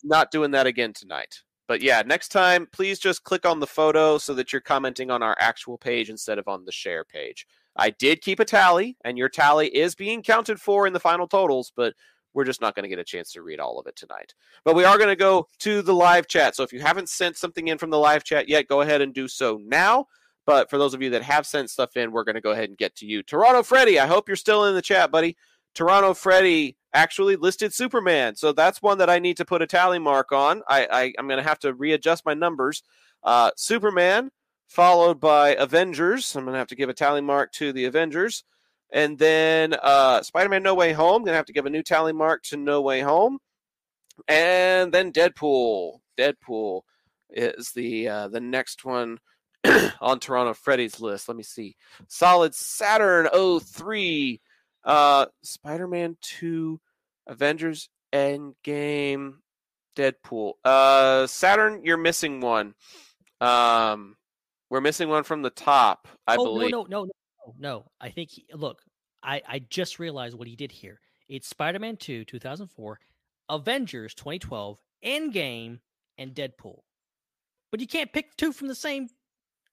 [0.03, 1.41] not doing that again tonight.
[1.67, 5.21] But yeah, next time, please just click on the photo so that you're commenting on
[5.21, 7.45] our actual page instead of on the share page.
[7.75, 11.27] I did keep a tally, and your tally is being counted for in the final
[11.27, 11.93] totals, but
[12.33, 14.33] we're just not going to get a chance to read all of it tonight.
[14.65, 16.55] But we are going to go to the live chat.
[16.55, 19.13] So if you haven't sent something in from the live chat yet, go ahead and
[19.13, 20.07] do so now.
[20.45, 22.69] But for those of you that have sent stuff in, we're going to go ahead
[22.69, 23.21] and get to you.
[23.21, 25.37] Toronto Freddy, I hope you're still in the chat, buddy.
[25.73, 28.35] Toronto Freddy actually listed Superman.
[28.35, 30.61] So that's one that I need to put a tally mark on.
[30.67, 32.83] I, I, I'm going to have to readjust my numbers.
[33.23, 34.31] Uh, Superman,
[34.67, 36.35] followed by Avengers.
[36.35, 38.43] I'm going to have to give a tally mark to the Avengers.
[38.91, 41.21] And then uh, Spider Man No Way Home.
[41.21, 43.37] Going to have to give a new tally mark to No Way Home.
[44.27, 45.99] And then Deadpool.
[46.17, 46.81] Deadpool
[47.29, 49.19] is the uh, the next one
[50.01, 51.27] on Toronto Freddy's list.
[51.27, 51.75] Let me see.
[52.07, 53.27] Solid Saturn
[53.61, 54.41] 03
[54.83, 56.79] uh Spider-Man 2,
[57.27, 59.35] Avengers Endgame,
[59.95, 60.53] Deadpool.
[60.63, 62.73] Uh Saturn, you're missing one.
[63.41, 64.15] Um
[64.69, 66.71] we're missing one from the top, I oh, believe.
[66.71, 67.11] No, no, no,
[67.47, 67.85] no, no.
[67.99, 68.81] I think he, look,
[69.23, 70.99] I I just realized what he did here.
[71.27, 72.99] It's Spider-Man 2, 2004,
[73.49, 75.79] Avengers 2012, Endgame,
[76.17, 76.79] and Deadpool.
[77.71, 79.09] But you can't pick two from the same.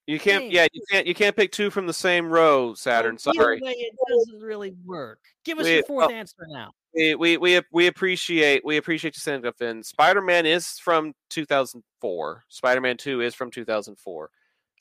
[0.07, 0.51] You can't Dang.
[0.53, 3.19] yeah, you can't you can't pick two from the same row, Saturn.
[3.19, 3.61] so Sorry.
[3.61, 5.19] way, it doesn't really work.
[5.45, 6.15] Give us We- your uh, fourth oh.
[6.15, 6.71] answer now.
[6.95, 9.83] We, we we we appreciate we appreciate you sending stuff in.
[9.83, 12.45] Spider-Man is from 2004.
[12.49, 14.31] Spider-Man 2 is from 2004.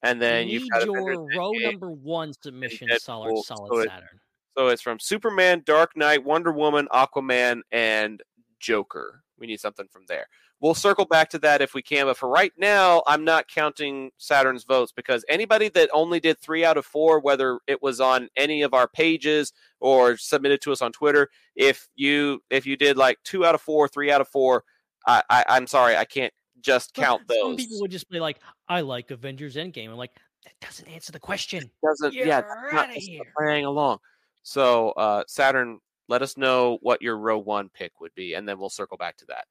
[0.04, 1.72] And then we you've need got your row Endgame.
[1.72, 4.20] number one submission, Deadpool, solid, so solid it- Saturn.
[4.58, 8.24] So it's from Superman, Dark Knight, Wonder Woman, Aquaman, and
[8.62, 9.22] Joker.
[9.38, 10.28] We need something from there.
[10.62, 14.12] We'll circle back to that if we can, but for right now, I'm not counting
[14.18, 18.30] Saturn's votes because anybody that only did three out of four, whether it was on
[18.38, 22.98] any of our pages or submitted to us on Twitter, if you if you did
[22.98, 24.64] like two out of four, three out of four,
[25.06, 27.58] I, I I'm sorry, I can't just count Some those.
[27.58, 30.16] people would just be like, "I like Avengers Endgame." I'm like,
[30.46, 31.70] that doesn't answer the question.
[31.84, 32.42] doesn't You're yeah
[32.72, 32.90] not
[33.38, 34.00] playing along
[34.44, 38.60] so uh saturn let us know what your row one pick would be and then
[38.60, 39.46] we'll circle back to that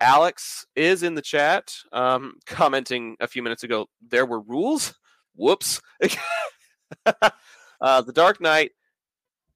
[0.00, 4.94] alex is in the chat um commenting a few minutes ago there were rules?
[5.34, 5.80] Whoops.
[7.80, 8.72] Uh the dark knight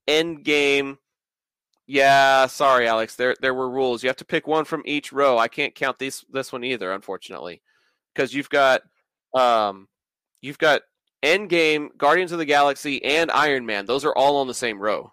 [0.07, 0.97] end game
[1.89, 4.03] yeah sorry alex there there were rules.
[4.03, 5.39] You have to pick one from each row.
[5.39, 7.63] I can't count this this one either unfortunately
[8.15, 8.83] because you've got
[9.35, 9.89] um
[10.41, 10.83] you've got
[11.23, 13.87] Endgame, Guardians of the Galaxy, and Iron Man.
[13.87, 15.13] Those are all on the same row.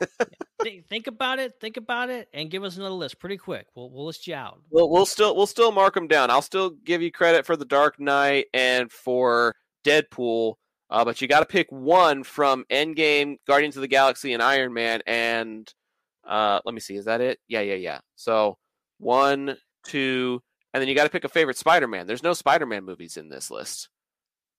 [0.88, 1.54] think, about it.
[1.60, 3.66] Think about it, and give us another list pretty quick.
[3.74, 4.60] We'll we'll list you out.
[4.70, 6.30] We'll, we'll still we'll still mark them down.
[6.30, 9.54] I'll still give you credit for the Dark Knight and for
[9.84, 10.54] Deadpool,
[10.90, 14.72] uh, but you got to pick one from Endgame, Guardians of the Galaxy, and Iron
[14.72, 15.00] Man.
[15.06, 15.72] And
[16.26, 17.38] uh, let me see, is that it?
[17.48, 18.00] Yeah, yeah, yeah.
[18.16, 18.58] So
[18.98, 20.42] one, two,
[20.72, 22.06] and then you got to pick a favorite Spider-Man.
[22.06, 23.88] There's no Spider-Man movies in this list.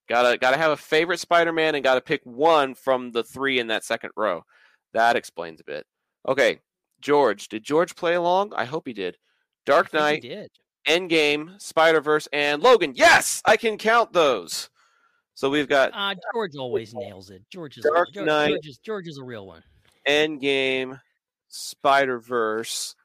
[0.08, 3.84] Gotta gotta have a favorite Spider-Man and gotta pick one from the three in that
[3.84, 4.42] second row.
[4.92, 5.86] That explains a bit.
[6.26, 6.60] Okay,
[7.00, 7.48] George.
[7.48, 8.52] Did George play along?
[8.54, 9.16] I hope he did.
[9.66, 10.50] Dark Knight, did.
[10.86, 12.92] Endgame, Spider Verse, and Logan.
[12.94, 14.70] Yes, I can count those.
[15.34, 17.42] So we've got Uh, George always nails it.
[17.50, 18.48] George is Dark George, Knight.
[18.48, 19.62] George is George is a real one.
[20.06, 21.00] Endgame,
[21.48, 22.96] Spider Verse,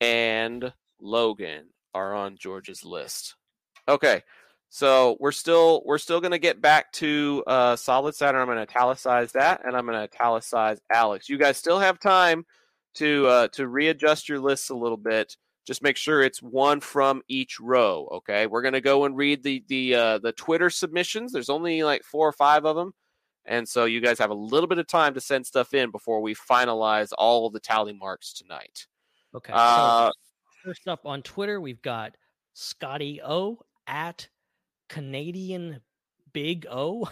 [0.00, 3.34] and Logan are on George's list.
[3.88, 4.22] Okay,
[4.72, 8.40] so we're still we're still gonna get back to uh, Solid Saturn.
[8.40, 11.28] I'm gonna italicize that, and I'm gonna italicize Alex.
[11.28, 12.46] You guys still have time
[12.94, 15.36] to uh, to readjust your lists a little bit.
[15.66, 18.08] Just make sure it's one from each row.
[18.12, 21.32] Okay, we're gonna go and read the the uh, the Twitter submissions.
[21.32, 22.94] There's only like four or five of them.
[23.46, 26.20] And so you guys have a little bit of time to send stuff in before
[26.20, 28.86] we finalize all of the tally marks tonight.
[29.34, 29.52] Okay.
[29.52, 30.12] Uh, so
[30.62, 32.14] first up on Twitter, we've got
[32.52, 34.28] Scotty O at
[34.90, 35.80] Canadian
[36.32, 37.08] Big O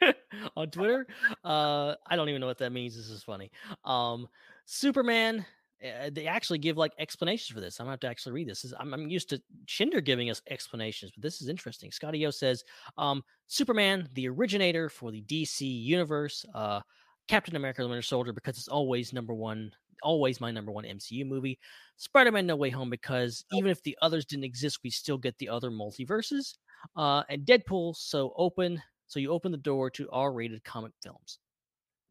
[0.56, 1.06] on Twitter.
[1.44, 2.96] Uh, I don't even know what that means.
[2.96, 3.50] This is funny.
[3.84, 4.28] Um,
[4.64, 5.44] Superman.
[5.82, 7.80] Uh, they actually give like explanations for this.
[7.80, 8.62] I'm gonna have to actually read this.
[8.62, 11.90] this is, I'm, I'm used to Shinder giving us explanations, but this is interesting.
[11.90, 12.62] Scotty O says,
[12.98, 16.82] um, Superman, the originator for the DC universe, uh,
[17.26, 19.72] Captain America: The Winter Soldier, because it's always number one,
[20.02, 21.58] always my number one MCU movie.
[21.96, 25.48] Spider-Man: No Way Home, because even if the others didn't exist, we still get the
[25.48, 26.54] other multiverses.
[26.96, 31.38] Uh, and Deadpool, so open, so you open the door to R-rated comic films.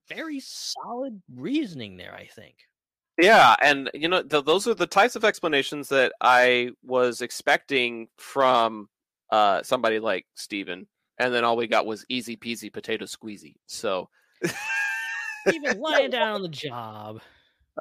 [0.07, 2.55] Very solid reasoning there, I think.
[3.17, 8.07] Yeah, and you know th- those are the types of explanations that I was expecting
[8.17, 8.87] from
[9.31, 10.87] uh, somebody like Steven.
[11.19, 13.55] and then all we got was easy peasy potato squeezy.
[13.67, 14.09] So,
[15.53, 17.21] Even lying down on the job.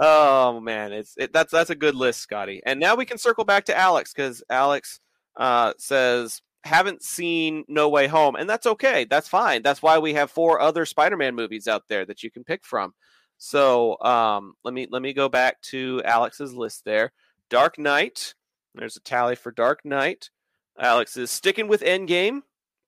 [0.01, 2.63] Oh man, it's it, that's that's a good list, Scotty.
[2.65, 4.99] And now we can circle back to Alex because Alex
[5.37, 9.05] uh, says haven't seen No Way Home, and that's okay.
[9.05, 9.63] That's fine.
[9.63, 12.95] That's why we have four other Spider-Man movies out there that you can pick from.
[13.39, 17.13] So um, let me let me go back to Alex's list there.
[17.49, 18.35] Dark Knight.
[18.75, 20.31] There's a tally for Dark Knight.
[20.79, 22.43] Alex is sticking with Endgame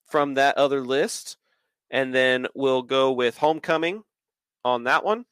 [0.06, 1.36] from that other list,
[1.90, 4.05] and then we'll go with Homecoming
[4.64, 5.24] on that one.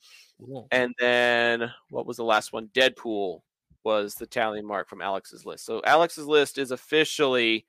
[0.47, 0.69] Cool.
[0.71, 2.69] And then what was the last one?
[2.69, 3.41] Deadpool
[3.85, 5.65] was the tally mark from Alex's list.
[5.65, 7.67] So Alex's list is officially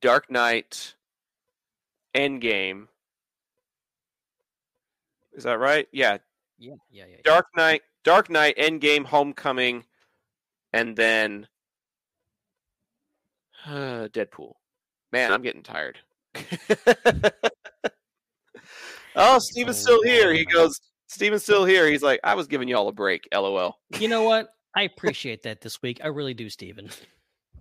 [0.00, 0.94] Dark Knight,
[2.14, 2.86] Endgame.
[5.32, 5.86] Is that right?
[5.92, 6.18] Yeah.
[6.58, 7.16] Yeah, yeah, yeah.
[7.16, 7.16] yeah.
[7.24, 9.84] Dark Knight, Dark Knight, Endgame, Homecoming,
[10.72, 11.46] and then
[13.66, 13.70] uh,
[14.12, 14.54] Deadpool.
[15.12, 15.98] Man, I'm getting tired.
[19.16, 20.32] oh, Steven's oh, still here.
[20.32, 21.90] He goes, Steven's still here.
[21.90, 23.28] He's like, I was giving y'all a break.
[23.34, 23.78] LOL.
[23.98, 24.50] You know what?
[24.76, 26.00] I appreciate that this week.
[26.02, 26.88] I really do, Steven.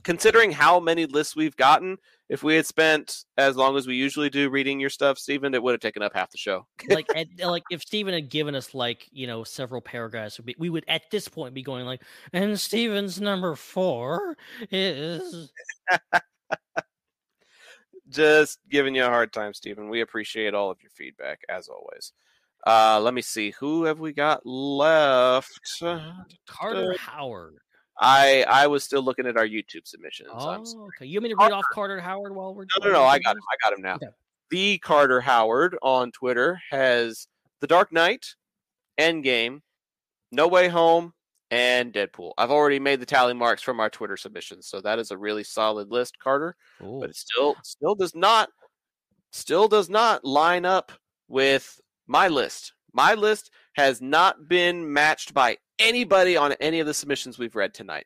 [0.03, 1.97] Considering how many lists we've gotten,
[2.29, 5.61] if we had spent as long as we usually do reading your stuff, Steven, it
[5.61, 6.67] would have taken up half the show.
[6.87, 10.69] Like, at, like if Steven had given us like you know several paragraphs, we- we
[10.69, 14.37] would at this point be going like, and Steven's number four
[14.71, 15.51] is
[18.09, 19.89] Just giving you a hard time, Steven.
[19.89, 22.13] We appreciate all of your feedback as always.
[22.65, 23.51] Uh, let me see.
[23.59, 25.59] Who have we got left?
[26.47, 27.57] Carter Howard.
[28.01, 30.29] I I was still looking at our YouTube submissions.
[30.33, 31.05] Oh, okay.
[31.05, 33.03] You want me to read off Carter Howard while we're No, no, no.
[33.03, 33.41] I got him.
[33.51, 33.95] I got him now.
[33.95, 34.07] Okay.
[34.51, 37.27] The Carter Howard on Twitter has
[37.59, 38.35] The Dark Knight,
[38.99, 39.61] Endgame,
[40.31, 41.13] No Way Home,
[41.51, 42.33] and Deadpool.
[42.37, 45.43] I've already made the tally marks from our Twitter submissions, so that is a really
[45.43, 46.55] solid list, Carter.
[46.81, 46.99] Ooh.
[47.01, 48.49] But it still still does not
[49.31, 50.91] still does not line up
[51.27, 52.73] with my list.
[52.93, 57.73] My list has not been matched by anybody on any of the submissions we've read
[57.73, 58.05] tonight.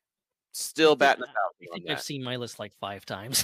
[0.51, 3.43] Still batting a I think I've seen my list like five times.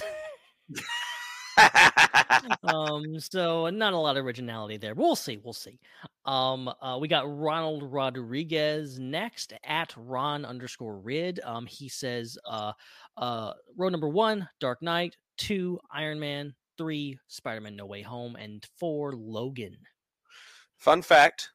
[2.64, 4.94] um, so not a lot of originality there.
[4.94, 5.38] We'll see.
[5.42, 5.78] We'll see.
[6.24, 11.40] Um, uh, we got Ronald Rodriguez next at Ron underscore Rid.
[11.44, 12.72] Um, he says, uh,
[13.16, 18.36] uh, row number one, Dark Knight, two, Iron Man, three, Spider Man No Way Home,
[18.36, 19.76] and four, Logan.
[20.76, 21.50] Fun fact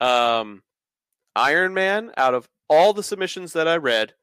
[0.00, 0.62] um,
[1.36, 4.14] Iron Man, out of all the submissions that I read,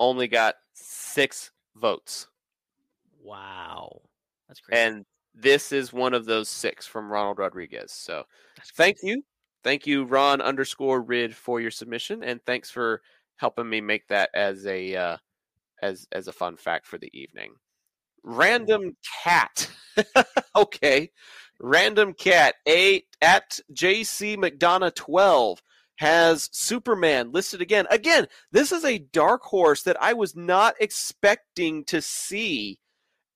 [0.00, 2.28] only got six votes.
[3.22, 4.00] Wow,
[4.48, 4.82] that's crazy.
[4.82, 5.04] And
[5.34, 7.92] this is one of those six from Ronald Rodriguez.
[7.92, 8.24] So
[8.74, 9.22] thank you.
[9.64, 12.24] Thank you, Ron underscore Rid, for your submission.
[12.24, 13.00] And thanks for
[13.36, 15.16] helping me make that as a uh,
[15.82, 17.54] as as a fun fact for the evening.
[18.24, 19.70] Random cat.
[20.56, 21.10] okay.
[21.60, 25.62] Random cat eight at JC McDonough 12
[25.96, 27.86] has Superman listed again.
[27.90, 32.78] Again, this is a dark horse that I was not expecting to see.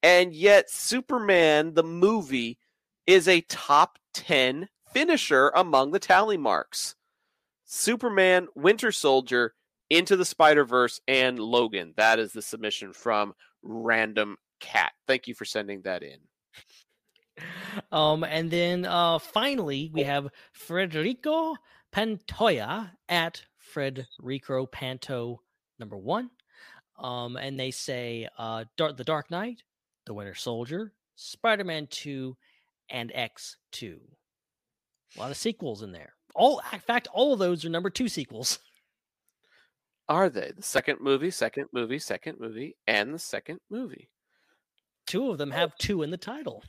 [0.07, 2.61] And yet Superman the movie
[3.09, 6.95] is a top 10 finisher among the tally marks.
[7.65, 9.55] Superman, Winter Soldier,
[9.91, 11.93] Into the Spider Verse, and Logan.
[11.97, 13.35] That is the submission from
[13.65, 14.93] Random Cat.
[15.09, 16.19] Thank you for sending that in.
[17.91, 21.57] Um, and then uh, finally, we have Frederico
[21.93, 23.43] Pantoya at
[23.75, 25.43] Frederico Panto
[25.81, 26.31] number one.
[26.97, 29.65] Um, and they say uh, Dark, The Dark Knight,
[30.07, 32.37] The Winter Soldier, Spider Man 2,
[32.91, 33.99] and X2.
[35.17, 36.15] A lot of sequels in there.
[36.35, 38.59] All, in fact, all of those are number two sequels.
[40.09, 44.09] Are they the second movie, second movie, second movie, and the second movie?
[45.07, 45.57] Two of them oh.
[45.57, 46.63] have two in the title.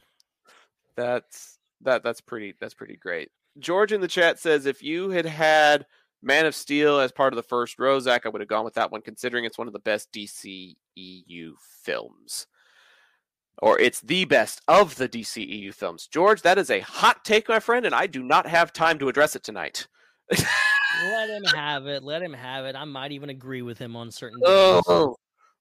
[0.96, 3.30] That's that that's pretty that's pretty great.
[3.60, 5.86] George in the chat says if you had had
[6.24, 8.74] Man of Steel as part of the first row, Zac, I would have gone with
[8.74, 11.52] that one, considering it's one of the best DCEU
[11.84, 12.48] films.
[13.60, 16.08] Or it's the best of the DCEU films.
[16.08, 19.10] George, that is a hot take, my friend, and I do not have time to
[19.10, 19.88] address it tonight.
[21.04, 22.04] Let him have it.
[22.04, 22.76] Let him have it.
[22.76, 24.84] I might even agree with him on certain things.
[24.88, 25.16] Oh,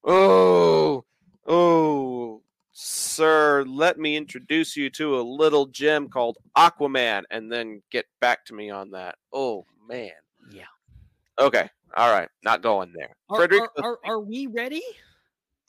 [0.04, 1.04] oh,
[1.46, 2.42] oh,
[2.72, 8.44] sir, let me introduce you to a little gem called Aquaman and then get back
[8.46, 9.16] to me on that.
[9.32, 10.10] Oh, man.
[10.50, 10.64] Yeah.
[11.38, 11.68] Okay.
[11.96, 12.28] All right.
[12.42, 13.16] Not going there.
[13.30, 14.82] Are, Frederico, are, are, are we ready?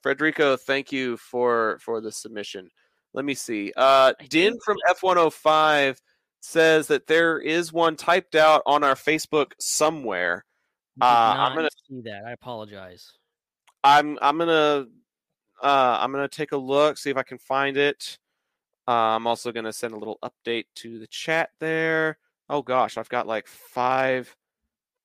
[0.04, 2.70] Frederico, thank you for for the submission.
[3.14, 3.74] Let me see.
[3.76, 5.98] Uh Din from F105
[6.40, 10.46] says that there is one typed out on our Facebook somewhere.
[11.02, 12.24] Uh, I'm gonna- see that.
[12.26, 13.12] I apologize.
[13.84, 14.86] I'm I'm gonna
[15.64, 18.18] uh, I'm gonna take a look, see if I can find it.
[18.88, 22.18] Uh, I'm also gonna send a little update to the chat there.
[22.50, 24.36] Oh gosh, I've got like five.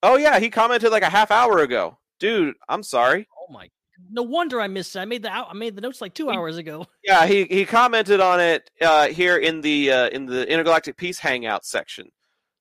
[0.02, 1.98] Oh yeah, he commented like a half hour ago.
[2.19, 3.27] Dude, I'm sorry.
[3.39, 3.69] Oh my!
[4.11, 4.97] No wonder I missed.
[4.97, 5.01] it.
[5.01, 5.33] I made the.
[5.33, 6.87] I made the notes like two hours ago.
[7.05, 11.19] Yeah, he he commented on it uh, here in the uh, in the Intergalactic Peace
[11.19, 12.11] Hangout section.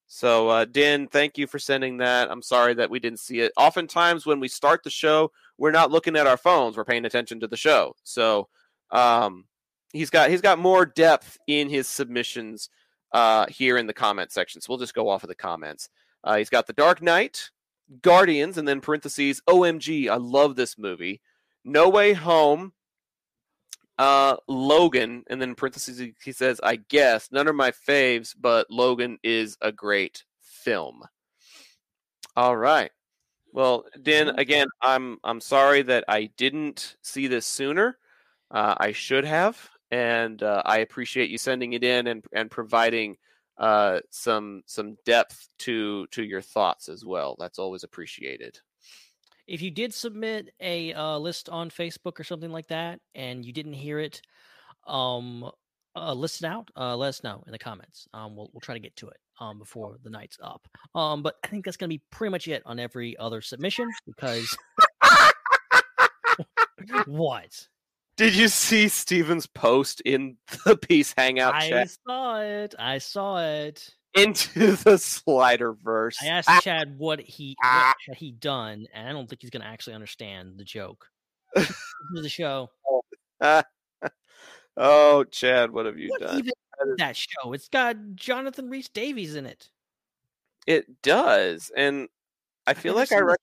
[0.07, 2.29] So, uh, Din, thank you for sending that.
[2.29, 3.53] I'm sorry that we didn't see it.
[3.55, 7.39] Oftentimes, when we start the show, we're not looking at our phones; we're paying attention
[7.39, 7.95] to the show.
[8.03, 8.49] So,
[8.91, 9.45] um,
[9.93, 12.69] he's got he's got more depth in his submissions
[13.13, 14.61] uh, here in the comment section.
[14.61, 15.89] So we'll just go off of the comments.
[16.23, 17.49] Uh, he's got the Dark Knight,
[18.01, 20.09] Guardians, and then parentheses OMG.
[20.09, 21.21] I love this movie.
[21.63, 22.73] No Way Home,
[23.97, 29.19] uh, Logan, and then parentheses he- says, "I guess none of my faves, but Logan
[29.23, 31.03] is a great film."
[32.35, 32.91] All right.
[33.53, 37.97] Well, Dan, again, I'm I'm sorry that I didn't see this sooner.
[38.51, 43.17] Uh, I should have, and uh, I appreciate you sending it in and and providing
[43.57, 47.35] uh, some some depth to to your thoughts as well.
[47.39, 48.59] That's always appreciated.
[49.51, 53.51] If you did submit a uh, list on Facebook or something like that, and you
[53.51, 54.21] didn't hear it,
[54.87, 55.51] um,
[55.93, 56.71] uh, list it out.
[56.73, 58.07] Uh, let us know in the comments.
[58.13, 60.65] Um, we'll we'll try to get to it um before the night's up.
[60.95, 64.57] Um, but I think that's gonna be pretty much it on every other submission because
[67.05, 67.67] what
[68.15, 71.63] Did you see Steven's post in the Peace Hangout chat?
[71.63, 72.75] I chat saw it.
[72.79, 73.95] I saw it.
[74.15, 76.17] Into the Slider verse?
[76.21, 77.93] I asked Chad what he Ah.
[78.07, 81.07] what had he done, and I don't think he's gonna actually understand the joke.
[82.15, 82.69] To the show.
[84.77, 86.47] oh, Chad, what have you What done?
[86.97, 87.53] that show?
[87.53, 89.69] It's got Jonathan Rhys Davies in it.
[90.67, 92.07] It does, and
[92.67, 93.39] I feel like I rec-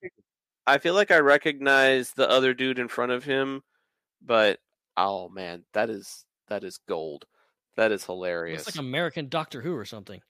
[0.66, 3.62] I feel like I recognize the other dude in front of him,
[4.22, 4.60] but
[4.96, 7.26] oh man, that is that is gold.
[7.76, 8.66] That is hilarious.
[8.66, 10.20] It's like American Doctor Who or something.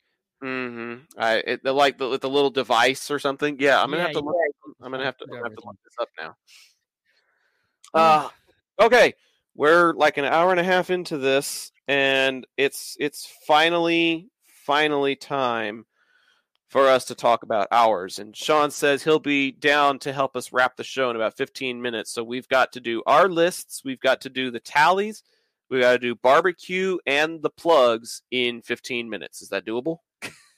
[0.42, 1.04] Mm-hmm.
[1.18, 3.56] I it, the, like the with the little device or something.
[3.58, 4.36] Yeah, I'm gonna have Yeah, to look.
[4.80, 6.36] I'm gonna have to, I'm gonna have to look this up now.
[7.94, 8.28] Uh,
[8.80, 9.14] okay,
[9.56, 15.86] we're like an hour and a half into this, and it's it's finally finally time
[16.68, 18.18] for us to talk about ours.
[18.18, 21.80] And Sean says he'll be down to help us wrap the show in about 15
[21.80, 22.12] minutes.
[22.12, 25.22] So we've got to do our lists, we've got to do the tallies,
[25.70, 29.40] we got to do barbecue and the plugs in 15 minutes.
[29.40, 29.98] Is that doable?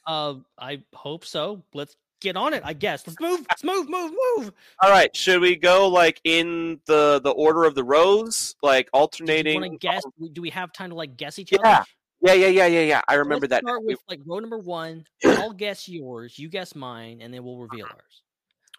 [0.07, 1.63] Uh, I hope so.
[1.75, 2.63] Let's get on it.
[2.65, 3.07] I guess.
[3.07, 3.47] Let's move.
[3.49, 3.89] Let's move.
[3.89, 4.13] Move.
[4.37, 4.53] Move.
[4.83, 8.91] All right, should we go like in the the order of the rows, like Do
[8.99, 9.63] alternating?
[9.63, 10.03] to guess?
[10.33, 11.85] Do we have time to like guess each Yeah, other?
[12.23, 13.03] Yeah, yeah, yeah, yeah, yeah.
[13.09, 13.63] I remember Let's that.
[13.63, 15.05] Start with like row number one.
[15.25, 16.39] I'll guess yours.
[16.39, 18.23] You guess mine, and then we'll reveal ours.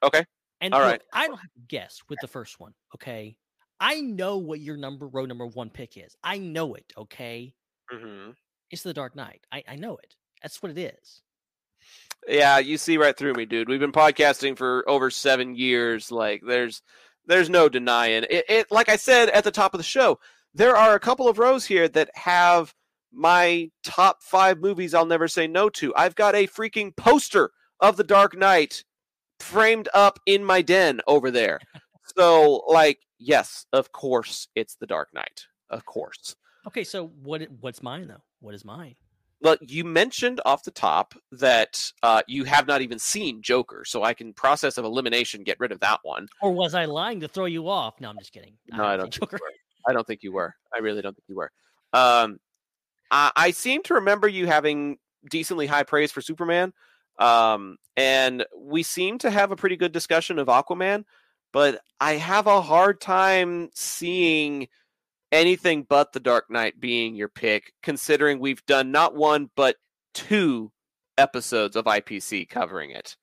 [0.03, 0.23] Okay.
[0.61, 1.02] And All look, right.
[1.11, 2.73] I don't have to guess with the first one.
[2.95, 3.35] Okay.
[3.80, 6.15] I know what your number row number one pick is.
[6.23, 6.93] I know it.
[6.95, 7.56] Okay.
[7.91, 8.35] Mhm.
[8.69, 9.41] It's the Dark Knight.
[9.52, 10.15] I, I know it.
[10.41, 11.22] That's what it is.
[12.27, 13.68] Yeah, you see right through me, dude.
[13.68, 16.11] We've been podcasting for over seven years.
[16.11, 16.81] Like, there's
[17.26, 18.45] there's no denying it.
[18.47, 20.19] It like I said at the top of the show,
[20.53, 22.73] there are a couple of rows here that have
[23.11, 25.93] my top five movies I'll never say no to.
[25.95, 28.84] I've got a freaking poster of The Dark Knight
[29.39, 31.59] framed up in my den over there.
[32.15, 35.45] So, like, yes, of course, it's The Dark Knight.
[35.69, 36.35] Of course.
[36.68, 36.84] Okay.
[36.84, 37.41] So what?
[37.59, 38.23] What's mine though?
[38.39, 38.95] What is mine?
[39.41, 44.03] Well, you mentioned off the top that uh, you have not even seen Joker, so
[44.03, 46.27] I can process of elimination get rid of that one.
[46.41, 47.99] Or was I lying to throw you off?
[47.99, 48.53] No, I'm just kidding.
[48.68, 49.39] No, I haven't don't think Joker.
[49.88, 50.53] I don't think you were.
[50.73, 51.51] I really don't think you were.
[51.91, 52.39] Um,
[53.09, 54.97] I, I seem to remember you having
[55.30, 56.72] decently high praise for Superman,
[57.18, 61.03] um, and we seem to have a pretty good discussion of Aquaman.
[61.51, 64.68] But I have a hard time seeing
[65.32, 69.78] anything but the Dark Knight being your pick, considering we've done not one but
[70.14, 70.72] two
[71.18, 73.16] episodes of IPC covering it.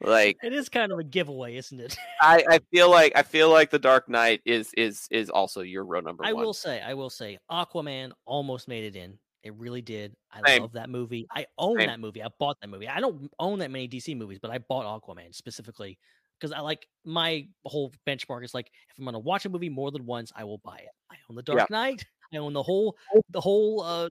[0.00, 1.96] Like It is kind of a giveaway, isn't it?
[2.20, 5.84] I, I feel like I feel like the Dark Knight is is is also your
[5.84, 6.44] row number I one.
[6.44, 9.18] will say, I will say, Aquaman almost made it in.
[9.44, 10.14] It really did.
[10.32, 10.62] I Same.
[10.62, 11.26] love that movie.
[11.30, 11.88] I own Same.
[11.88, 12.22] that movie.
[12.22, 12.88] I bought that movie.
[12.88, 15.98] I don't own that many DC movies, but I bought Aquaman specifically
[16.42, 19.92] because I like my whole benchmark is like if I'm gonna watch a movie more
[19.92, 20.90] than once, I will buy it.
[21.10, 21.66] I own the Dark Yeah.
[21.70, 22.04] Knight.
[22.34, 22.96] I own the whole
[23.30, 24.08] the whole uh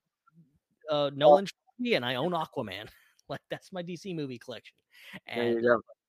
[0.90, 2.88] uh Nolan trilogy, and I own Aquaman.
[3.30, 4.76] Like that's my DC movie collection.
[5.26, 5.66] And.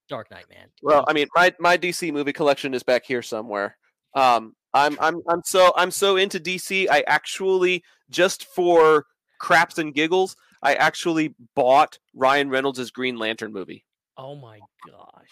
[0.09, 0.67] Dark Knight, man.
[0.83, 3.77] Well, I mean, my my DC movie collection is back here somewhere.
[4.17, 6.89] Um, I'm I'm I'm so I'm so into DC.
[6.91, 9.07] I actually just for
[9.39, 10.35] craps and giggles,
[10.65, 13.85] I actually bought Ryan Reynolds' Green Lantern movie.
[14.17, 14.59] Oh my
[14.91, 15.29] gosh.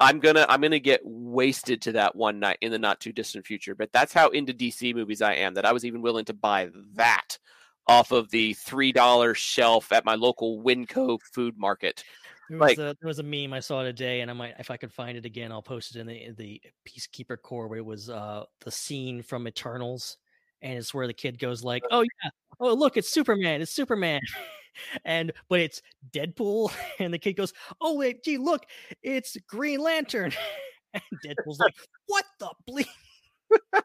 [0.00, 3.46] I'm gonna I'm gonna get wasted to that one night in the not too distant
[3.46, 3.74] future.
[3.74, 5.54] But that's how into DC movies I am.
[5.54, 7.38] That I was even willing to buy that
[7.86, 12.04] off of the three dollar shelf at my local Winco food market.
[12.48, 14.70] There was Like- a there was a meme I saw today, and I might if
[14.70, 17.78] I could find it again, I'll post it in the in the Peacekeeper Core where
[17.78, 20.16] it was uh the scene from Eternals,
[20.62, 22.30] and it's where the kid goes like, "Oh yeah,
[22.60, 24.20] oh look, it's Superman, it's Superman,"
[25.04, 28.64] and but it's Deadpool, and the kid goes, "Oh wait, gee, look,
[29.02, 30.32] it's Green Lantern,"
[30.94, 31.74] and Deadpool's like,
[32.06, 33.82] "What the bleep?"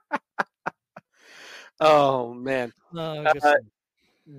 [1.79, 2.71] Oh man.
[2.95, 3.55] Oh, Uh.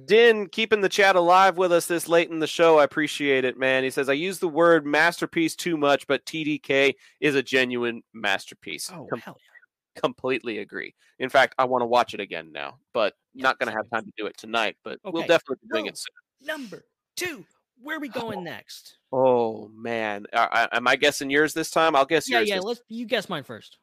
[0.07, 2.79] Din keeping the chat alive with us this late in the show.
[2.79, 3.85] I appreciate it, man.
[3.85, 8.91] He says, I use the word masterpiece too much, but TDK is a genuine masterpiece.
[8.91, 10.01] oh Com- hell yeah.
[10.01, 10.95] completely agree.
[11.19, 13.91] In fact, I want to watch it again now, but Yeah, not going to have
[13.91, 15.91] time to do it tonight, but we'll definitely be doing No.
[15.91, 16.15] it soon.
[16.45, 16.85] Number
[17.16, 17.45] two,
[17.83, 18.99] where are we going next?
[19.12, 20.27] Oh, man.
[20.33, 21.97] Uh, uh, am I guessing yours this time?
[21.97, 22.49] I'll guess Yeah, yours.
[22.49, 22.55] yeah.
[22.57, 23.79] this- Let's you guess mine first.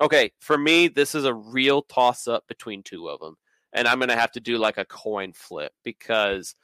[0.00, 3.36] Okay, for me, this is a real toss up between two of them.
[3.72, 6.54] And I'm to have to do like a coin flip because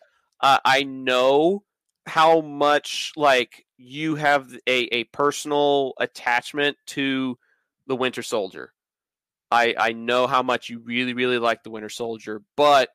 [0.40, 1.62] uh, I know
[2.06, 7.38] how much like you have a, a personal attachment to
[7.86, 8.72] the Winter Soldier.
[9.50, 12.88] I, I know how much you really, really like the Winter Soldier, but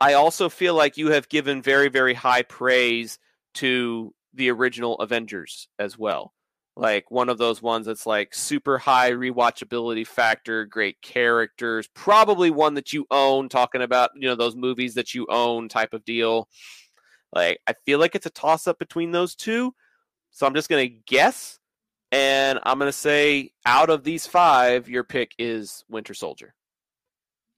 [0.00, 3.18] I also feel like you have given very, very high praise
[3.54, 6.32] to the original Avengers as well
[6.78, 12.74] like one of those ones that's like super high rewatchability factor, great characters, probably one
[12.74, 16.48] that you own, talking about, you know, those movies that you own type of deal.
[17.32, 19.74] Like, I feel like it's a toss up between those two.
[20.30, 21.58] So I'm just going to guess.
[22.12, 26.54] And I'm going to say out of these five, your pick is Winter Soldier.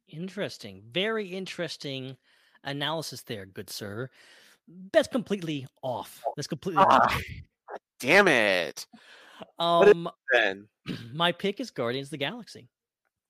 [0.08, 0.82] Interesting.
[0.90, 2.16] Very interesting
[2.64, 4.10] analysis there, good sir.
[4.92, 6.22] That's completely off.
[6.36, 7.22] That's completely Ah, off.
[7.98, 8.86] Damn it.
[9.58, 10.68] Um Ben.
[11.12, 12.68] my pick is Guardians of the Galaxy.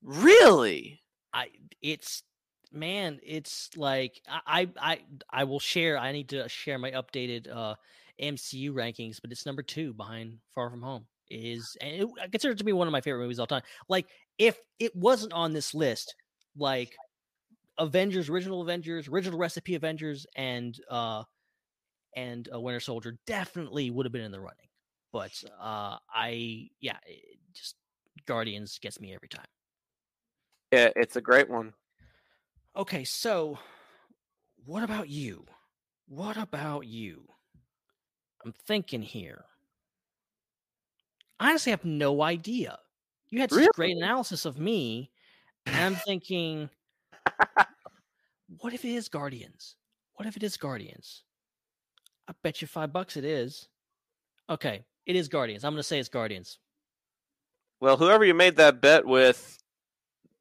[0.03, 1.01] Really?
[1.33, 1.47] I
[1.81, 2.23] it's
[2.71, 4.99] man, it's like I I
[5.29, 7.75] I, will share I need to share my updated uh
[8.21, 11.05] MCU rankings, but it's number two behind Far From Home.
[11.29, 13.47] Is and it, I consider it to be one of my favorite movies of all
[13.47, 13.63] time.
[13.87, 16.15] Like if it wasn't on this list,
[16.57, 16.93] like
[17.81, 21.23] Avengers, original Avengers, original recipe Avengers, and uh
[22.15, 24.69] and uh, Winter Soldier definitely would have been in the running.
[25.11, 27.75] But uh I yeah, it just
[28.25, 29.47] Guardians gets me every time.
[30.71, 31.73] Yeah, it's a great one.
[32.75, 33.57] Okay, so
[34.65, 35.45] what about you?
[36.07, 37.27] What about you?
[38.45, 39.45] I'm thinking here.
[41.39, 42.77] I honestly have no idea.
[43.29, 45.11] You had such great analysis of me,
[45.65, 46.69] and I'm thinking,
[48.59, 49.75] what if it is Guardians?
[50.15, 51.23] What if it is Guardians?
[52.27, 53.67] I bet you five bucks it is.
[54.49, 55.63] Okay, it is Guardians.
[55.63, 56.59] I'm going to say it's Guardians.
[57.79, 59.57] Well, whoever you made that bet with,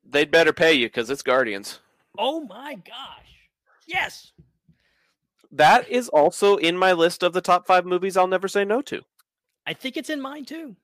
[0.05, 1.81] they'd better pay you because it's Guardians.
[2.18, 3.48] Oh my gosh.
[3.86, 4.32] Yes.
[5.51, 8.82] That is also in my list of the top five movies I'll never say no
[8.82, 9.02] to.
[9.66, 10.77] I think it's in mine too.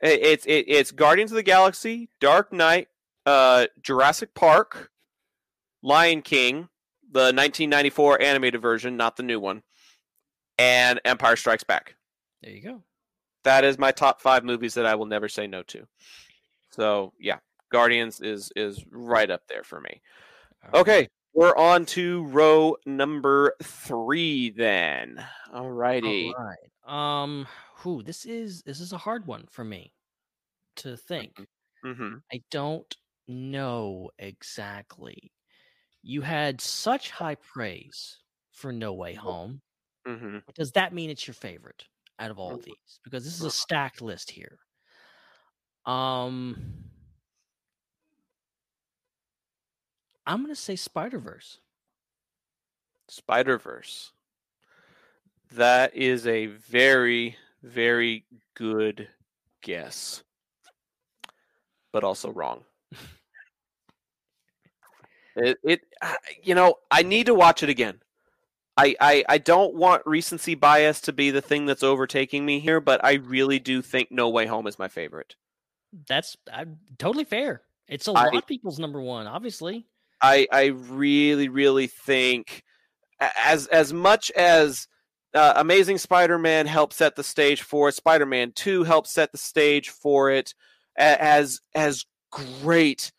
[0.00, 2.88] It's it, it's Guardians of the Galaxy, Dark Knight,
[3.26, 4.90] uh, Jurassic Park,
[5.82, 6.68] Lion King,
[7.10, 9.62] the 1994 animated version, not the new one,
[10.58, 11.96] and Empire Strikes Back.
[12.42, 12.82] There you go.
[13.44, 15.86] That is my top five movies that I will never say no to.
[16.70, 17.38] So yeah,
[17.70, 20.00] Guardians is is right up there for me.
[20.72, 25.24] All Okay, we're on to row number three then.
[25.54, 26.32] Alrighty.
[26.36, 27.22] All right.
[27.22, 27.46] Um,
[27.76, 29.92] who this is this is a hard one for me
[30.76, 31.46] to think.
[31.84, 32.16] Mm-hmm.
[32.32, 32.94] I don't
[33.26, 35.32] know exactly.
[36.02, 38.18] You had such high praise
[38.52, 39.60] for No Way Home.
[40.06, 40.38] Mm-hmm.
[40.54, 41.84] Does that mean it's your favorite
[42.18, 43.00] out of all of these?
[43.04, 44.58] Because this is a stacked list here.
[45.84, 46.56] Um,
[50.26, 51.58] I'm gonna say Spider Verse.
[53.08, 54.12] Spider Verse.
[55.52, 58.24] That is a very, very
[58.54, 59.08] good
[59.62, 60.22] guess,
[61.92, 62.64] but also wrong.
[65.36, 65.80] it, it,
[66.42, 68.00] you know, I need to watch it again.
[68.76, 72.80] I, I, I don't want recency bias to be the thing that's overtaking me here,
[72.80, 75.36] but I really do think No Way Home is my favorite.
[76.08, 76.64] That's uh,
[76.98, 77.62] totally fair.
[77.88, 79.86] It's a I- lot of people's number one, obviously.
[80.22, 82.62] I I really really think
[83.20, 84.86] as as much as
[85.34, 89.88] uh, Amazing Spider-Man helped set the stage for it, Spider-Man 2 helped set the stage
[89.88, 90.54] for it
[90.96, 93.12] as as great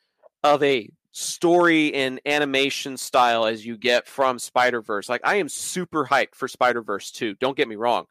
[0.44, 5.10] of a story and animation style as you get from Spider Verse.
[5.10, 7.36] Like I am super hyped for Spider Verse 2.
[7.36, 8.06] Don't get me wrong,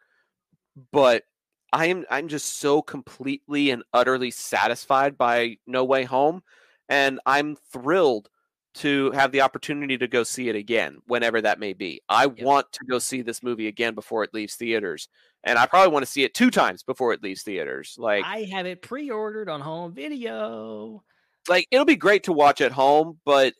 [0.93, 1.25] but
[1.73, 6.43] I am I'm just so completely and utterly satisfied by No Way Home,
[6.89, 8.29] and I'm thrilled
[8.75, 12.01] to have the opportunity to go see it again whenever that may be.
[12.09, 12.37] I Yep.
[12.45, 15.09] want to go see this movie again before it leaves theaters,
[15.45, 17.97] and I probably want to see it two times before it leaves theaters.
[17.99, 21.05] Like I have it pre-ordered on home video.
[21.51, 23.55] Like it'll be great to watch at home, but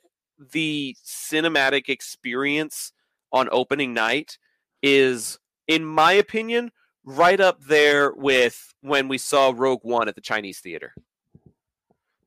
[0.53, 2.93] the cinematic experience
[3.33, 4.39] on opening night
[4.83, 5.39] is,
[5.69, 6.71] in my opinion,
[7.05, 10.95] right up there with when we saw Rogue One at the Chinese theater.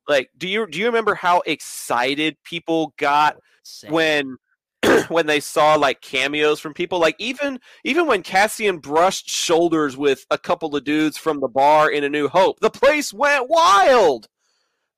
[0.06, 3.90] Like, do you do you remember how excited people got Same.
[3.90, 4.36] when
[5.08, 10.26] when they saw like cameos from people like even even when Cassian brushed shoulders with
[10.30, 14.28] a couple of dudes from the bar in A New Hope, the place went wild.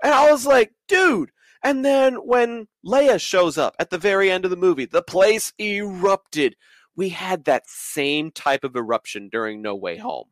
[0.03, 1.31] And I was like, dude.
[1.63, 5.53] And then when Leia shows up at the very end of the movie, the place
[5.59, 6.57] erupted.
[6.95, 10.29] We had that same type of eruption during No Way Home.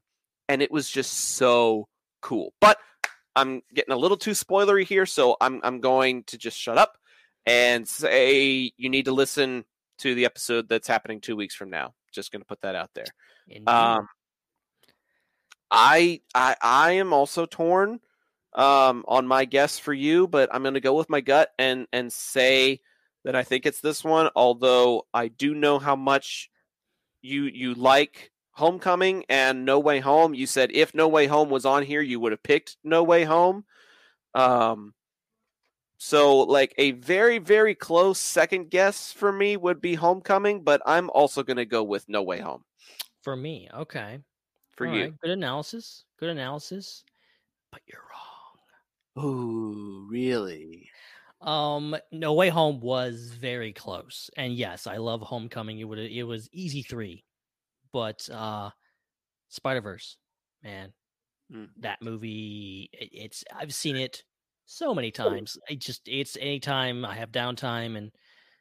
[0.49, 1.89] And it was just so
[2.21, 2.53] cool.
[2.61, 2.79] But
[3.37, 6.99] I'm getting a little too spoilery here, so I'm I'm going to just shut up
[7.47, 9.65] and say you need to listen
[9.99, 11.95] to the episode that's happening two weeks from now.
[12.13, 13.07] Just going to put that out there.
[13.49, 13.69] Indeed.
[13.69, 14.09] Um,
[15.71, 18.01] I I I am also torn
[18.55, 21.87] um, on my guess for you, but I'm going to go with my gut and
[21.93, 22.81] and say
[23.25, 24.31] that I think it's this one.
[24.37, 26.51] Although I do know how much
[27.23, 30.35] you you like Homecoming and No Way Home.
[30.35, 33.25] You said if No Way Home was on here, you would have picked No Way
[33.25, 33.65] Home.
[34.35, 34.95] Um,
[35.97, 41.11] so like a very very close second guess for me would be Homecoming, but I'm
[41.11, 42.65] also going to go with No Way Home
[43.25, 44.21] for me, okay.
[44.77, 45.03] for All you.
[45.05, 46.05] right, Good analysis.
[46.21, 47.05] Good analysis.
[47.73, 48.34] But you're wrong.
[49.19, 50.91] Ooh, really?
[51.41, 55.79] Um, No Way Home was very close, and yes, I love Homecoming.
[55.79, 57.25] It would it was easy three,
[57.93, 58.71] but uh,
[59.51, 60.19] Spider Verse,
[60.63, 60.93] man,
[61.53, 61.71] Mm.
[61.79, 62.91] that movie.
[62.93, 64.25] It, it's I've seen it
[64.67, 65.59] so many times.
[65.71, 68.13] I just it's anytime I have downtime and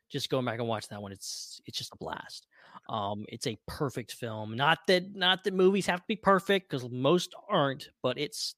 [0.09, 1.11] just going back and watch that one.
[1.13, 2.47] It's it's just a blast.
[2.89, 4.55] Um, it's a perfect film.
[4.55, 8.55] Not that not that movies have to be perfect because most aren't, but it's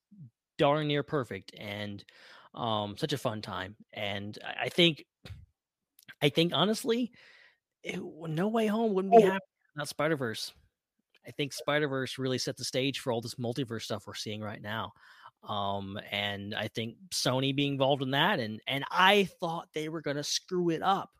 [0.57, 2.03] darn near perfect and
[2.53, 3.76] um such a fun time.
[3.94, 5.06] And I, I think
[6.22, 7.11] I think honestly,
[7.84, 9.26] it, No Way Home wouldn't be Oh.
[9.26, 9.45] happy
[9.76, 10.53] without Spider Verse.
[11.27, 14.41] I think Spider Verse really set the stage for all this multiverse stuff we're seeing
[14.41, 14.94] right now.
[15.44, 20.02] Um, and I think Sony being involved in that, and and I thought they were
[20.02, 21.11] gonna screw it up.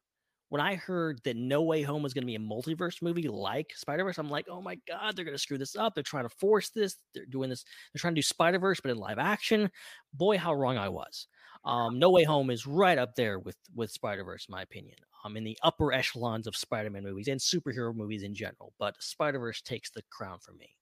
[0.50, 4.04] When I heard that No Way Home was gonna be a multiverse movie like Spider
[4.04, 5.94] Verse, I'm like, oh my god, they're gonna screw this up.
[5.94, 6.98] They're trying to force this.
[7.14, 7.64] They're doing this.
[7.94, 9.70] They're trying to do Spider Verse, but in live action.
[10.14, 11.28] Boy, how wrong I was.
[11.66, 14.98] Um, no Way Home is right up there with with Spider Verse, in my opinion.
[15.24, 18.96] Um, in the upper echelons of Spider Man movies and superhero movies in general, but
[19.00, 20.76] Spider Verse takes the crown for me.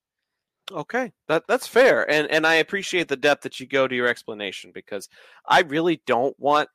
[0.71, 4.07] Okay, that that's fair, and and I appreciate the depth that you go to your
[4.07, 5.07] explanation because
[5.47, 6.67] I really don't want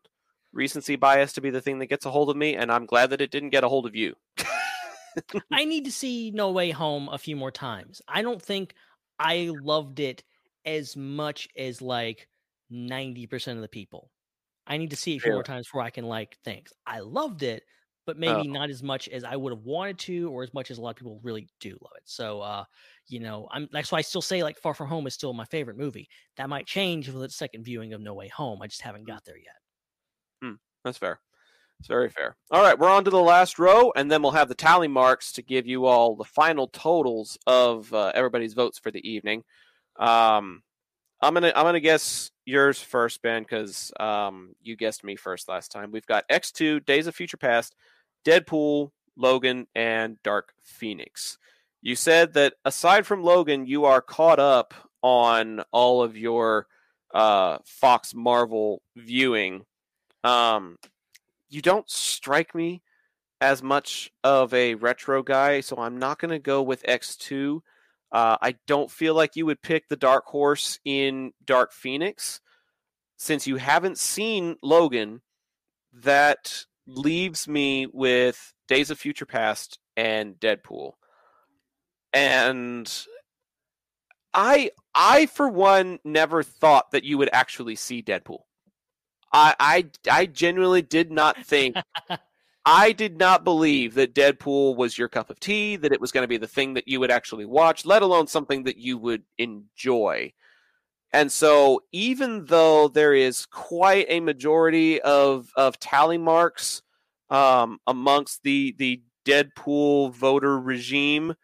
[0.53, 3.11] recency bias to be the thing that gets a hold of me, and I'm glad
[3.11, 4.15] that it didn't get a hold of you.
[5.53, 8.01] I need to see No Way Home a few more times.
[8.07, 8.75] I don't think
[9.19, 10.23] I loved it
[10.65, 12.29] as much as like
[12.73, 14.11] 90% of the people.
[14.67, 16.73] I need to see it a few more times before I can like things.
[16.87, 17.63] I loved it,
[18.07, 18.21] but Oh.
[18.21, 20.83] maybe not as much as I would have wanted to, or as much as a
[20.83, 22.03] lot of people really do love it.
[22.05, 22.65] So, uh,
[23.09, 25.47] you know, I'm that's why I still say like Far From Home is still my
[25.47, 26.09] favorite movie.
[26.37, 28.61] That might change with the second viewing of No Way Home.
[28.63, 29.57] I just haven't got there yet.
[30.85, 31.21] That's fair.
[31.79, 32.37] It's very fair.
[32.51, 35.33] All right, we're on to the last row, and then we'll have the tally marks
[35.33, 39.45] to give you all the final totals of uh, everybody's votes for the evening.
[39.97, 40.63] Um,
[41.21, 45.71] I'm gonna I'm gonna guess yours first, Ben, because um, you guessed me first last
[45.71, 45.91] time.
[45.93, 47.77] We've got X2, Days of Future Past,
[48.25, 51.39] Deadpool, Logan, and Dark Phoenix.
[51.81, 56.67] You said that aside from Logan, you are caught up on all of your
[57.15, 59.65] uh, Fox Marvel viewing.
[60.25, 60.79] Um,
[61.49, 62.83] you don't strike me
[63.41, 67.61] as much of a retro guy, so I'm not going to go with X2.
[68.11, 72.41] Uh, I don't feel like you would pick the dark horse in Dark Phoenix.
[73.17, 75.23] Since you haven't seen Logan,
[75.93, 80.93] that leaves me with Days of Future Past and Deadpool.
[82.13, 82.91] And
[84.33, 88.41] I I for one never thought that you would actually see Deadpool.
[89.33, 91.77] I I I genuinely did not think
[92.71, 96.25] I did not believe that Deadpool was your cup of tea, that it was going
[96.25, 99.23] to be the thing that you would actually watch, let alone something that you would
[99.39, 100.35] enjoy.
[101.11, 106.83] And so, even though there is quite a majority of, of tally marks
[107.31, 111.35] um, amongst the the Deadpool voter regime,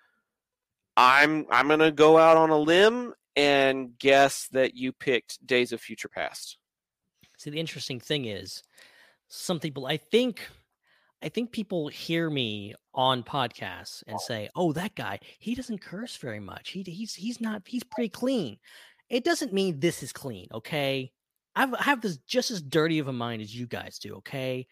[0.95, 5.81] I'm I'm gonna go out on a limb and guess that you picked Days of
[5.81, 6.59] Future Past.
[7.45, 8.63] See, the interesting thing is,
[9.29, 10.49] some people, I think,
[11.23, 16.17] I think people hear me on podcasts and say, "Oh, that guy, he doesn't curse
[16.17, 16.71] very much.
[16.71, 18.59] He he's he's not he's pretty clean."
[19.11, 21.13] It doesn't mean this is clean, okay?
[21.55, 24.67] I've, I have this just as dirty of a mind as you guys do, okay?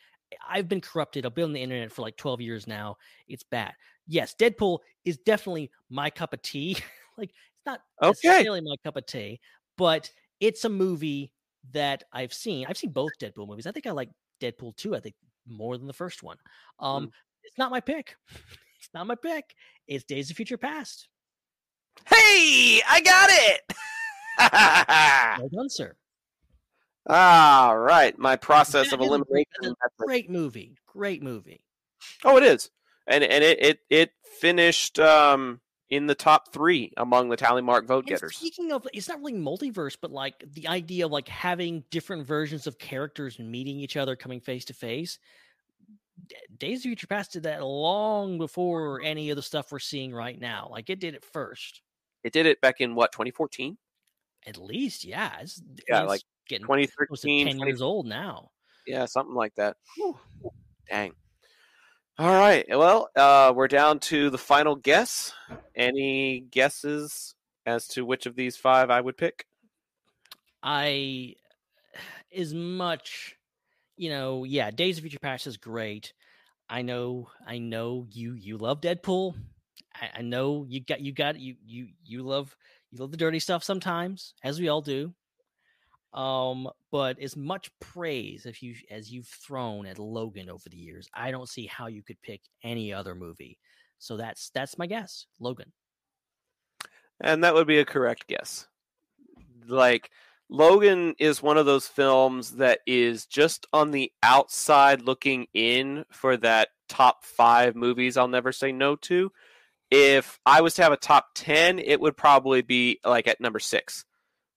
[0.49, 1.27] I've been corrupted.
[1.27, 2.97] I've been on the internet for like 12 years now.
[3.29, 3.75] It's bad.
[4.07, 6.79] Yes, Deadpool is definitely my cup of tea.
[7.19, 8.47] like it's not Okay.
[8.47, 9.41] necessarily my cup of tea,
[9.77, 11.35] but it's a movie
[11.73, 12.67] that I've seen.
[12.69, 13.67] I've seen both Deadpool movies.
[13.67, 14.11] I think I like
[14.41, 15.15] Deadpool 2, I think
[15.47, 16.37] more than the first one.
[16.79, 17.11] Um
[17.45, 18.17] it's not my pick.
[18.79, 19.55] It's not my pick.
[19.87, 21.07] It's Days of Future Past.
[22.05, 23.61] Hey, I got it.
[25.39, 25.95] Well done, sir.
[27.07, 29.75] All right, my process That of elimination.
[29.99, 30.77] Great movie.
[30.87, 31.65] Great movie.
[32.25, 32.71] Oh, it is,
[33.07, 34.11] and and it it it
[34.41, 35.61] finished um
[35.93, 38.35] in the top three among the tally mark vote And getters.
[38.37, 42.67] speaking of, it's not really multiverse, but like the idea of like having different versions
[42.67, 45.19] of characters meeting each other, coming face to face.
[46.59, 50.41] Days of Future Past did that long before any of the stuff we're seeing right
[50.41, 50.69] now.
[50.71, 51.83] Like it did it first,
[52.25, 53.77] It did it back in what 2014,
[54.47, 55.05] at least.
[55.05, 58.51] Yeah, it's, Yeah, it's like getting close to 2013, ten 20 years old now.
[58.87, 59.77] yeah, something like that.
[59.97, 60.19] Whew.
[60.89, 61.13] Dang.
[62.23, 65.33] All right, well, uh, we're down to the final guess.
[65.75, 67.35] Any guesses
[67.67, 69.45] as to which of these five I would pick?
[70.63, 71.35] I
[72.33, 73.35] as much
[73.97, 76.13] you know, yeah, Days of Future Past is great.
[76.71, 79.35] I know, I know you you love Deadpool.
[79.93, 82.57] I, I know you got you got you you you love
[82.93, 85.13] you love the dirty stuff sometimes, as we all do.
[86.15, 91.09] Um, but as much praise if you as you've thrown at Logan over the years,
[91.15, 93.59] I don't see how you could pick any other movie.
[93.99, 95.73] So that's that's my guess, Logan.
[97.21, 98.67] And that would be a correct guess.
[99.67, 100.11] Like,
[100.49, 106.37] Logan is one of those films that is just on the outside looking in for
[106.39, 109.31] that top five movies I'll never say no to.
[109.91, 113.61] If I was to have a top 10, it would probably be like at number
[113.61, 114.05] six.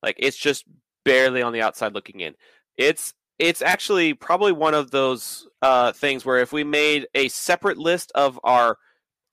[0.01, 0.65] Like, it's just
[1.05, 2.35] barely on the outside looking in.
[2.77, 7.77] It's it's actually probably one of those uh, things where if we made a separate
[7.77, 8.77] list of our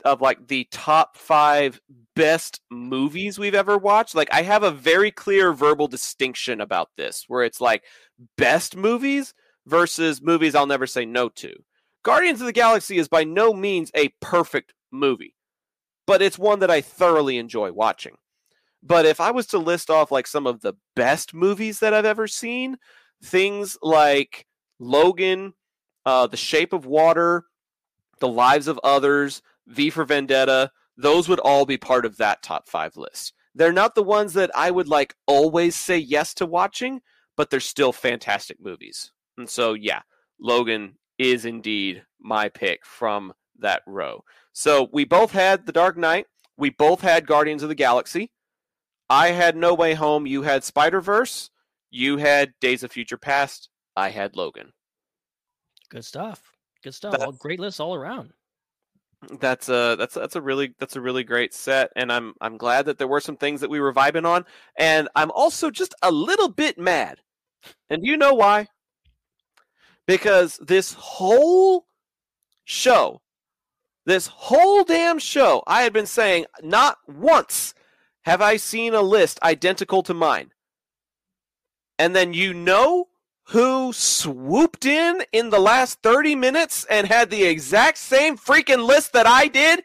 [0.04, 1.80] of like the top five
[2.14, 4.14] best movies we've ever watched.
[4.14, 7.84] Like I have a very clear verbal distinction about this where it's like
[8.36, 9.34] best movies
[9.66, 11.52] versus movies I'll never say no to.
[12.04, 15.36] Guardians of the Galaxy is by no means a perfect movie,
[16.06, 18.16] but it's one that I thoroughly enjoy watching.
[18.82, 22.04] But if I was to list off like some of the best movies that I've
[22.04, 22.76] ever seen,
[23.22, 24.46] things like
[24.80, 25.54] Logan,
[26.04, 27.44] uh, The Shape of Water,
[28.18, 32.68] The Lives of Others, V for Vendetta, those would all be part of that top
[32.68, 33.32] five list.
[33.54, 37.00] They're not the ones that I would like always say yes to watching,
[37.36, 39.12] but they're still fantastic movies.
[39.38, 40.02] And so, yeah,
[40.40, 44.24] Logan is indeed my pick from that row.
[44.52, 46.26] So we both had The Dark Knight.
[46.56, 48.30] We both had Guardians of the Galaxy.
[49.12, 50.26] I had No Way Home.
[50.26, 51.50] You had Spider Verse.
[51.90, 53.68] You had Days of Future Past.
[53.94, 54.72] I had Logan.
[55.90, 56.40] Good stuff.
[56.82, 57.16] Good stuff.
[57.20, 58.32] All great lists all around.
[59.38, 62.86] That's a that's that's a really that's a really great set, and I'm I'm glad
[62.86, 64.46] that there were some things that we were vibing on,
[64.78, 67.18] and I'm also just a little bit mad,
[67.90, 68.68] and you know why?
[70.06, 71.84] Because this whole
[72.64, 73.20] show,
[74.06, 77.74] this whole damn show, I had been saying not once
[78.22, 80.52] have I seen a list identical to mine,
[81.98, 83.08] and then you know
[83.48, 89.12] who swooped in in the last 30 minutes and had the exact same freaking list
[89.12, 89.84] that I did?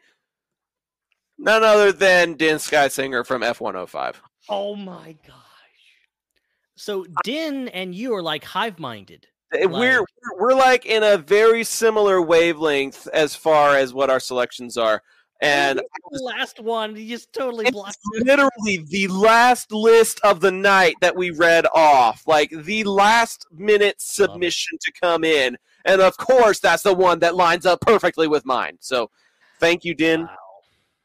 [1.38, 4.16] None other than Din Skysinger from F105.
[4.50, 5.36] Oh my gosh.
[6.76, 9.28] So Din and you are like hive minded.
[9.54, 10.06] Eh, We're
[10.40, 15.02] we're like in a very similar wavelength as far as what our selections are.
[15.42, 15.82] And
[16.12, 21.16] the last one, you just totally blocked literally the last list of the night that
[21.16, 25.58] we read off, like the last minute submission to come in.
[25.86, 28.78] And of course, that's the one that lines up perfectly with mine.
[28.80, 29.12] So
[29.60, 30.22] thank you, Din.
[30.22, 30.30] Wow.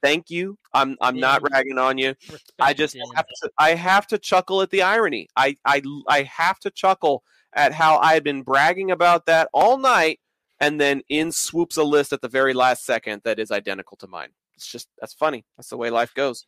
[0.02, 0.58] Thank you.
[0.74, 2.14] I'm I'm not ragging on you.
[2.22, 3.04] Respect, I just Din.
[3.14, 5.28] have to I have to chuckle at the irony.
[5.36, 7.22] I I I have to chuckle
[7.52, 10.18] at how I had been bragging about that all night
[10.62, 14.06] and then in swoops a list at the very last second that is identical to
[14.06, 14.30] mine.
[14.54, 15.44] It's just that's funny.
[15.56, 16.46] That's the way life goes.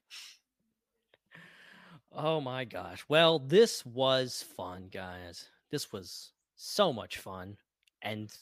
[2.13, 3.05] Oh my gosh.
[3.09, 5.49] Well, this was fun, guys.
[5.71, 7.57] This was so much fun.
[8.03, 8.33] And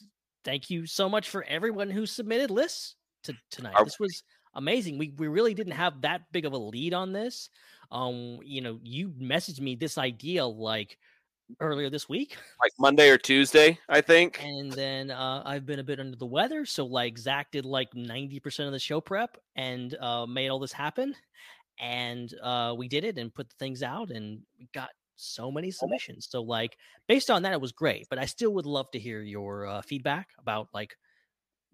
[0.43, 3.73] thank you so much for everyone who submitted lists to tonight.
[3.75, 4.23] Are- This was
[4.53, 4.99] amazing.
[4.99, 7.49] We we really didn't have that big of a lead on this.
[7.91, 10.97] Um, you know, you messaged me this idea like
[11.59, 12.37] earlier this week.
[12.61, 14.41] Like Monday or Tuesday, I think.
[14.43, 17.93] And then uh, I've been a bit under the weather, so like Zac did like
[17.93, 21.15] ninety percent of the show prep and uh, made all this happen,
[21.79, 25.71] and uh, we did it and put the things out, and we got so many
[25.71, 26.27] submissions.
[26.29, 28.07] So like based on that, it was great.
[28.09, 30.95] But I still would love to hear your uh, feedback about like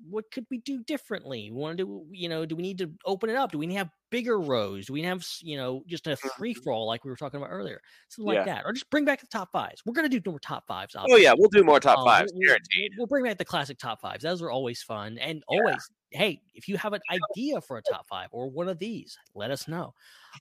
[0.08, 1.50] what could we do differently?
[1.52, 3.52] We want to do, you know, do we need to open it up?
[3.52, 4.86] Do we need to have bigger rows?
[4.88, 7.50] Do we have, you know, just a free for all like we were talking about
[7.52, 8.56] earlier, something like Yeah.
[8.56, 9.82] that, or just bring back the top fives?
[9.86, 10.96] We're gonna do more top fives.
[10.98, 12.92] Oh yeah, we'll do more top um, fives, we'll- we'll- guaranteed.
[12.98, 14.24] We'll, bring back the classic top fives.
[14.24, 15.18] Those are always fun.
[15.18, 15.60] And Yeah.
[15.60, 19.18] always, hey, if you have an idea for a top five or one of these,
[19.36, 19.94] let us know.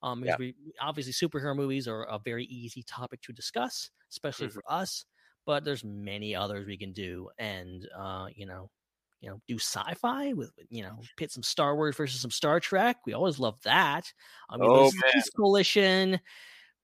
[0.02, 0.36] Um, because Yeah.
[0.39, 4.52] we obviously superhero movies are a very easy topic to discuss, especially Mhm.
[4.52, 5.05] for us.
[5.47, 8.70] But there's many others we can do, and uh, you know,
[9.20, 12.98] you know, do sci-fi with you know, pit some Star Wars versus some Star Trek.
[13.06, 14.12] We always love that.
[14.48, 14.90] I mean, Oh.
[15.12, 16.20] Peace Coalition.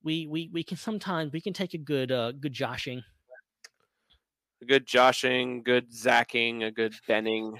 [0.02, 3.02] We we we can sometimes we can take a good uh good joshing.
[4.62, 7.58] A good joshing, good zacking, a good benning.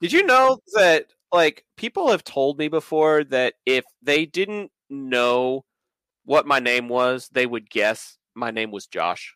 [0.00, 5.64] Did you know that like people have told me before that if they didn't know
[6.24, 9.34] what my name was, they would guess my name was Josh.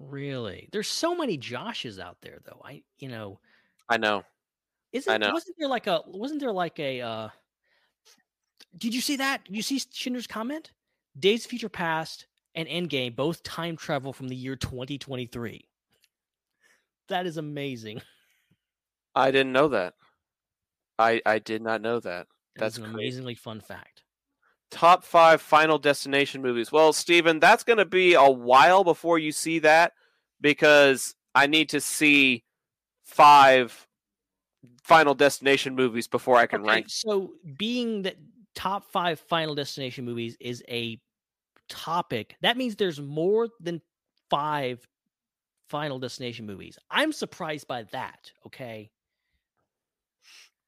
[0.00, 0.68] Really?
[0.72, 2.60] There's so many Joshes out there though.
[2.64, 3.38] I you know,
[3.88, 4.24] I know.
[4.92, 5.30] isn't know.
[5.32, 7.28] wasn't there like a wasn't there like a uh
[8.76, 9.44] Did you see that?
[9.44, 10.72] Did you see Shinder's comment?
[11.18, 15.68] Days of Future Past and Endgame both time travel from the year 2023.
[17.08, 18.00] That is amazing.
[19.14, 19.94] I didn't know that.
[20.98, 22.26] I I did not know that.
[22.56, 22.94] That That's an crazy.
[22.94, 24.02] amazingly fun fact.
[24.70, 26.70] Top five Final Destination movies.
[26.70, 29.92] Well, Steven, that's going to be a while before you see that
[30.40, 32.44] because I need to see
[33.04, 33.86] five
[34.84, 36.86] Final Destination movies before I can Okay, rank.
[36.88, 38.16] So, being that
[38.54, 40.98] top five Final Destination movies is a
[41.68, 43.80] topic, that means there's more than
[44.28, 44.86] five
[45.68, 46.78] Final Destination movies.
[46.90, 48.32] I'm surprised by that.
[48.46, 48.90] Okay.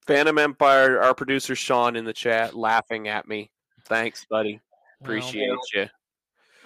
[0.06, 3.50] Fandom Empire, our producer Sean in the chat laughing at me.
[3.86, 4.60] Thanks, buddy.
[5.00, 5.88] Well, Appreciate you.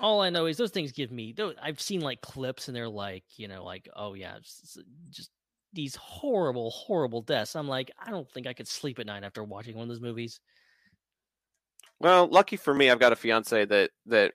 [0.00, 1.34] all I know is those things give me.
[1.60, 4.80] I've seen like clips, and they're like, you know, like, oh yeah, just,
[5.10, 5.30] just
[5.72, 7.56] these horrible, horrible deaths.
[7.56, 10.00] I'm like, I don't think I could sleep at night after watching one of those
[10.00, 10.40] movies.
[11.98, 14.34] Well, lucky for me, I've got a fiance that that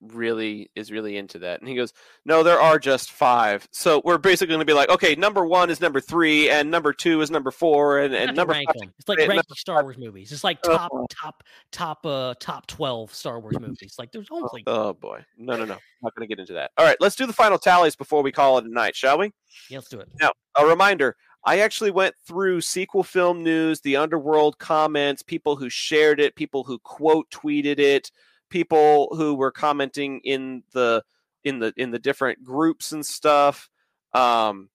[0.00, 1.60] really is really into that.
[1.60, 1.92] And he goes,
[2.24, 3.68] "No, there are just five.
[3.72, 6.92] So we're basically going to be like, okay, number one is number three, and number
[6.92, 8.68] two is number four, and, and number rank.
[8.98, 10.32] It's like ranking Star Wars movies.
[10.32, 13.96] It's like Uh, top, top, top, uh, top twelve Star Wars movies.
[13.98, 16.70] Like there's only Oh boy, no, no, no, not going to get into that.
[16.76, 19.32] All right, let's do the final tallies before we call it a night, shall we?
[19.68, 20.08] yeah, let's do it.
[20.20, 25.70] Now, a reminder I actually went through sequel film news, the underworld comments, people who
[25.70, 28.10] shared it, people who quote tweeted it,
[28.50, 31.02] people who were commenting in the
[31.44, 33.70] in the in the different groups and stuff.
[34.12, 34.68] Um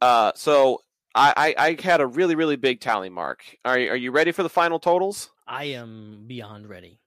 [0.00, 0.80] uh so
[1.14, 3.44] I, I, I had a really, really big tally mark.
[3.64, 5.30] Are, are you ready for the final totals?
[5.46, 6.98] I am beyond ready.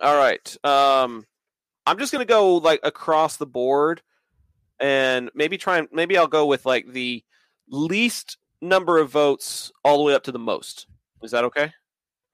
[0.00, 0.56] All right.
[0.64, 1.26] Um,
[1.86, 4.00] I'm just gonna go like across the board,
[4.78, 7.22] and maybe try and maybe I'll go with like the
[7.68, 10.86] least number of votes all the way up to the most.
[11.22, 11.72] Is that okay?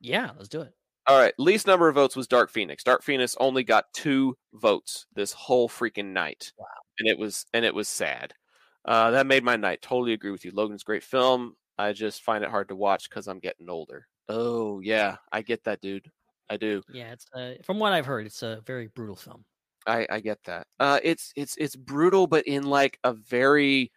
[0.00, 0.75] Yeah, let's do it.
[1.08, 1.32] All right.
[1.38, 2.82] Least number of votes was Dark Phoenix.
[2.82, 6.52] Dark Phoenix only got two votes this whole freaking night.
[6.58, 6.66] Wow.
[6.98, 8.34] And it was and it was sad.
[8.84, 9.82] Uh, that made my night.
[9.82, 10.52] Totally agree with you.
[10.54, 11.54] Logan's great film.
[11.78, 14.06] I just find it hard to watch because I'm getting older.
[14.28, 16.10] Oh yeah, I get that, dude.
[16.48, 16.82] I do.
[16.92, 19.44] Yeah, it's uh, from what I've heard, it's a very brutal film.
[19.86, 20.66] I, I get that.
[20.80, 23.92] Uh, it's it's it's brutal, but in like a very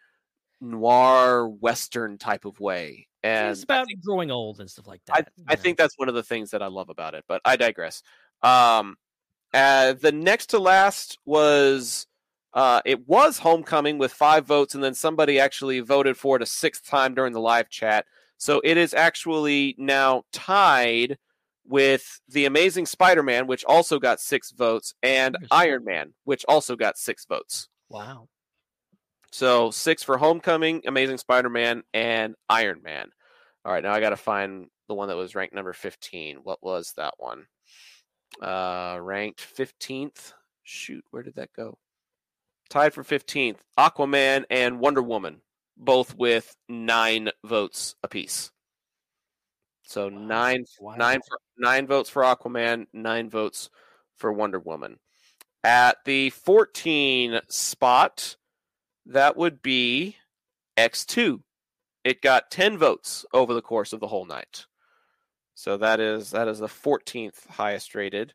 [0.61, 3.07] noir western type of way.
[3.23, 5.15] And it's about growing old and stuff like that.
[5.15, 5.61] I, I know.
[5.61, 7.25] think that's one of the things that I love about it.
[7.27, 8.01] But I digress.
[8.41, 8.95] Um,
[9.53, 12.07] uh, the next to last was
[12.53, 16.45] uh, it was Homecoming with five votes, and then somebody actually voted for it a
[16.45, 18.05] sixth time during the live chat.
[18.37, 21.17] So it is actually now tied
[21.67, 26.97] with the Amazing Spider-Man, which also got six votes, and Iron Man, which also got
[26.97, 27.67] six votes.
[27.89, 28.27] wow.
[29.31, 33.09] So six for Homecoming, Amazing Spider-Man, and Iron Man.
[33.65, 36.37] All right, now I got to find the one that was ranked number fifteen.
[36.43, 37.45] What was that one?
[38.41, 40.33] Uh, ranked fifteenth.
[40.63, 41.77] Shoot, where did that go?
[42.69, 45.41] Tied for fifteenth, Aquaman and Wonder Woman,
[45.77, 48.51] both with nine votes apiece.
[49.83, 50.95] So nine Wow.
[50.95, 53.69] nine for, nine votes for Aquaman, nine votes
[54.15, 54.97] for Wonder Woman.
[55.63, 58.37] At the 14 spot,
[59.09, 60.15] that would be
[60.77, 61.41] X2.
[62.03, 64.65] It got 10 votes over the course of the whole night.
[65.55, 68.33] So that is that is the 14th highest rated.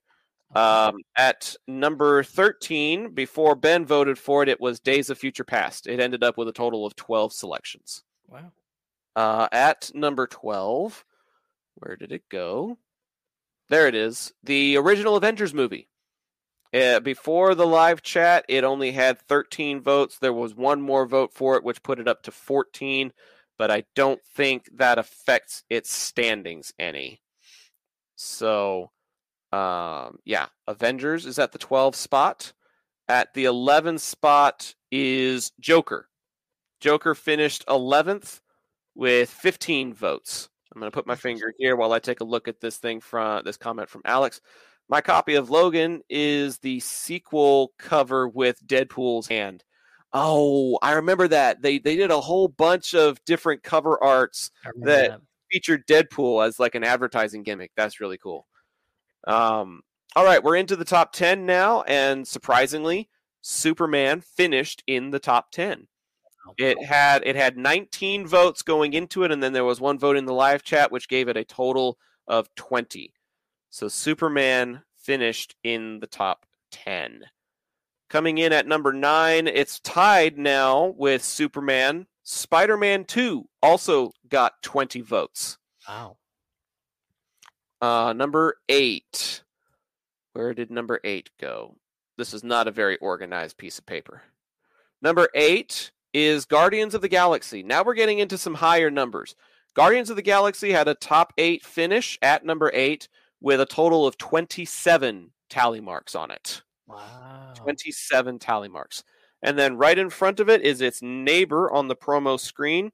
[0.55, 5.87] Um, at number 13, before Ben voted for it, it was Days of Future Past.
[5.87, 8.05] It ended up with a total of 12 selections.
[8.29, 8.53] Wow.
[9.17, 11.05] Uh, at number 12,
[11.77, 12.79] where did it go?
[13.69, 14.33] There it is.
[14.45, 15.89] The original Avengers movie.
[16.75, 20.19] Uh, before the live chat, it only had 13 votes.
[20.19, 23.13] There was one more vote for it, which put it up to 14,
[23.57, 27.21] but I don't think that affects its standings any.
[28.17, 28.91] So,
[29.53, 32.53] um, yeah, Avengers is at the 12 spot.
[33.07, 36.09] At the 11 spot is Joker.
[36.81, 38.41] Joker finished 11th
[38.97, 40.49] with 15 votes.
[40.75, 43.01] I'm going to put my finger here while I take a look at this thing
[43.01, 44.41] from this comment from Alex.
[44.89, 49.65] My copy of Logan is the sequel cover with Deadpool's hand.
[50.12, 51.62] Oh, I remember that.
[51.62, 54.51] They they did a whole bunch of different cover arts
[54.82, 55.20] that- that.
[55.51, 57.70] featured Deadpool as like an advertising gimmick.
[57.77, 58.47] That's really cool.
[59.27, 59.82] Um,
[60.16, 63.09] all right, we're into the top 10 now, and surprisingly,
[63.40, 65.86] Superman finished in the top 10.
[66.59, 70.16] It had it had 19 votes going into it, and then there was one vote
[70.16, 71.98] in the live chat, which gave it a total
[72.28, 73.14] of 20.
[73.75, 77.25] So Superman finished in the top 10.
[78.09, 82.07] Coming in at number nine, it's tied now with Superman.
[82.23, 85.59] Spider Man 2 also got 20 votes.
[85.89, 86.19] Wow.
[87.81, 89.43] Uh, number eight.
[90.35, 91.75] Where did number eight go?
[92.17, 94.23] This is not a very organized piece of paper.
[95.03, 97.65] Number eight is Guardians of the Galaxy.
[97.65, 99.35] Now we're getting into some higher numbers.
[99.75, 103.09] Guardians of the Galaxy had a top eight finish at number eight
[103.45, 106.62] with a total of 27 tally marks on it.
[106.87, 107.53] Wow.
[107.57, 109.05] 27 tally marks.
[109.43, 112.91] And then right in front of it is its neighbor on the promo screen.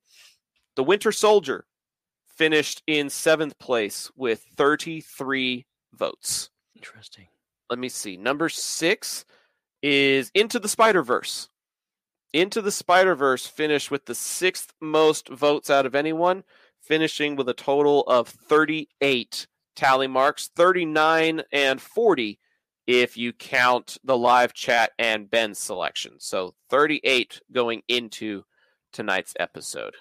[0.74, 1.66] The Winter Soldier
[2.26, 6.50] finished in seventh place with 33 votes.
[6.74, 7.28] Interesting.
[7.70, 8.16] Let me see.
[8.16, 9.24] Number six
[9.84, 11.48] is Into the Spider Verse.
[12.32, 16.42] Into the Spider Verse finished with the sixth most votes out of anyone,
[16.80, 22.38] finishing with a total of 38 tally marks, 39 and 40
[22.86, 26.14] if you count the live chat and Ben's selection.
[26.18, 28.44] So 38 going into
[28.92, 29.94] tonight's episode.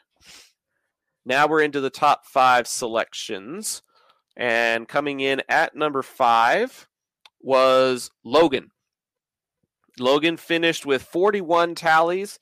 [1.26, 3.84] Now we're into the top five selections.
[4.36, 6.88] And coming in at number five
[7.42, 8.72] was Logan.
[10.00, 12.40] Logan finished with 41 tallies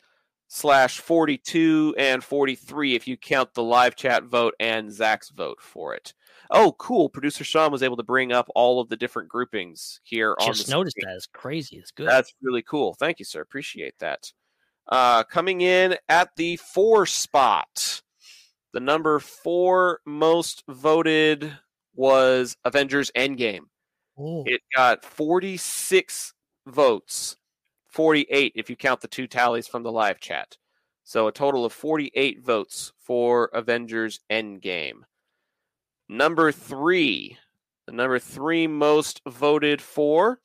[0.47, 5.93] slash 42 and 43 if you count the live chat vote and Zac's vote for
[5.93, 6.13] it.
[6.51, 7.09] Oh, cool.
[7.09, 10.69] Producer Sean was able to bring up all of the different groupings here on Just
[10.69, 11.09] noticed screen.
[11.11, 11.15] that.
[11.17, 11.77] It's crazy.
[11.77, 12.07] It's good.
[12.07, 12.93] That's really cool.
[12.93, 13.41] Thank you, sir.
[13.41, 14.31] Appreciate that.
[14.87, 18.01] Uh, coming in at the four spot,
[18.73, 21.51] the number four most voted
[21.95, 23.65] was Avengers Endgame.
[24.17, 26.33] Oh, It got 46
[26.65, 27.37] votes,
[27.87, 30.57] 48 if you count the two tallies from the live chat.
[31.03, 35.01] So a total of 48 votes for Avengers Endgame.
[36.09, 37.37] Number three,
[37.85, 40.39] the number three most voted for,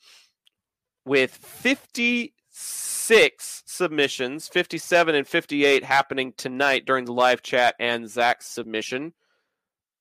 [1.04, 9.12] with 56 submissions, 57 and 58 happening tonight during the live chat and Zac's submission,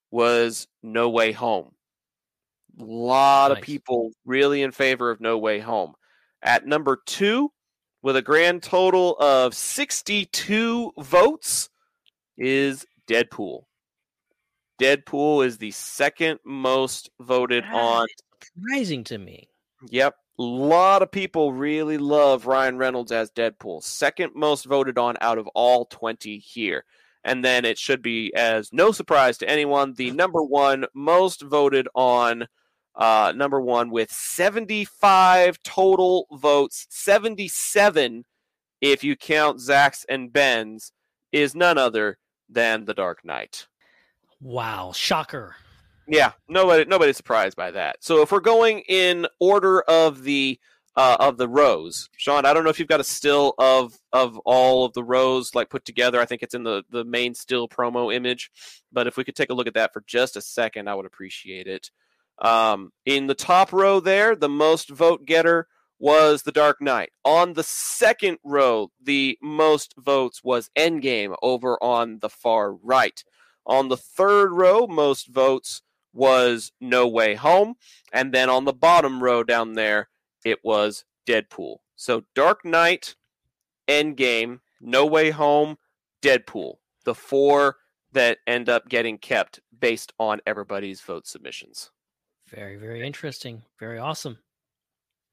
[0.09, 1.71] was No Way Home.
[2.79, 5.93] A lot of people really in favor of No Way Home.
[6.41, 7.51] At number two,
[8.01, 11.69] with a grand total of 62 votes,
[12.37, 13.63] is Deadpool.
[14.81, 18.07] Deadpool is the second most voted That on.
[18.41, 19.47] surprising to me.
[19.89, 20.15] Yep.
[20.39, 23.83] A lot of people really love Ryan Reynolds as Deadpool.
[23.83, 26.83] Second most voted on out of all 20 here.
[27.23, 31.87] And then it should be, as no surprise to anyone, the number one most voted
[31.93, 32.47] on,
[32.95, 38.25] uh, number one with 75 total votes, 77
[38.81, 40.91] if you count Zac's and Ben's,
[41.31, 42.17] is none other
[42.49, 43.67] than The Dark Knight.
[44.41, 44.91] Wow.
[44.93, 45.55] Shocker.
[46.07, 47.97] Yeah, nobody nobody's surprised by that.
[48.03, 50.59] So if we're going in order of the
[50.97, 54.37] uh, of the rows, Sean, I don't know if you've got a still of of
[54.39, 56.19] all of the rows like put together.
[56.19, 58.51] I think it's in the the main still promo image,
[58.91, 61.05] but if we could take a look at that for just a second, I would
[61.05, 61.91] appreciate it.
[62.41, 65.67] Um, in the top row there, the most vote getter
[65.99, 67.11] was The Dark Knight.
[67.23, 73.23] On the second row, the most votes was Endgame over on the far right.
[73.65, 75.81] On the third row, most votes
[76.13, 77.75] was No Way Home.
[78.11, 80.09] And then on the bottom row down there,
[80.43, 81.77] it was Deadpool.
[81.95, 83.15] So Dark Knight,
[83.87, 85.77] Endgame, No Way Home,
[86.21, 86.75] Deadpool.
[87.05, 87.77] The four
[88.11, 91.91] that end up getting kept based on everybody's vote submissions.
[92.47, 93.63] Very, very interesting.
[93.79, 94.39] Very awesome.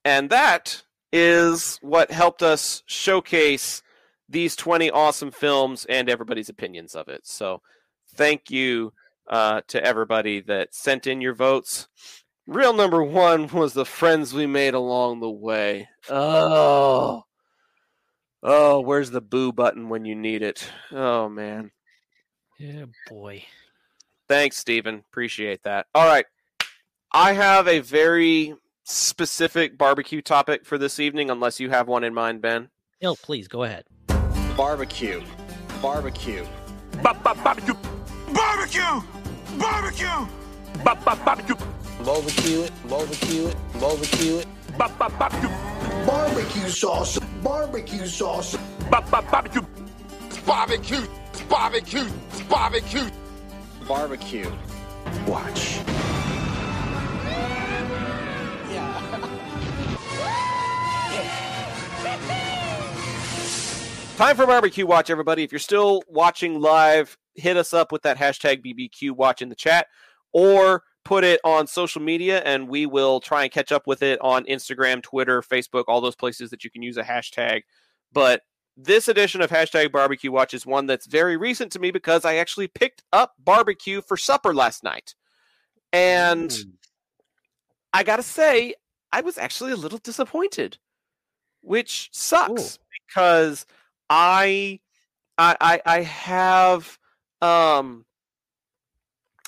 [0.05, 3.83] And that is what helped us showcase
[4.29, 7.27] these 20 awesome films and everybody's opinions of it.
[7.27, 7.63] So
[8.15, 8.93] thank you
[9.29, 11.89] uh, to everybody that sent in your votes.
[12.47, 15.89] Real number one was the friends we made along the way.
[16.09, 17.25] Oh.
[18.43, 20.71] Oh, where's the boo button when you need it?
[20.93, 21.71] Oh, man.
[22.59, 23.45] Yeah, boy.
[24.29, 25.05] Thanks, Stephen.
[25.11, 25.87] Appreciate that.
[25.95, 26.27] All right.
[27.13, 28.55] I have a very
[28.85, 32.69] specific barbecue topic for this evening, unless you have one in mind, Ben.
[33.03, 33.85] No, please go ahead.
[34.57, 35.23] Barbecue.
[35.83, 36.47] Barbecue.
[37.03, 37.75] Barbecue.
[38.35, 39.03] Barbecue.
[39.59, 40.27] Barbecue.
[40.85, 41.57] Ba ba Barbecue.
[42.05, 42.73] Barbecue it.
[42.89, 43.57] Barbecue it.
[43.81, 44.47] Barbecue it.
[44.79, 45.51] Ba ba Barbecue.
[46.07, 47.19] Barbecue sauce.
[47.43, 48.57] Barbecue sauce.
[48.91, 49.63] Ba ba Barbecue.
[50.47, 51.07] Barbecue.
[51.49, 52.09] Barbecue.
[52.49, 53.11] Barbecue.
[53.87, 54.51] Barbecue.
[55.27, 55.81] Watch.
[64.19, 65.45] Time for barbecue watch, everybody.
[65.45, 69.55] If you're still watching live, hit us up with that hashtag BBQ watch in the
[69.55, 69.86] chat
[70.32, 74.20] or put it on social media and we will try and catch up with it
[74.20, 77.62] on Instagram, Twitter, Facebook, all those places that you can use a hashtag.
[78.12, 78.43] But
[78.77, 82.36] this edition of hashtag barbecue watch is one that's very recent to me because I
[82.36, 85.15] actually picked up barbecue for supper last night.
[85.93, 86.70] And hmm.
[87.93, 88.74] I got to say,
[89.10, 90.78] I was actually a little disappointed,
[91.62, 93.66] which sucks because
[94.10, 94.81] I,
[95.39, 96.98] I, I, I have,
[97.40, 98.05] um,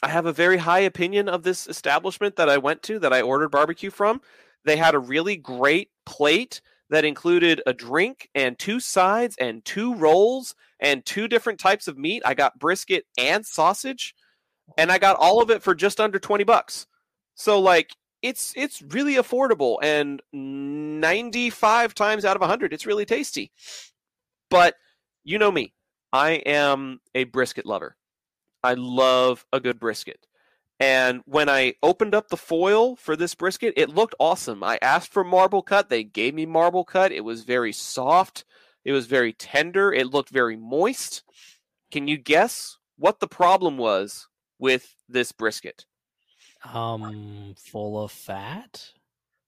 [0.02, 3.22] I have a very high opinion of this establishment that I went to that I
[3.22, 4.20] ordered barbecue from.
[4.64, 6.60] They had a really great plate
[6.90, 11.98] that included a drink and two sides and two rolls and two different types of
[11.98, 12.22] meat.
[12.24, 14.14] I got brisket and sausage,
[14.76, 16.86] and I got all of it for just under 20 bucks.
[17.34, 23.50] So like it's it's really affordable and 95 times out of 100 it's really tasty.
[24.50, 24.74] But
[25.24, 25.72] you know me.
[26.12, 27.96] I am a brisket lover.
[28.62, 30.26] I love a good brisket.
[30.78, 34.64] And when I opened up the foil for this brisket, it looked awesome.
[34.64, 35.90] I asked for marble cut.
[35.90, 37.12] They gave me marble cut.
[37.12, 38.44] It was very soft.
[38.84, 39.92] It was very tender.
[39.92, 41.22] It looked very moist.
[41.90, 44.28] Can you guess what the problem was
[44.58, 45.84] with this brisket?
[46.64, 48.92] Um, full of fat.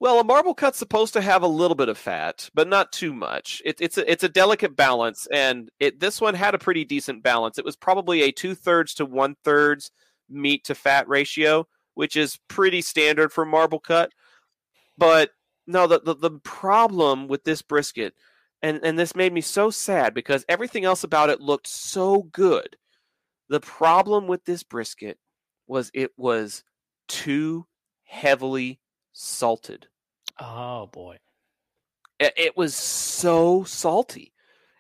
[0.03, 3.13] Well, a marble cut's supposed to have a little bit of fat, but not too
[3.13, 3.63] much.
[3.65, 7.23] It, it's a, it's a delicate balance, and it this one had a pretty decent
[7.23, 7.57] balance.
[7.57, 9.93] It was probably a two thirds to one thirds
[10.29, 14.11] meat to fat ratio, which is pretty standard for marble cut.
[14.99, 15.31] But
[15.69, 18.15] no, the, the, the problem with this brisket,
[18.61, 22.77] and, and this made me so sad because everything else about it looked so good.
[23.51, 25.19] The problem with this brisket
[25.69, 26.65] was it was
[27.07, 27.67] too
[28.03, 28.81] heavily
[29.13, 29.87] salted.
[30.41, 31.19] Oh boy.
[32.19, 34.33] It, it was so salty.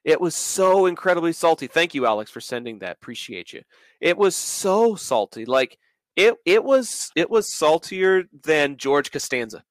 [0.04, 1.68] It was so incredibly salty.
[1.68, 2.96] Thank you, Alex, for sending that.
[2.96, 3.62] Appreciate you.
[4.00, 5.44] It was so salty.
[5.44, 5.78] Like
[6.16, 9.62] it it was it was saltier than George Costanza.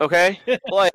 [0.00, 0.40] Okay?
[0.70, 0.92] like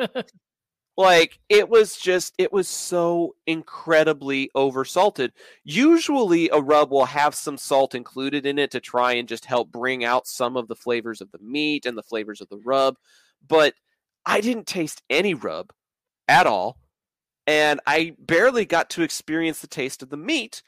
[0.97, 5.31] like it was just it was so incredibly oversalted.
[5.63, 9.71] Usually a rub will have some salt included in it to try and just help
[9.71, 12.97] bring out some of the flavors of the meat and the flavors of the rub,
[13.47, 13.73] but
[14.25, 15.71] I didn't taste any rub
[16.27, 16.77] at all
[17.47, 20.61] and I barely got to experience the taste of the meat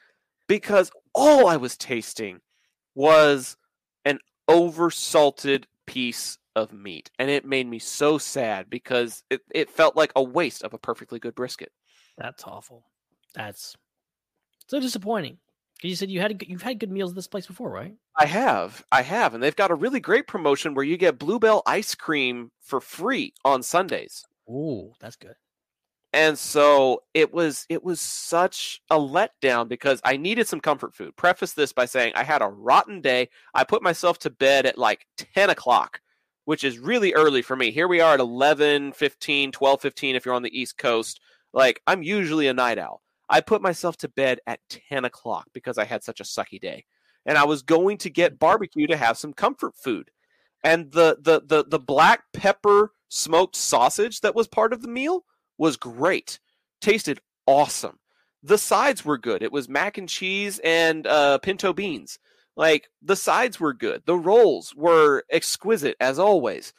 [0.48, 2.40] because all I was tasting
[2.94, 3.56] was
[4.04, 4.18] an
[4.48, 7.10] oversalted piece of meat.
[7.18, 10.78] And it made me so sad because it, it felt like a waste of a
[10.78, 11.72] perfectly good brisket.
[12.18, 12.84] That's awful.
[13.34, 13.76] That's
[14.68, 15.38] so disappointing.
[15.84, 17.94] Because you said you had you've had good meals at this place before, right?
[18.18, 18.82] I have.
[18.90, 19.34] I have.
[19.34, 23.34] And they've got a really great promotion where you get Bluebell ice cream for free
[23.44, 24.24] on Sundays.
[24.48, 25.34] Ooh, that's good.
[26.14, 31.16] And so it was it was such a letdown because I needed some comfort food.
[31.16, 33.28] Preface this by saying I had a rotten day.
[33.52, 36.00] I put myself to bed at like 10 o'clock,
[36.46, 37.70] which is really early for me.
[37.70, 41.20] Here we are at 11, 15, 12, 15 if you're on the East Coast.
[41.52, 43.03] Like I'm usually a night owl.
[43.28, 44.60] I put myself to bed at
[44.90, 46.84] 10 o'clock because I had such a sucky day.
[47.26, 50.10] And I was going to get barbecue to have some comfort food.
[50.62, 55.24] And the the the, the black pepper smoked sausage that was part of the meal
[55.58, 56.38] was great.
[56.80, 57.98] Tasted awesome.
[58.42, 59.42] the sides were good.
[59.42, 62.18] It was mac and cheese and uh, pinto beans.
[62.56, 64.02] Like the sides were good.
[64.06, 66.72] The rolls were exquisite as always.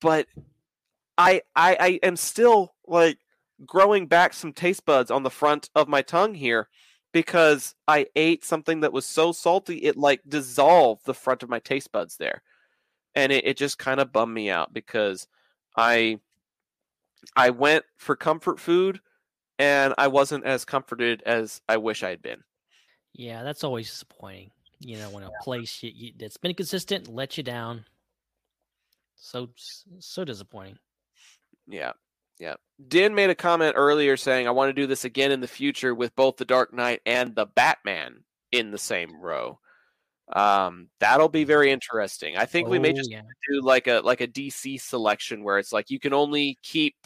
[0.00, 0.26] But
[1.16, 3.18] I I, I am still like
[3.66, 6.68] growing back some taste buds on the front of my tongue here
[7.12, 11.60] because I ate something that was so salty it like dissolved the front of my
[11.60, 12.42] taste buds there.
[13.14, 15.28] And it, it just kind of bummed me out because
[15.76, 16.18] I
[17.36, 19.00] I went for comfort food
[19.58, 22.42] and I wasn't as comforted as I wish I'd been.
[23.12, 24.50] Yeah, that's always disappointing.
[24.80, 27.84] You know, when a place you, you, that's been consistent let you down.
[29.14, 29.48] So
[30.00, 30.78] so disappointing.
[31.68, 31.92] Yeah.
[32.44, 32.56] Yeah.
[32.88, 35.94] Din made a comment earlier saying, I want to do this again in the future
[35.94, 39.58] with both the Dark Knight and the Batman in the same row.
[40.30, 42.36] Um, that'll be very interesting.
[42.36, 43.22] I think oh, we may just yeah.
[43.50, 46.96] do like a like a DC selection where it's like you can only keep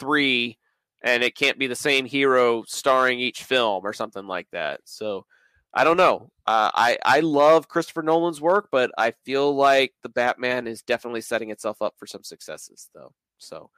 [0.00, 0.58] three
[1.02, 4.80] and it can't be the same hero starring each film or something like that.
[4.84, 5.26] So
[5.72, 6.30] I don't know.
[6.46, 11.20] Uh, I I love Christopher Nolan's work, but I feel like the Batman is definitely
[11.20, 13.12] setting itself up for some successes, though.
[13.38, 13.70] So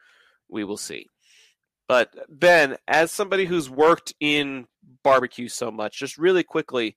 [0.52, 1.06] we will see.
[1.88, 4.66] But Ben, as somebody who's worked in
[5.02, 6.96] barbecue so much, just really quickly,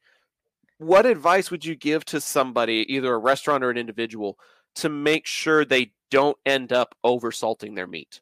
[0.78, 4.38] what advice would you give to somebody, either a restaurant or an individual,
[4.76, 8.22] to make sure they don't end up oversalting their meat?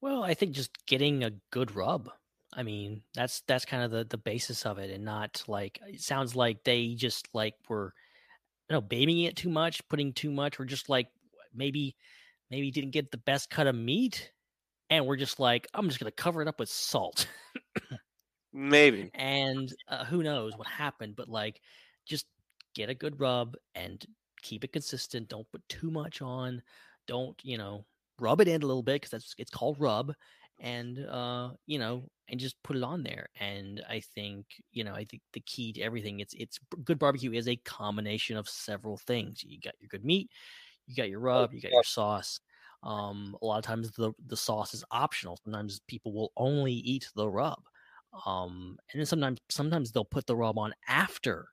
[0.00, 2.10] Well, I think just getting a good rub.
[2.52, 6.00] I mean, that's that's kind of the the basis of it, and not like it
[6.00, 7.92] sounds like they just like were,
[8.68, 11.08] you know, babying it too much, putting too much, or just like
[11.54, 11.96] maybe
[12.50, 14.32] maybe didn't get the best cut of meat,
[14.90, 17.26] and we're just like, I'm just gonna cover it up with salt.
[18.52, 19.10] Maybe.
[19.14, 21.60] and uh, who knows what happened, but like,
[22.06, 22.26] just
[22.74, 24.04] get a good rub and
[24.42, 25.28] keep it consistent.
[25.28, 26.62] Don't put too much on.
[27.06, 27.84] Don't you know
[28.20, 30.12] rub it in a little bit because that's it's called rub
[30.60, 34.92] and uh you know and just put it on there and i think you know
[34.92, 38.96] i think the key to everything it's it's good barbecue is a combination of several
[38.96, 40.30] things you got your good meat
[40.86, 42.40] you got your rub you got your sauce
[42.82, 47.08] um a lot of times the the sauce is optional sometimes people will only eat
[47.16, 47.62] the rub
[48.26, 51.48] um and then sometimes sometimes they'll put the rub on after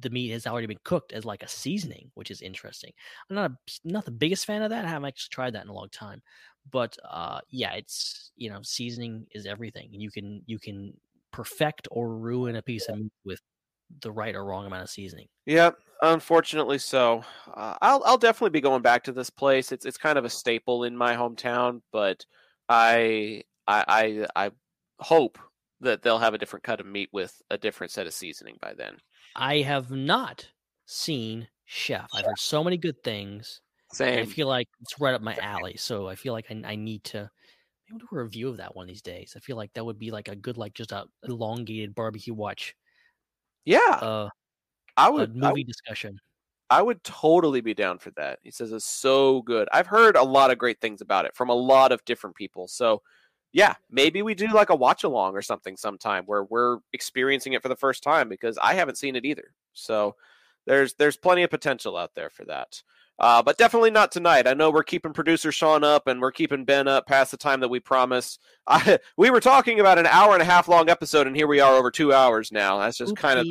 [0.00, 2.92] the meat has already been cooked as like a seasoning, which is interesting.
[3.28, 4.84] I'm not a, not the biggest fan of that.
[4.84, 6.22] I haven't actually tried that in a long time,
[6.70, 9.88] but uh, yeah, it's you know seasoning is everything.
[9.92, 10.94] You can you can
[11.32, 13.40] perfect or ruin a piece of meat with
[14.00, 15.26] the right or wrong amount of seasoning.
[15.46, 17.24] Yep, unfortunately so.
[17.54, 19.72] Uh, I'll I'll definitely be going back to this place.
[19.72, 22.24] It's it's kind of a staple in my hometown, but
[22.68, 24.50] I I I, I
[25.00, 25.38] hope
[25.80, 28.74] that they'll have a different cut of meat with a different set of seasoning by
[28.74, 28.96] then.
[29.36, 30.48] I have not
[30.86, 32.08] seen Chef.
[32.14, 33.60] I've heard so many good things.
[33.92, 34.20] Same.
[34.20, 35.76] I feel like it's right up my alley.
[35.76, 37.30] So I feel like I, I need to
[37.88, 39.34] maybe do a review of that one these days.
[39.36, 42.74] I feel like that would be like a good, like just a elongated barbecue watch.
[43.68, 43.78] Yeah.
[44.00, 44.28] Uh,
[44.96, 46.18] I would movie I would, discussion.
[46.70, 48.38] I would totally be down for that.
[48.42, 49.68] He says it's so good.
[49.72, 52.66] I've heard a lot of great things about it from a lot of different people.
[52.66, 53.02] So
[53.52, 57.62] yeah, maybe we do like a watch along or something sometime where we're experiencing it
[57.62, 59.52] for the first time because I haven't seen it either.
[59.74, 60.16] So
[60.66, 62.82] there's there's plenty of potential out there for that.
[63.18, 64.46] Uh, but definitely not tonight.
[64.46, 67.60] I know we're keeping producer Sean up and we're keeping Ben up past the time
[67.60, 68.40] that we promised.
[68.68, 71.60] I, we were talking about an hour and a half long episode, and here we
[71.60, 72.78] are over two hours now.
[72.78, 73.46] That's just kind of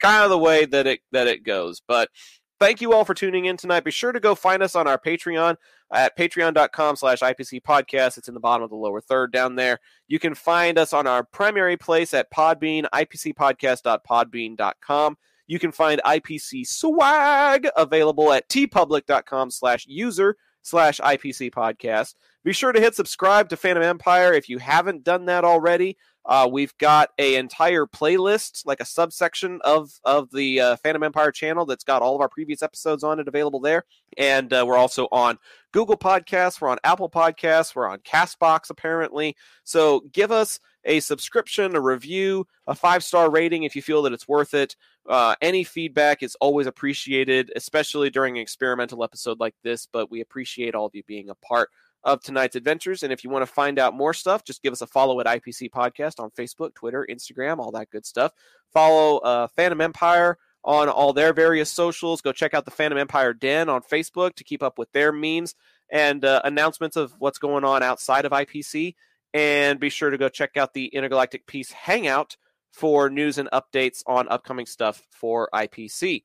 [0.00, 1.82] kind of the way that it that it goes.
[1.86, 2.10] But
[2.58, 3.84] thank you all for tuning in tonight.
[3.84, 5.56] Be sure to go find us on our Patreon
[5.92, 8.18] at patreon.com slash IPC podcast.
[8.18, 9.78] It's in the bottom of the lower third down there.
[10.08, 15.16] You can find us on our primary place at Podbean, ipcpodcast.podbean.com.
[15.46, 22.14] You can find IPC swag available at teepublic.com slash user slash IPC podcast.
[22.44, 25.96] Be sure to hit subscribe to Fandom Empire if you haven't done that already.
[26.24, 31.30] Uh, we've got a entire playlist, like a subsection of of the uh, Fandom Empire
[31.30, 33.84] channel that's got all of our previous episodes on it available there.
[34.18, 35.38] And uh, we're also on
[35.72, 39.36] Google Podcasts, we're on Apple Podcasts, we're on Castbox apparently.
[39.62, 44.12] So give us a subscription, a review, a five star rating if you feel that
[44.12, 44.74] it's worth it.
[45.08, 49.86] Uh, any feedback is always appreciated, especially during an experimental episode like this.
[49.90, 51.70] But we appreciate all of you being a part
[52.04, 53.02] of tonight's adventures.
[53.02, 55.26] And if you want to find out more stuff, just give us a follow at
[55.26, 58.32] IPC Podcast on Facebook, Twitter, Instagram, all that good stuff.
[58.72, 62.20] Follow uh, Fandom Empire on all their various socials.
[62.20, 65.54] Go check out the Fandom Empire Den on Facebook to keep up with their memes
[65.90, 68.94] and uh, announcements of what's going on outside of IPC.
[69.34, 72.36] And be sure to go check out the Intergalactic Peace Hangout
[72.76, 76.16] for news and updates on upcoming stuff for IPC.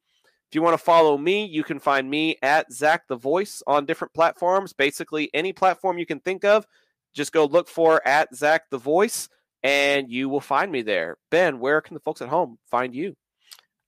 [0.50, 3.86] If you want to follow me, you can find me at Zac the Voice on
[3.86, 4.74] different platforms.
[4.74, 6.68] Basically, any platform you can think of,
[7.14, 9.30] just go look for at Zac the Voice.
[9.64, 11.18] and you will find me there.
[11.30, 13.16] Ben, where can the folks at home find you?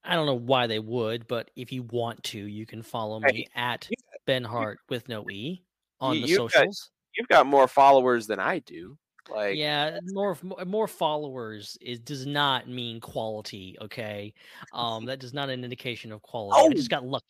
[0.03, 3.31] I don't know why they would, but if you want to, you can follow me
[3.33, 3.89] Hey, at
[4.27, 5.63] Ben Hart with no E
[5.99, 6.91] on the you've got- socials.
[7.17, 8.97] You've got more followers than I do.
[9.29, 13.77] Like, yeah, more more- followers is does not mean quality.
[13.81, 14.33] Okay,
[14.73, 16.59] um, that is not an indication of quality.
[16.61, 16.97] Oh, I just Oh!
[16.97, 17.25] got lucky.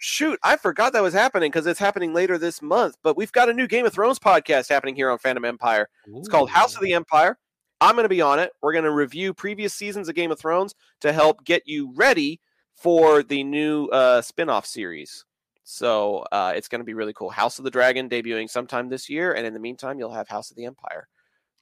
[0.00, 2.96] shoot, I forgot that was happening because it's happening later this month.
[3.02, 5.88] But we've got a new Game of Thrones podcast happening here on Fandom Empire.
[6.06, 7.38] It's called House of the Empire.
[7.80, 8.52] I'm going to be on it.
[8.62, 12.40] We're going to review previous seasons of Game of Thrones to help get you ready
[12.76, 15.24] for the new uh, spin off series.
[15.64, 17.30] So uh, it's going to be really cool.
[17.30, 19.32] House of the Dragon debuting sometime this year.
[19.34, 21.08] And in the meantime, you'll have House of the Empire.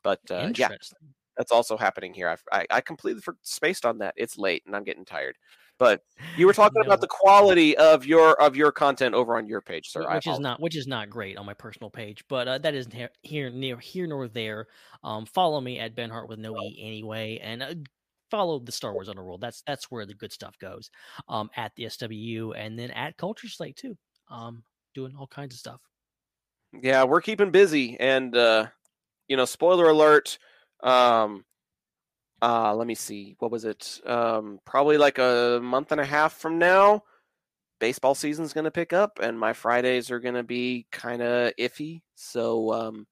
[0.06, 0.68] But uh, yeah,
[1.36, 2.28] that's also happening here.
[2.28, 4.14] I, I, I completely for, spaced on that.
[4.16, 5.34] It's late and I'm getting tired.
[5.80, 6.02] But
[6.38, 6.86] you were talking No.
[6.86, 10.08] about the quality of your of your content over on your page, sir.
[10.14, 12.94] Which is not which is not great on my personal page, but uh, that isn't
[12.94, 14.68] here, here near here nor there.
[15.02, 17.74] Um, follow me at Ben Hart with no e anyway, and uh,
[18.30, 19.40] follow the Star Wars Underworld.
[19.40, 20.88] That's that's where the good stuff goes.
[21.28, 23.98] Um, at the SWU and then at Culture Slate too.
[24.30, 24.62] Um,
[24.94, 25.80] doing all kinds of stuff.
[26.80, 28.66] yeah we're keeping busy and uh
[29.28, 30.38] you know spoiler alert
[30.82, 31.44] um
[32.42, 36.34] uh let me see what was it um probably like a month and a half
[36.34, 37.02] from now
[37.78, 41.52] baseball season's going to pick up and my fridays are going to be kind of
[41.58, 43.06] iffy so um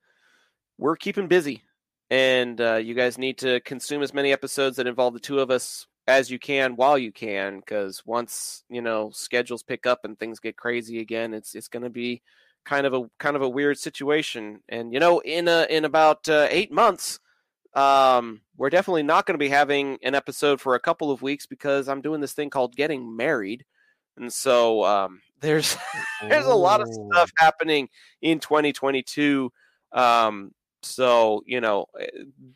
[0.79, 1.63] we're keeping busy
[2.11, 5.51] and uh you guys need to consume as many episodes that involve the two of
[5.51, 10.19] us as you can while you can because once you know schedules pick up and
[10.19, 12.23] things get crazy again it's it's going to be
[12.65, 14.61] kind of a kind of a weird situation.
[14.69, 17.21] And you know, in a, in about uh, eight months,
[17.75, 21.47] um, we're definitely not going to be having an episode for a couple of weeks
[21.47, 23.65] because I'm doing this thing called getting married,
[24.17, 25.77] and so um, there's
[26.23, 27.09] there's a lot of Oh.
[27.13, 27.89] stuff happening
[28.23, 29.51] in 2022.
[29.93, 32.07] Um, so you know, eh,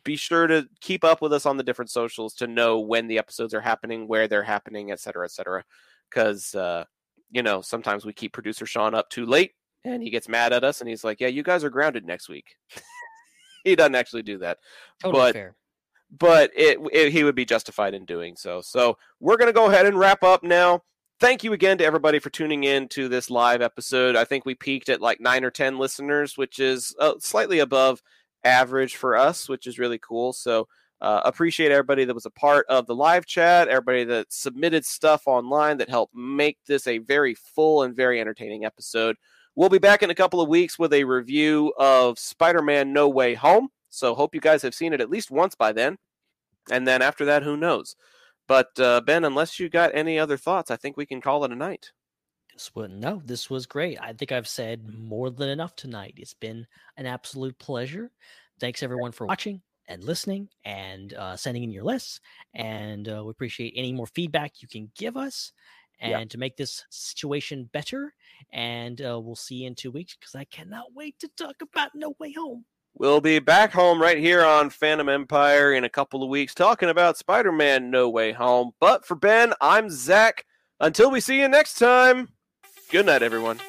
[0.03, 3.17] be sure to keep up with us on the different socials to know when the
[3.17, 5.63] episodes are happening, where they're happening, et cetera, et cetera.
[6.09, 6.85] Because uh,
[7.31, 9.53] you know, sometimes we keep producer Sean up too late
[9.83, 12.29] and he gets mad at us and he's like, "Yeah, you guys are grounded next
[12.29, 12.55] week."
[13.63, 14.57] he doesn't actually do that,
[15.01, 15.55] Totally but fair.
[16.17, 18.61] but it, it he would be justified in doing so.
[18.61, 20.83] So we're gonna go ahead and wrap up now.
[21.19, 24.15] Thank you again to everybody for tuning in to this live episode.
[24.15, 28.01] I think we peaked at like nine or ten listeners, which is uh, slightly above
[28.45, 30.31] average for us, which is really cool.
[30.31, 30.67] So
[31.01, 35.23] uh, appreciate everybody that was a part of the live chat, everybody that submitted stuff
[35.27, 39.15] online that helped make this a very full and very entertaining episode.
[39.59, 43.09] We'll be back in a couple of weeks with a review of Spider Man No
[43.09, 43.67] Way Home.
[43.89, 45.97] So, hope you guys have seen it at least once by then.
[46.71, 47.97] And then after that, who knows?
[48.47, 51.51] But, uh, Ben, unless you got any other thoughts, I think we can call it
[51.51, 51.91] a night.
[52.53, 53.99] This was no, this was great.
[54.01, 56.13] I think I've said more than enough tonight.
[56.15, 56.65] It's been
[56.95, 58.11] an absolute pleasure.
[58.61, 62.21] Thanks everyone for watching and listening and uh, sending in your lists.
[62.53, 65.51] And uh, we appreciate any more feedback you can give us
[65.99, 66.23] and Yeah.
[66.25, 68.13] to make this situation better.
[68.51, 71.91] And uh, we'll see you in two weeks because I cannot wait to talk about
[71.95, 72.65] No Way Home.
[72.95, 76.89] We'll be back home right here on Fandom Empire in a couple of weeks talking
[76.89, 78.71] about Spider Man No Way Home.
[78.79, 80.45] But for Ben, I'm Zac.
[80.79, 82.29] Until we see you next time,
[82.89, 83.59] good night, everyone.